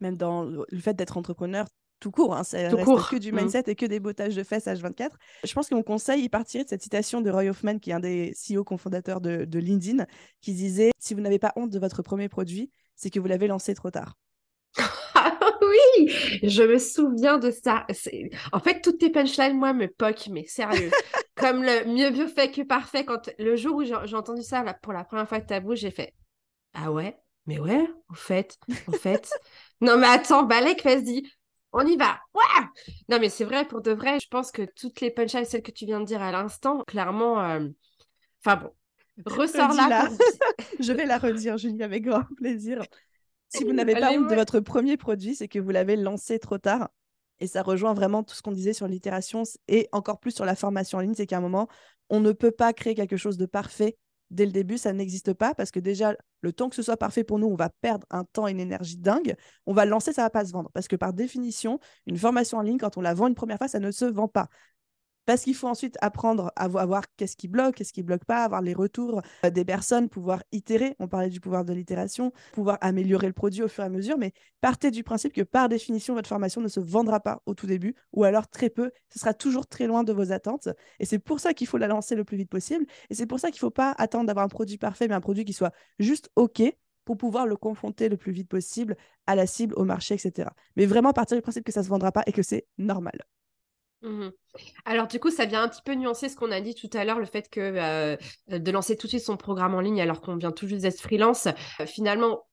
Même 0.00 0.16
dans 0.16 0.42
le 0.42 0.80
fait 0.80 0.94
d'être 0.94 1.16
entrepreneur, 1.16 1.66
tout 2.00 2.10
court. 2.10 2.34
Hein, 2.34 2.44
ça 2.44 2.58
reste 2.58 3.08
que 3.10 3.18
du 3.18 3.32
mmh. 3.32 3.36
mindset 3.36 3.64
et 3.66 3.74
que 3.74 3.86
des 3.86 4.00
bottages 4.00 4.34
de 4.34 4.42
fesses 4.42 4.66
H24. 4.66 5.10
Je 5.44 5.52
pense 5.52 5.68
que 5.68 5.74
mon 5.74 5.82
conseil, 5.82 6.22
il 6.22 6.28
partirait 6.28 6.64
de 6.64 6.68
cette 6.68 6.82
citation 6.82 7.20
de 7.20 7.30
Roy 7.30 7.48
Hoffman, 7.48 7.78
qui 7.78 7.90
est 7.90 7.94
un 7.94 8.00
des 8.00 8.32
CEO 8.32 8.64
cofondateurs 8.64 9.20
de, 9.20 9.44
de 9.44 9.58
LinkedIn, 9.58 10.06
qui 10.40 10.54
disait 10.54 10.90
Si 10.98 11.14
vous 11.14 11.20
n'avez 11.20 11.38
pas 11.38 11.52
honte 11.56 11.70
de 11.70 11.78
votre 11.78 12.02
premier 12.02 12.28
produit, 12.28 12.70
c'est 12.96 13.10
que 13.10 13.20
vous 13.20 13.28
l'avez 13.28 13.46
lancé 13.46 13.74
trop 13.74 13.90
tard. 13.90 14.16
oui, 15.62 16.08
je 16.42 16.62
me 16.62 16.78
souviens 16.78 17.38
de 17.38 17.50
ça. 17.50 17.86
En 18.52 18.60
fait, 18.60 18.80
toutes 18.80 18.98
tes 18.98 19.10
punchlines, 19.10 19.56
moi, 19.56 19.72
me 19.72 19.88
poquent, 19.88 20.28
mais 20.30 20.44
sérieux. 20.46 20.90
Comme 21.34 21.62
le 21.62 21.84
mieux 21.86 22.10
vieux 22.10 22.26
fait 22.26 22.50
que 22.50 22.62
parfait. 22.62 23.04
Quand 23.04 23.30
le 23.38 23.56
jour 23.56 23.76
où 23.76 23.84
j'ai 23.84 24.16
entendu 24.16 24.42
ça 24.42 24.64
pour 24.82 24.92
la 24.92 25.04
première 25.04 25.28
fois 25.28 25.38
de 25.38 25.46
ta 25.46 25.60
bouche, 25.60 25.78
j'ai 25.80 25.90
fait 25.90 26.14
Ah 26.74 26.90
ouais, 26.90 27.16
mais 27.46 27.58
ouais, 27.58 27.88
en 28.08 28.14
fait, 28.14 28.58
en 28.88 28.92
fait. 28.92 29.30
non, 29.80 29.96
mais 29.96 30.08
attends, 30.08 30.42
Balek, 30.42 30.82
vas-y. 30.82 31.22
On 31.72 31.86
y 31.86 31.96
va. 31.96 32.18
Non, 33.08 33.18
mais 33.20 33.28
c'est 33.28 33.44
vrai, 33.44 33.66
pour 33.66 33.82
de 33.82 33.92
vrai, 33.92 34.18
je 34.20 34.28
pense 34.28 34.50
que 34.50 34.62
toutes 34.62 35.00
les 35.00 35.10
punchlines, 35.10 35.44
celles 35.44 35.62
que 35.62 35.70
tu 35.70 35.86
viens 35.86 36.00
de 36.00 36.04
dire 36.04 36.22
à 36.22 36.32
l'instant, 36.32 36.82
clairement, 36.86 37.40
euh, 37.42 37.68
enfin 38.44 38.56
bon, 38.56 38.72
ressors 39.26 39.74
là. 39.74 40.08
je 40.80 40.92
vais 40.92 41.04
la 41.04 41.18
redire, 41.18 41.58
Julie, 41.58 41.82
avec 41.82 42.04
grand 42.04 42.24
plaisir. 42.36 42.82
Si 43.48 43.64
vous 43.64 43.72
n'avez 43.72 43.94
pas 43.94 44.12
honte 44.12 44.28
de 44.28 44.34
votre 44.34 44.60
premier 44.60 44.96
produit, 44.96 45.34
c'est 45.34 45.48
que 45.48 45.58
vous 45.58 45.70
l'avez 45.70 45.96
lancé 45.96 46.38
trop 46.38 46.58
tard. 46.58 46.88
Et 47.40 47.46
ça 47.46 47.62
rejoint 47.62 47.94
vraiment 47.94 48.22
tout 48.24 48.34
ce 48.34 48.42
qu'on 48.42 48.52
disait 48.52 48.72
sur 48.72 48.88
l'itération 48.88 49.44
et 49.68 49.88
encore 49.92 50.18
plus 50.18 50.32
sur 50.32 50.44
la 50.44 50.56
formation 50.56 50.98
en 50.98 51.02
ligne, 51.02 51.14
c'est 51.14 51.26
qu'à 51.26 51.38
un 51.38 51.40
moment, 51.40 51.68
on 52.10 52.20
ne 52.20 52.32
peut 52.32 52.50
pas 52.50 52.72
créer 52.72 52.94
quelque 52.94 53.16
chose 53.16 53.36
de 53.36 53.46
parfait 53.46 53.96
dès 54.30 54.46
le 54.46 54.52
début, 54.52 54.78
ça 54.78 54.92
n'existe 54.92 55.32
pas 55.32 55.54
parce 55.54 55.70
que 55.70 55.80
déjà, 55.80 56.14
le 56.40 56.52
temps 56.52 56.68
que 56.68 56.76
ce 56.76 56.82
soit 56.82 56.96
parfait 56.96 57.24
pour 57.24 57.38
nous, 57.38 57.46
on 57.46 57.56
va 57.56 57.70
perdre 57.70 58.06
un 58.10 58.24
temps 58.24 58.46
et 58.46 58.52
une 58.52 58.60
énergie 58.60 58.96
dingue. 58.96 59.36
On 59.66 59.72
va 59.72 59.84
lancer, 59.84 60.12
ça 60.12 60.22
va 60.22 60.30
pas 60.30 60.44
se 60.44 60.52
vendre 60.52 60.70
parce 60.72 60.88
que 60.88 60.96
par 60.96 61.12
définition, 61.12 61.78
une 62.06 62.18
formation 62.18 62.58
en 62.58 62.62
ligne, 62.62 62.78
quand 62.78 62.96
on 62.96 63.00
la 63.00 63.14
vend 63.14 63.28
une 63.28 63.34
première 63.34 63.58
fois, 63.58 63.68
ça 63.68 63.80
ne 63.80 63.90
se 63.90 64.04
vend 64.04 64.28
pas. 64.28 64.48
Parce 65.28 65.42
qu'il 65.42 65.54
faut 65.54 65.68
ensuite 65.68 65.98
apprendre 66.00 66.50
à 66.56 66.68
voir 66.68 67.02
qu'est-ce 67.18 67.36
qui 67.36 67.48
bloque, 67.48 67.74
qu'est-ce 67.74 67.92
qui 67.92 68.02
bloque 68.02 68.24
pas, 68.24 68.44
avoir 68.44 68.62
les 68.62 68.72
retours 68.72 69.20
euh, 69.44 69.50
des 69.50 69.62
personnes, 69.62 70.08
pouvoir 70.08 70.42
itérer. 70.52 70.96
On 71.00 71.06
parlait 71.06 71.28
du 71.28 71.38
pouvoir 71.38 71.66
de 71.66 71.74
l'itération, 71.74 72.32
pouvoir 72.54 72.78
améliorer 72.80 73.26
le 73.26 73.34
produit 73.34 73.62
au 73.62 73.68
fur 73.68 73.84
et 73.84 73.88
à 73.88 73.90
mesure. 73.90 74.16
Mais 74.16 74.32
partez 74.62 74.90
du 74.90 75.04
principe 75.04 75.34
que 75.34 75.42
par 75.42 75.68
définition, 75.68 76.14
votre 76.14 76.30
formation 76.30 76.62
ne 76.62 76.68
se 76.68 76.80
vendra 76.80 77.20
pas 77.20 77.42
au 77.44 77.52
tout 77.52 77.66
début 77.66 77.94
ou 78.14 78.24
alors 78.24 78.48
très 78.48 78.70
peu. 78.70 78.90
Ce 79.10 79.18
sera 79.18 79.34
toujours 79.34 79.66
très 79.66 79.86
loin 79.86 80.02
de 80.02 80.14
vos 80.14 80.32
attentes. 80.32 80.70
Et 80.98 81.04
c'est 81.04 81.18
pour 81.18 81.40
ça 81.40 81.52
qu'il 81.52 81.66
faut 81.66 81.76
la 81.76 81.88
lancer 81.88 82.14
le 82.14 82.24
plus 82.24 82.38
vite 82.38 82.48
possible. 82.48 82.86
Et 83.10 83.14
c'est 83.14 83.26
pour 83.26 83.38
ça 83.38 83.50
qu'il 83.50 83.58
ne 83.58 83.68
faut 83.68 83.70
pas 83.70 83.94
attendre 83.98 84.24
d'avoir 84.24 84.46
un 84.46 84.48
produit 84.48 84.78
parfait, 84.78 85.08
mais 85.08 85.14
un 85.14 85.20
produit 85.20 85.44
qui 85.44 85.52
soit 85.52 85.74
juste 85.98 86.30
OK 86.36 86.62
pour 87.04 87.18
pouvoir 87.18 87.46
le 87.46 87.56
confronter 87.56 88.08
le 88.08 88.16
plus 88.16 88.32
vite 88.32 88.48
possible 88.48 88.96
à 89.26 89.34
la 89.34 89.46
cible, 89.46 89.74
au 89.76 89.84
marché, 89.84 90.14
etc. 90.14 90.48
Mais 90.76 90.86
vraiment 90.86 91.12
partir 91.12 91.36
du 91.36 91.42
principe 91.42 91.64
que 91.64 91.72
ça 91.72 91.80
ne 91.80 91.84
se 91.84 91.90
vendra 91.90 92.12
pas 92.12 92.22
et 92.26 92.32
que 92.32 92.42
c'est 92.42 92.66
normal. 92.78 93.26
Mmh. 94.02 94.28
Alors 94.84 95.08
du 95.08 95.18
coup, 95.18 95.30
ça 95.30 95.44
vient 95.44 95.62
un 95.62 95.68
petit 95.68 95.82
peu 95.84 95.94
nuancer 95.94 96.28
ce 96.28 96.36
qu'on 96.36 96.52
a 96.52 96.60
dit 96.60 96.74
tout 96.74 96.90
à 96.92 97.04
l'heure, 97.04 97.18
le 97.18 97.26
fait 97.26 97.48
que 97.50 97.60
euh, 97.60 98.16
de 98.48 98.70
lancer 98.70 98.96
tout 98.96 99.06
de 99.06 99.10
suite 99.10 99.24
son 99.24 99.36
programme 99.36 99.74
en 99.74 99.80
ligne 99.80 100.00
alors 100.00 100.20
qu'on 100.20 100.36
vient 100.36 100.52
tout 100.52 100.68
juste 100.68 100.82
d'être 100.82 101.00
freelance, 101.00 101.46
euh, 101.80 101.86
finalement, 101.86 102.44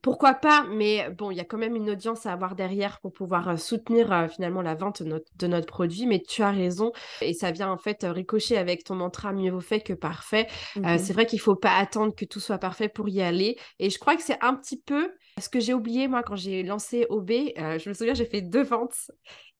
pourquoi 0.00 0.32
pas, 0.32 0.64
mais 0.70 1.10
bon, 1.10 1.30
il 1.30 1.36
y 1.36 1.40
a 1.40 1.44
quand 1.44 1.58
même 1.58 1.76
une 1.76 1.90
audience 1.90 2.24
à 2.24 2.32
avoir 2.32 2.54
derrière 2.54 3.00
pour 3.00 3.12
pouvoir 3.12 3.50
euh, 3.50 3.56
soutenir 3.58 4.30
finalement 4.30 4.62
la 4.62 4.74
vente 4.74 5.02
de 5.02 5.46
notre, 5.46 5.66
produit, 5.66 6.06
mais 6.06 6.22
tu 6.26 6.42
as 6.42 6.52
raison, 6.52 6.90
et 7.20 7.34
ça 7.34 7.50
vient 7.50 7.70
en 7.70 7.76
fait 7.76 7.98
ricocher 8.02 8.56
avec 8.56 8.84
ton 8.84 8.94
mantra 8.94 9.34
mieux 9.34 9.50
vaut 9.50 9.60
fait 9.60 9.80
que 9.80 9.92
parfait. 9.92 10.46
Mmh 10.76 10.96
c'est 10.96 11.12
vrai 11.12 11.26
qu'il 11.26 11.40
faut 11.40 11.54
pas 11.54 11.76
attendre 11.76 12.14
que 12.14 12.24
tout 12.24 12.40
soit 12.40 12.56
parfait 12.56 12.88
pour 12.88 13.10
y 13.10 13.20
aller, 13.20 13.58
et 13.78 13.90
je 13.90 13.98
crois 13.98 14.16
que 14.16 14.22
c'est 14.22 14.42
un 14.42 14.54
petit 14.54 14.80
peu 14.80 15.12
ce 15.38 15.50
que 15.50 15.60
j'ai 15.60 15.74
oublié 15.74 16.08
moi 16.08 16.22
quand 16.22 16.36
j'ai 16.36 16.62
lancé 16.62 17.04
OB, 17.10 17.30
je 17.30 17.88
me 17.88 17.92
souviens, 17.94 18.14
j'ai 18.14 18.24
fait 18.24 18.40
deux 18.40 18.62
ventes, 18.62 19.10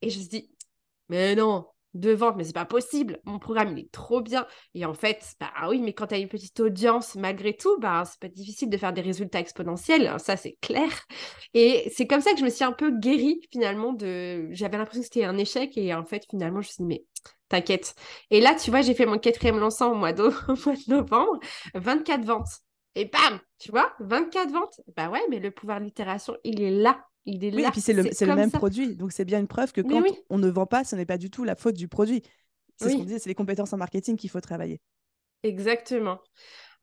et 0.01 0.09
je 0.09 0.17
me 0.17 0.21
suis 0.21 0.29
dit, 0.29 0.54
mais 1.09 1.35
non, 1.35 1.67
deux 1.95 2.13
ventes, 2.13 2.35
mais 2.37 2.43
c'est 2.43 2.53
pas 2.53 2.65
possible. 2.65 3.19
Mon 3.23 3.39
programme, 3.39 3.77
il 3.77 3.79
est 3.85 3.91
trop 3.91 4.21
bien. 4.21 4.45
Et 4.73 4.85
en 4.85 4.93
fait, 4.93 5.35
bah 5.39 5.51
oui, 5.69 5.79
mais 5.81 5.93
quand 5.93 6.07
tu 6.07 6.15
as 6.15 6.17
une 6.17 6.27
petite 6.27 6.59
audience, 6.59 7.15
malgré 7.15 7.55
tout, 7.55 7.79
bah, 7.79 8.03
c'est 8.05 8.19
pas 8.19 8.27
difficile 8.27 8.69
de 8.69 8.77
faire 8.77 8.93
des 8.93 9.01
résultats 9.01 9.39
exponentiels. 9.39 10.07
Hein, 10.07 10.19
ça, 10.19 10.35
c'est 10.37 10.57
clair. 10.61 10.89
Et 11.53 11.91
c'est 11.95 12.05
comme 12.05 12.21
ça 12.21 12.33
que 12.33 12.39
je 12.39 12.43
me 12.43 12.49
suis 12.49 12.65
un 12.65 12.73
peu 12.73 12.91
guérie, 12.91 13.41
finalement, 13.51 13.93
de. 13.93 14.49
J'avais 14.51 14.77
l'impression 14.77 15.01
que 15.01 15.05
c'était 15.07 15.23
un 15.25 15.37
échec. 15.37 15.77
Et 15.77 15.93
en 15.93 16.05
fait, 16.05 16.25
finalement, 16.29 16.61
je 16.61 16.67
me 16.67 16.71
suis 16.73 16.83
dit, 16.83 16.87
mais 16.87 17.05
t'inquiète. 17.49 17.95
Et 18.29 18.41
là, 18.41 18.55
tu 18.55 18.71
vois, 18.71 18.81
j'ai 18.81 18.93
fait 18.93 19.05
mon 19.05 19.17
quatrième 19.17 19.57
lancement 19.59 19.91
au 19.91 19.95
mois 19.95 20.13
de, 20.13 20.23
au 20.49 20.55
mois 20.65 20.75
de 20.75 20.89
novembre, 20.89 21.39
24 21.75 22.25
ventes. 22.25 22.59
Et 22.95 23.05
bam, 23.05 23.39
tu 23.59 23.71
vois, 23.71 23.93
24 23.99 24.51
ventes. 24.51 24.81
Bah 24.95 25.09
ouais, 25.09 25.21
mais 25.29 25.39
le 25.39 25.51
pouvoir 25.51 25.79
de 25.79 25.85
l'itération, 25.85 26.35
il 26.43 26.61
est 26.61 26.71
là 26.71 27.05
il 27.25 27.43
est 27.43 27.53
oui, 27.53 27.63
et 27.63 27.71
puis 27.71 27.81
c'est 27.81 27.93
le, 27.93 28.03
le, 28.03 28.35
même 28.35 28.51
produit. 28.51 28.95
Donc 28.95 29.11
c'est 29.11 29.25
bien 29.25 29.39
une 29.39 29.47
preuve 29.47 29.71
que 29.71 29.81
quand 29.81 30.03
on 30.29 30.37
ne 30.37 30.47
vend 30.47 30.65
pas, 30.65 30.83
ce 30.83 30.95
n'est 30.95 31.05
pas 31.05 31.17
du 31.17 31.29
tout 31.29 31.43
la 31.43 31.55
faute 31.55 31.75
du 31.75 31.87
produit. 31.87 32.21
C'est 32.77 32.89
ce 32.89 32.97
qu'on 32.97 33.03
disait, 33.03 33.19
c'est 33.19 33.29
les 33.29 33.35
compétences 33.35 33.73
en 33.73 33.77
marketing 33.77 34.17
qu'il 34.17 34.29
faut 34.29 34.41
travailler. 34.41 34.81
Exactement. 35.43 36.19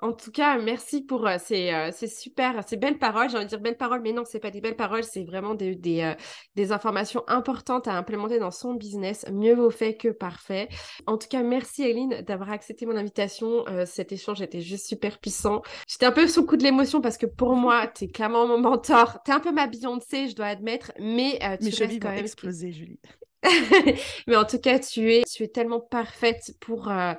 En 0.03 0.13
tout 0.13 0.33
cas, 0.33 0.59
merci 0.59 1.01
pour 1.01 1.29
euh, 1.29 1.37
euh, 1.53 1.91
ces, 1.93 2.07
super, 2.09 2.69
ces 2.69 2.77
belles 2.77 2.99
paroles. 2.99 3.31
J'ai 3.31 3.37
envie 3.37 3.45
de 3.45 3.51
dire 3.51 3.61
belles 3.61 3.77
paroles, 3.77 4.01
mais 4.03 4.13
non, 4.13 4.25
c'est 4.27 4.41
pas 4.41 4.51
des 4.51 4.61
belles 4.61 4.75
paroles, 4.75 5.05
c'est 5.05 5.23
vraiment 5.23 5.55
des, 5.55 5.79
euh, 6.03 6.15
des, 6.57 6.73
informations 6.73 7.23
importantes 7.29 7.87
à 7.87 7.95
implémenter 7.95 8.41
dans 8.41 8.51
son 8.51 8.75
business. 8.75 9.25
Mieux 9.31 9.55
vaut 9.55 9.71
fait 9.71 9.95
que 9.95 10.09
parfait. 10.09 10.69
En 11.07 11.19
tout 11.19 11.29
cas, 11.29 11.45
merci 11.45 11.85
Eline 11.85 12.23
d'avoir 12.23 12.51
accepté 12.51 12.85
mon 12.85 12.97
invitation. 12.97 13.65
cet 13.87 14.11
échange 14.11 14.43
était 14.43 14.61
juste 14.61 14.87
super 14.87 15.21
puissant. 15.21 15.63
J'étais 15.87 16.07
un 16.07 16.13
peu 16.13 16.27
sous 16.27 16.41
le 16.41 16.47
coup 16.47 16.57
de 16.57 16.65
l'émotion 16.65 17.01
parce 17.01 17.17
que 17.17 17.27
pour 17.27 17.55
moi, 17.55 17.87
tu 17.87 18.05
es 18.05 18.09
clairement 18.09 18.49
mon 18.49 18.59
mentor. 18.59 19.23
Tu 19.25 19.31
es 19.31 19.35
un 19.35 19.41
peu 19.41 19.53
ma 19.53 19.69
Beyoncé, 19.69 20.29
je 20.29 20.35
dois 20.35 20.47
admettre, 20.47 20.91
mais 20.99 21.39
tu 21.61 21.67
Mes 21.67 21.71
restes 21.71 22.03
quand 22.03 22.11
même 22.11 22.19
exploser, 22.19 22.73
Julie. 22.73 22.99
Mais 24.27 24.37
en 24.37 24.45
tout 24.45 24.59
cas, 24.59 24.79
tu 24.79 25.13
es, 25.13 25.23
tu 25.25 25.43
es 25.43 25.49
tellement 25.49 25.81
parfaite 25.81 26.55
pour, 26.61 26.89
euh, 26.89 27.13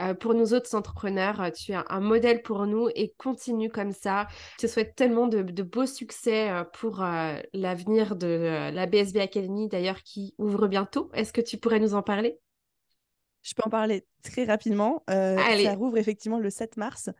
euh, 0.00 0.14
pour 0.14 0.34
nous 0.34 0.52
autres 0.52 0.74
entrepreneurs. 0.74 1.50
Tu 1.52 1.72
es 1.72 1.76
un, 1.88 2.00
modèle 2.00 2.42
pour 2.42 2.66
nous 2.66 2.88
et 2.94 3.14
continue 3.16 3.70
comme 3.70 3.92
ça. 3.92 4.26
Je 4.58 4.66
te 4.66 4.70
souhaite 4.70 4.94
tellement 4.94 5.26
de, 5.26 5.42
beaux 5.62 5.86
succès 5.86 6.50
euh, 6.50 6.64
pour 6.64 7.04
l'avenir 7.54 8.16
de 8.16 8.70
la 8.72 8.86
BSB 8.86 9.18
Academy, 9.18 9.68
d'ailleurs, 9.68 10.02
qui 10.02 10.34
ouvre 10.38 10.68
bientôt. 10.68 11.10
Est-ce 11.14 11.32
que 11.32 11.40
tu 11.40 11.56
pourrais 11.56 11.80
nous 11.80 11.94
en 11.94 12.02
parler? 12.02 12.38
Je 13.42 13.54
peux 13.54 13.62
en 13.64 13.70
parler 13.70 14.06
très 14.22 14.44
rapidement. 14.44 15.02
ça 15.08 15.74
rouvre 15.74 15.96
effectivement 15.96 16.38
le 16.38 16.50
7 16.50 16.76
mars. 16.76 17.10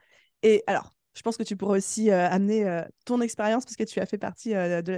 Et 0.43 0.63
alors, 0.67 0.95
je 1.15 1.23
pense 1.23 1.37
que 1.37 1.43
tu 1.43 1.57
pourrais 1.57 1.79
aussi 1.79 2.11
amener 2.11 2.85
ton 3.05 3.21
expérience 3.21 3.65
parce 3.65 3.77
que 3.77 3.85
tu 3.85 4.01
as 4.01 4.07
fait 4.07 4.19
partie 4.19 4.55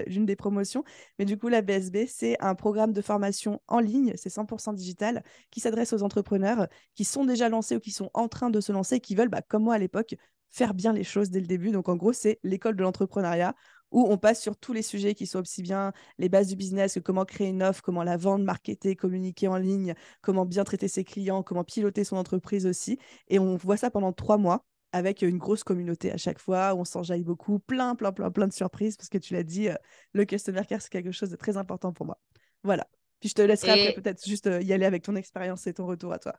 d'une 0.07 0.27
des 0.27 0.37
promotions. 0.37 0.85
Mais 1.19 1.25
du 1.25 1.39
coup, 1.39 1.49
la 1.49 1.63
BSB, 1.63 2.07
c'est 2.07 2.37
un 2.41 2.55
programme 2.55 2.93
de 2.93 3.01
formation 3.01 3.61
en 3.67 3.81
ligne, 3.81 4.13
c'est 4.17 4.29
100% 4.29 4.75
digital, 4.75 5.23
qui 5.51 5.61
s'adresse 5.61 5.93
aux 5.93 6.03
entrepreneurs 6.03 6.69
qui 6.95 7.05
sont 7.05 7.25
déjà 7.25 7.49
lancés 7.49 7.77
ou 7.77 7.81
qui 7.81 7.91
sont 7.93 8.11
en 8.15 8.29
train 8.29 8.51
de 8.51 8.61
se 8.61 8.73
lancer, 8.73 9.01
qui 9.01 9.15
veulent, 9.15 9.31
bah, 9.31 9.43
comme 9.43 9.65
moi 9.65 9.75
à 9.75 9.79
l'époque, 9.79 10.15
faire 10.51 10.75
bien 10.75 10.93
les 10.93 11.05
choses 11.05 11.31
dès 11.31 11.41
le 11.41 11.47
début. 11.47 11.71
Donc 11.71 11.89
en 11.89 11.97
gros, 11.97 12.13
c'est 12.13 12.39
l'école 12.43 12.77
de 12.77 12.83
l'entrepreneuriat 12.83 13.55
où 13.91 14.07
on 14.11 14.17
passe 14.17 14.41
sur 14.41 14.57
tous 14.57 14.73
les 14.73 14.83
sujets 14.83 15.15
qui 15.15 15.27
sont 15.27 15.41
aussi 15.41 15.63
bien 15.63 15.93
les 16.19 16.29
bases 16.29 16.49
du 16.49 16.57
business, 16.57 16.95
que 16.95 17.01
comment 17.01 17.25
créer 17.25 17.49
une 17.49 17.63
offre, 17.63 17.83
comment 17.83 18.03
la 18.03 18.17
vendre, 18.17 18.45
marketer, 18.45 18.97
communiquer 18.97 19.49
en 19.49 19.57
ligne, 19.57 19.95
comment 20.21 20.47
bien 20.47 20.65
traiter 20.65 20.89
ses 20.89 21.05
clients, 21.05 21.43
comment 21.43 21.65
piloter 21.65 22.05
son 22.05 22.17
entreprise 22.17 22.67
aussi. 22.67 22.99
Et 23.29 23.39
on 23.39 23.57
voit 23.57 23.77
ça 23.77 23.91
pendant 23.91 24.13
trois 24.13 24.39
mois 24.39 24.65
avec 24.93 25.23
une 25.23 25.39
grosse 25.39 25.65
communauté 25.65 26.13
à 26.13 26.17
chaque 26.17 26.39
fois, 26.39 26.75
où 26.75 26.81
on 26.81 26.85
s'enjaille 26.85 27.25
beaucoup, 27.25 27.59
plein, 27.59 27.95
plein, 27.95 28.13
plein, 28.13 28.31
plein 28.31 28.47
de 28.47 28.53
surprises, 28.53 28.97
parce 28.97 29.09
que 29.09 29.19
tu 29.19 29.35
l'as 29.35 29.43
dit, 29.43 29.69
euh, 29.69 29.75
le 30.13 30.25
customer 30.25 30.63
care, 30.69 30.81
c'est 30.81 30.91
quelque 30.91 31.13
chose 31.13 31.31
de 31.31 31.37
très 31.37 31.57
important 31.57 31.93
pour 31.93 32.07
moi. 32.07 32.19
Voilà. 32.63 32.87
Puis 33.21 33.29
je 33.29 33.35
te 33.35 33.43
laisserai 33.43 33.71
après 33.71 33.93
peut-être 33.95 34.25
juste 34.25 34.47
euh, 34.47 34.63
y 34.63 34.73
aller 34.73 34.85
avec 34.85 35.03
ton 35.03 35.17
expérience 35.17 35.67
et 35.67 35.75
ton 35.75 35.87
retour 35.87 36.13
à 36.13 36.19
toi. 36.19 36.35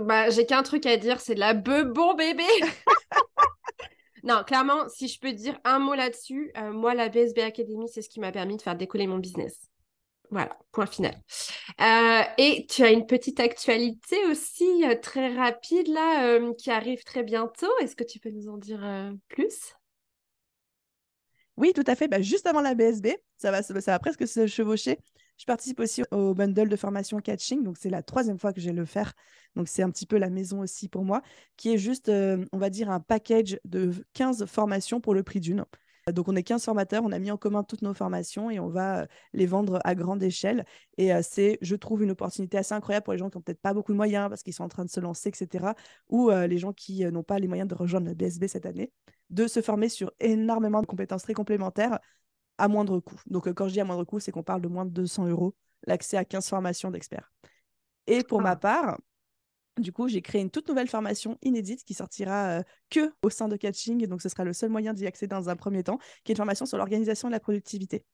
Bah, 0.00 0.30
j'ai 0.30 0.46
qu'un 0.46 0.62
truc 0.62 0.86
à 0.86 0.96
dire, 0.96 1.20
c'est 1.20 1.34
la 1.34 1.54
bon 1.54 2.14
bébé 2.14 2.44
Non, 4.22 4.42
clairement, 4.46 4.88
si 4.88 5.08
je 5.08 5.18
peux 5.18 5.32
dire 5.32 5.58
un 5.64 5.78
mot 5.78 5.94
là-dessus, 5.94 6.52
euh, 6.58 6.72
moi, 6.72 6.94
la 6.94 7.08
BSB 7.08 7.38
Academy, 7.38 7.88
c'est 7.88 8.02
ce 8.02 8.08
qui 8.08 8.20
m'a 8.20 8.32
permis 8.32 8.56
de 8.56 8.62
faire 8.62 8.76
décoller 8.76 9.06
mon 9.06 9.18
business. 9.18 9.69
Voilà, 10.30 10.56
point 10.70 10.86
final. 10.86 11.14
Euh, 11.80 12.22
et 12.38 12.66
tu 12.68 12.84
as 12.84 12.92
une 12.92 13.06
petite 13.06 13.40
actualité 13.40 14.16
aussi 14.26 14.84
euh, 14.84 14.94
très 14.94 15.34
rapide 15.34 15.88
là 15.88 16.24
euh, 16.24 16.54
qui 16.54 16.70
arrive 16.70 17.02
très 17.02 17.24
bientôt. 17.24 17.70
Est-ce 17.80 17.96
que 17.96 18.04
tu 18.04 18.20
peux 18.20 18.30
nous 18.30 18.48
en 18.48 18.56
dire 18.56 18.80
plus? 19.28 19.74
Oui, 21.56 21.72
tout 21.74 21.84
à 21.86 21.96
fait. 21.96 22.06
Bah, 22.06 22.22
juste 22.22 22.46
avant 22.46 22.60
la 22.60 22.74
BSB, 22.74 23.08
ça 23.38 23.50
va, 23.50 23.62
ça 23.62 23.74
va 23.74 23.98
presque 23.98 24.26
se 24.26 24.46
chevaucher. 24.46 24.98
Je 25.36 25.46
participe 25.46 25.80
aussi 25.80 26.02
au 26.12 26.32
bundle 26.34 26.68
de 26.68 26.76
formation 26.76 27.18
catching, 27.18 27.64
donc 27.64 27.78
c'est 27.78 27.88
la 27.88 28.02
troisième 28.02 28.38
fois 28.38 28.52
que 28.52 28.60
je 28.60 28.66
vais 28.66 28.74
le 28.74 28.84
faire. 28.84 29.14
Donc 29.56 29.68
c'est 29.68 29.82
un 29.82 29.90
petit 29.90 30.06
peu 30.06 30.18
la 30.18 30.30
maison 30.30 30.60
aussi 30.60 30.88
pour 30.88 31.02
moi, 31.02 31.22
qui 31.56 31.72
est 31.72 31.78
juste, 31.78 32.08
on 32.08 32.58
va 32.58 32.70
dire, 32.70 32.90
un 32.90 33.00
package 33.00 33.58
de 33.64 33.90
15 34.12 34.44
formations 34.46 35.00
pour 35.00 35.14
le 35.14 35.22
prix 35.22 35.40
d'une. 35.40 35.64
Donc, 36.12 36.28
on 36.28 36.36
est 36.36 36.42
15 36.42 36.64
formateurs, 36.64 37.02
on 37.04 37.12
a 37.12 37.18
mis 37.18 37.30
en 37.30 37.36
commun 37.36 37.62
toutes 37.62 37.82
nos 37.82 37.94
formations 37.94 38.50
et 38.50 38.58
on 38.58 38.68
va 38.68 39.00
euh, 39.00 39.06
les 39.32 39.46
vendre 39.46 39.80
à 39.84 39.94
grande 39.94 40.22
échelle. 40.22 40.64
Et 40.98 41.12
euh, 41.12 41.20
c'est, 41.22 41.58
je 41.62 41.76
trouve, 41.76 42.02
une 42.02 42.10
opportunité 42.10 42.58
assez 42.58 42.74
incroyable 42.74 43.04
pour 43.04 43.12
les 43.12 43.18
gens 43.18 43.30
qui 43.30 43.38
n'ont 43.38 43.42
peut-être 43.42 43.60
pas 43.60 43.74
beaucoup 43.74 43.92
de 43.92 43.96
moyens 43.96 44.28
parce 44.28 44.42
qu'ils 44.42 44.54
sont 44.54 44.64
en 44.64 44.68
train 44.68 44.84
de 44.84 44.90
se 44.90 45.00
lancer, 45.00 45.28
etc. 45.28 45.74
Ou 46.08 46.30
euh, 46.30 46.46
les 46.46 46.58
gens 46.58 46.72
qui 46.72 47.04
n'ont 47.04 47.22
pas 47.22 47.38
les 47.38 47.48
moyens 47.48 47.68
de 47.68 47.74
rejoindre 47.74 48.06
la 48.06 48.14
BSB 48.14 48.46
cette 48.46 48.66
année, 48.66 48.92
de 49.30 49.46
se 49.46 49.62
former 49.62 49.88
sur 49.88 50.12
énormément 50.20 50.80
de 50.80 50.86
compétences 50.86 51.22
très 51.22 51.34
complémentaires 51.34 51.98
à 52.58 52.68
moindre 52.68 53.00
coût. 53.00 53.20
Donc, 53.26 53.52
quand 53.52 53.68
je 53.68 53.72
dis 53.74 53.80
à 53.80 53.84
moindre 53.84 54.04
coût, 54.04 54.20
c'est 54.20 54.32
qu'on 54.32 54.42
parle 54.42 54.60
de 54.60 54.68
moins 54.68 54.84
de 54.84 54.90
200 54.90 55.28
euros 55.28 55.54
l'accès 55.86 56.16
à 56.16 56.24
15 56.24 56.48
formations 56.48 56.90
d'experts. 56.90 57.32
Et 58.06 58.22
pour 58.22 58.40
ma 58.40 58.50
ah. 58.50 58.56
part, 58.56 58.98
du 59.80 59.92
coup, 59.92 60.08
j'ai 60.08 60.22
créé 60.22 60.40
une 60.40 60.50
toute 60.50 60.68
nouvelle 60.68 60.88
formation 60.88 61.38
inédite 61.42 61.84
qui 61.84 61.94
sortira 61.94 62.62
que 62.90 63.12
au 63.22 63.30
sein 63.30 63.48
de 63.48 63.56
Catching. 63.56 64.06
Donc, 64.06 64.22
ce 64.22 64.28
sera 64.28 64.44
le 64.44 64.52
seul 64.52 64.70
moyen 64.70 64.94
d'y 64.94 65.06
accéder 65.06 65.34
dans 65.34 65.48
un 65.48 65.56
premier 65.56 65.82
temps, 65.82 65.98
qui 66.24 66.32
est 66.32 66.34
une 66.34 66.38
formation 66.38 66.66
sur 66.66 66.78
l'organisation 66.78 67.28
de 67.28 67.32
la 67.32 67.40
productivité. 67.40 68.04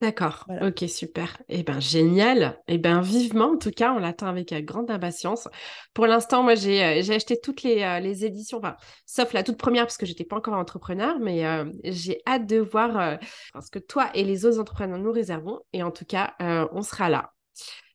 D'accord. 0.00 0.46
Ok, 0.60 0.84
super. 0.88 1.40
Eh 1.48 1.62
bien, 1.62 1.80
génial. 1.80 2.60
Eh 2.66 2.76
bien, 2.78 3.00
vivement, 3.00 3.52
en 3.52 3.56
tout 3.56 3.70
cas, 3.70 3.92
on 3.92 3.98
l'attend 3.98 4.26
avec 4.26 4.52
euh, 4.52 4.60
grande 4.60 4.90
impatience. 4.90 5.48
Pour 5.94 6.06
l'instant, 6.06 6.42
moi, 6.42 6.56
j'ai 6.56 6.84
euh, 6.84 7.14
acheté 7.14 7.40
toutes 7.40 7.62
les, 7.62 7.82
euh, 7.82 8.00
les 8.00 8.24
éditions, 8.26 8.58
enfin, 8.58 8.76
sauf 9.06 9.32
la 9.32 9.42
toute 9.42 9.56
première 9.56 9.84
parce 9.84 9.96
que 9.96 10.04
j'étais 10.04 10.24
pas 10.24 10.36
encore 10.36 10.54
entrepreneur, 10.54 11.18
mais 11.20 11.44
j'ai 11.84 12.20
hâte 12.26 12.46
de 12.46 12.58
voir 12.58 13.18
ce 13.60 13.70
que 13.70 13.78
toi 13.78 14.10
et 14.14 14.24
les 14.24 14.44
autres 14.44 14.58
entrepreneurs 14.58 14.98
nous 14.98 15.12
réservons. 15.12 15.60
Et 15.72 15.82
en 15.82 15.90
tout 15.90 16.04
cas, 16.04 16.34
on 16.40 16.82
sera 16.82 17.08
là. 17.08 17.32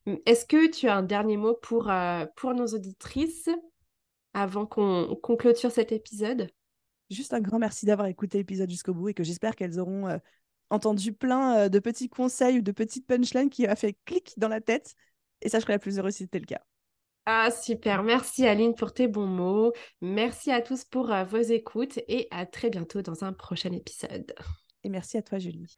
Hum, 0.10 0.20
est-ce 0.26 0.46
que 0.46 0.70
tu 0.70 0.88
as 0.88 0.96
un 0.96 1.04
dernier 1.04 1.38
mot 1.38 1.54
pour, 1.54 1.92
pour 2.36 2.54
nos 2.54 2.68
auditrices 2.68 3.50
avant 4.34 4.66
qu'on 4.66 5.16
clôture 5.38 5.72
cet 5.72 5.92
épisode? 5.92 6.50
Juste 7.10 7.34
un 7.34 7.42
grand 7.42 7.60
merci 7.60 7.86
d'avoir 7.86 8.08
écouté 8.08 8.38
l'épisode 8.40 8.70
jusqu'au 8.70 8.94
bout 8.94 9.10
et 9.10 9.14
que 9.14 9.24
j'espère 9.24 9.56
qu'elles 9.56 9.80
auront 9.80 10.20
entendu 10.70 11.14
plein 11.14 11.58
euh, 11.58 11.70
de 11.70 11.80
petits 11.80 12.10
conseils 12.10 12.60
ou 12.60 12.62
de 12.62 12.72
petites 12.72 13.08
punchlines 13.08 13.50
qui 13.50 13.66
a 13.66 13.76
fait 13.76 13.98
clic 14.06 14.34
dans 14.38 14.48
la 14.48 14.62
tête. 14.62 14.96
Et 15.42 15.50
ça, 15.50 15.60
je 15.60 15.64
serais 15.64 15.74
la 15.74 15.80
plus 15.80 16.00
heureuse 16.00 16.14
si 16.14 16.24
c'était 16.24 16.40
le 16.40 16.46
cas. 16.46 16.62
Ah, 17.26 17.52
super. 17.52 18.04
Merci 18.04 18.48
Aline 18.48 18.74
pour 18.76 18.94
tes 18.94 19.08
bons 19.08 19.28
mots. 19.28 19.72
Merci 20.02 20.52
à 20.52 20.62
tous 20.62 20.84
pour 20.84 21.12
euh, 21.12 21.24
vos 21.24 21.38
écoutes 21.38 22.00
et 22.08 22.28
à 22.32 22.46
très 22.46 22.70
bientôt 22.70 23.02
dans 23.02 23.24
un 23.24 23.34
prochain 23.34 23.72
épisode. 23.72 24.34
Et 24.84 24.90
merci 24.90 25.18
à 25.18 25.22
toi, 25.22 25.38
Julie. 25.38 25.78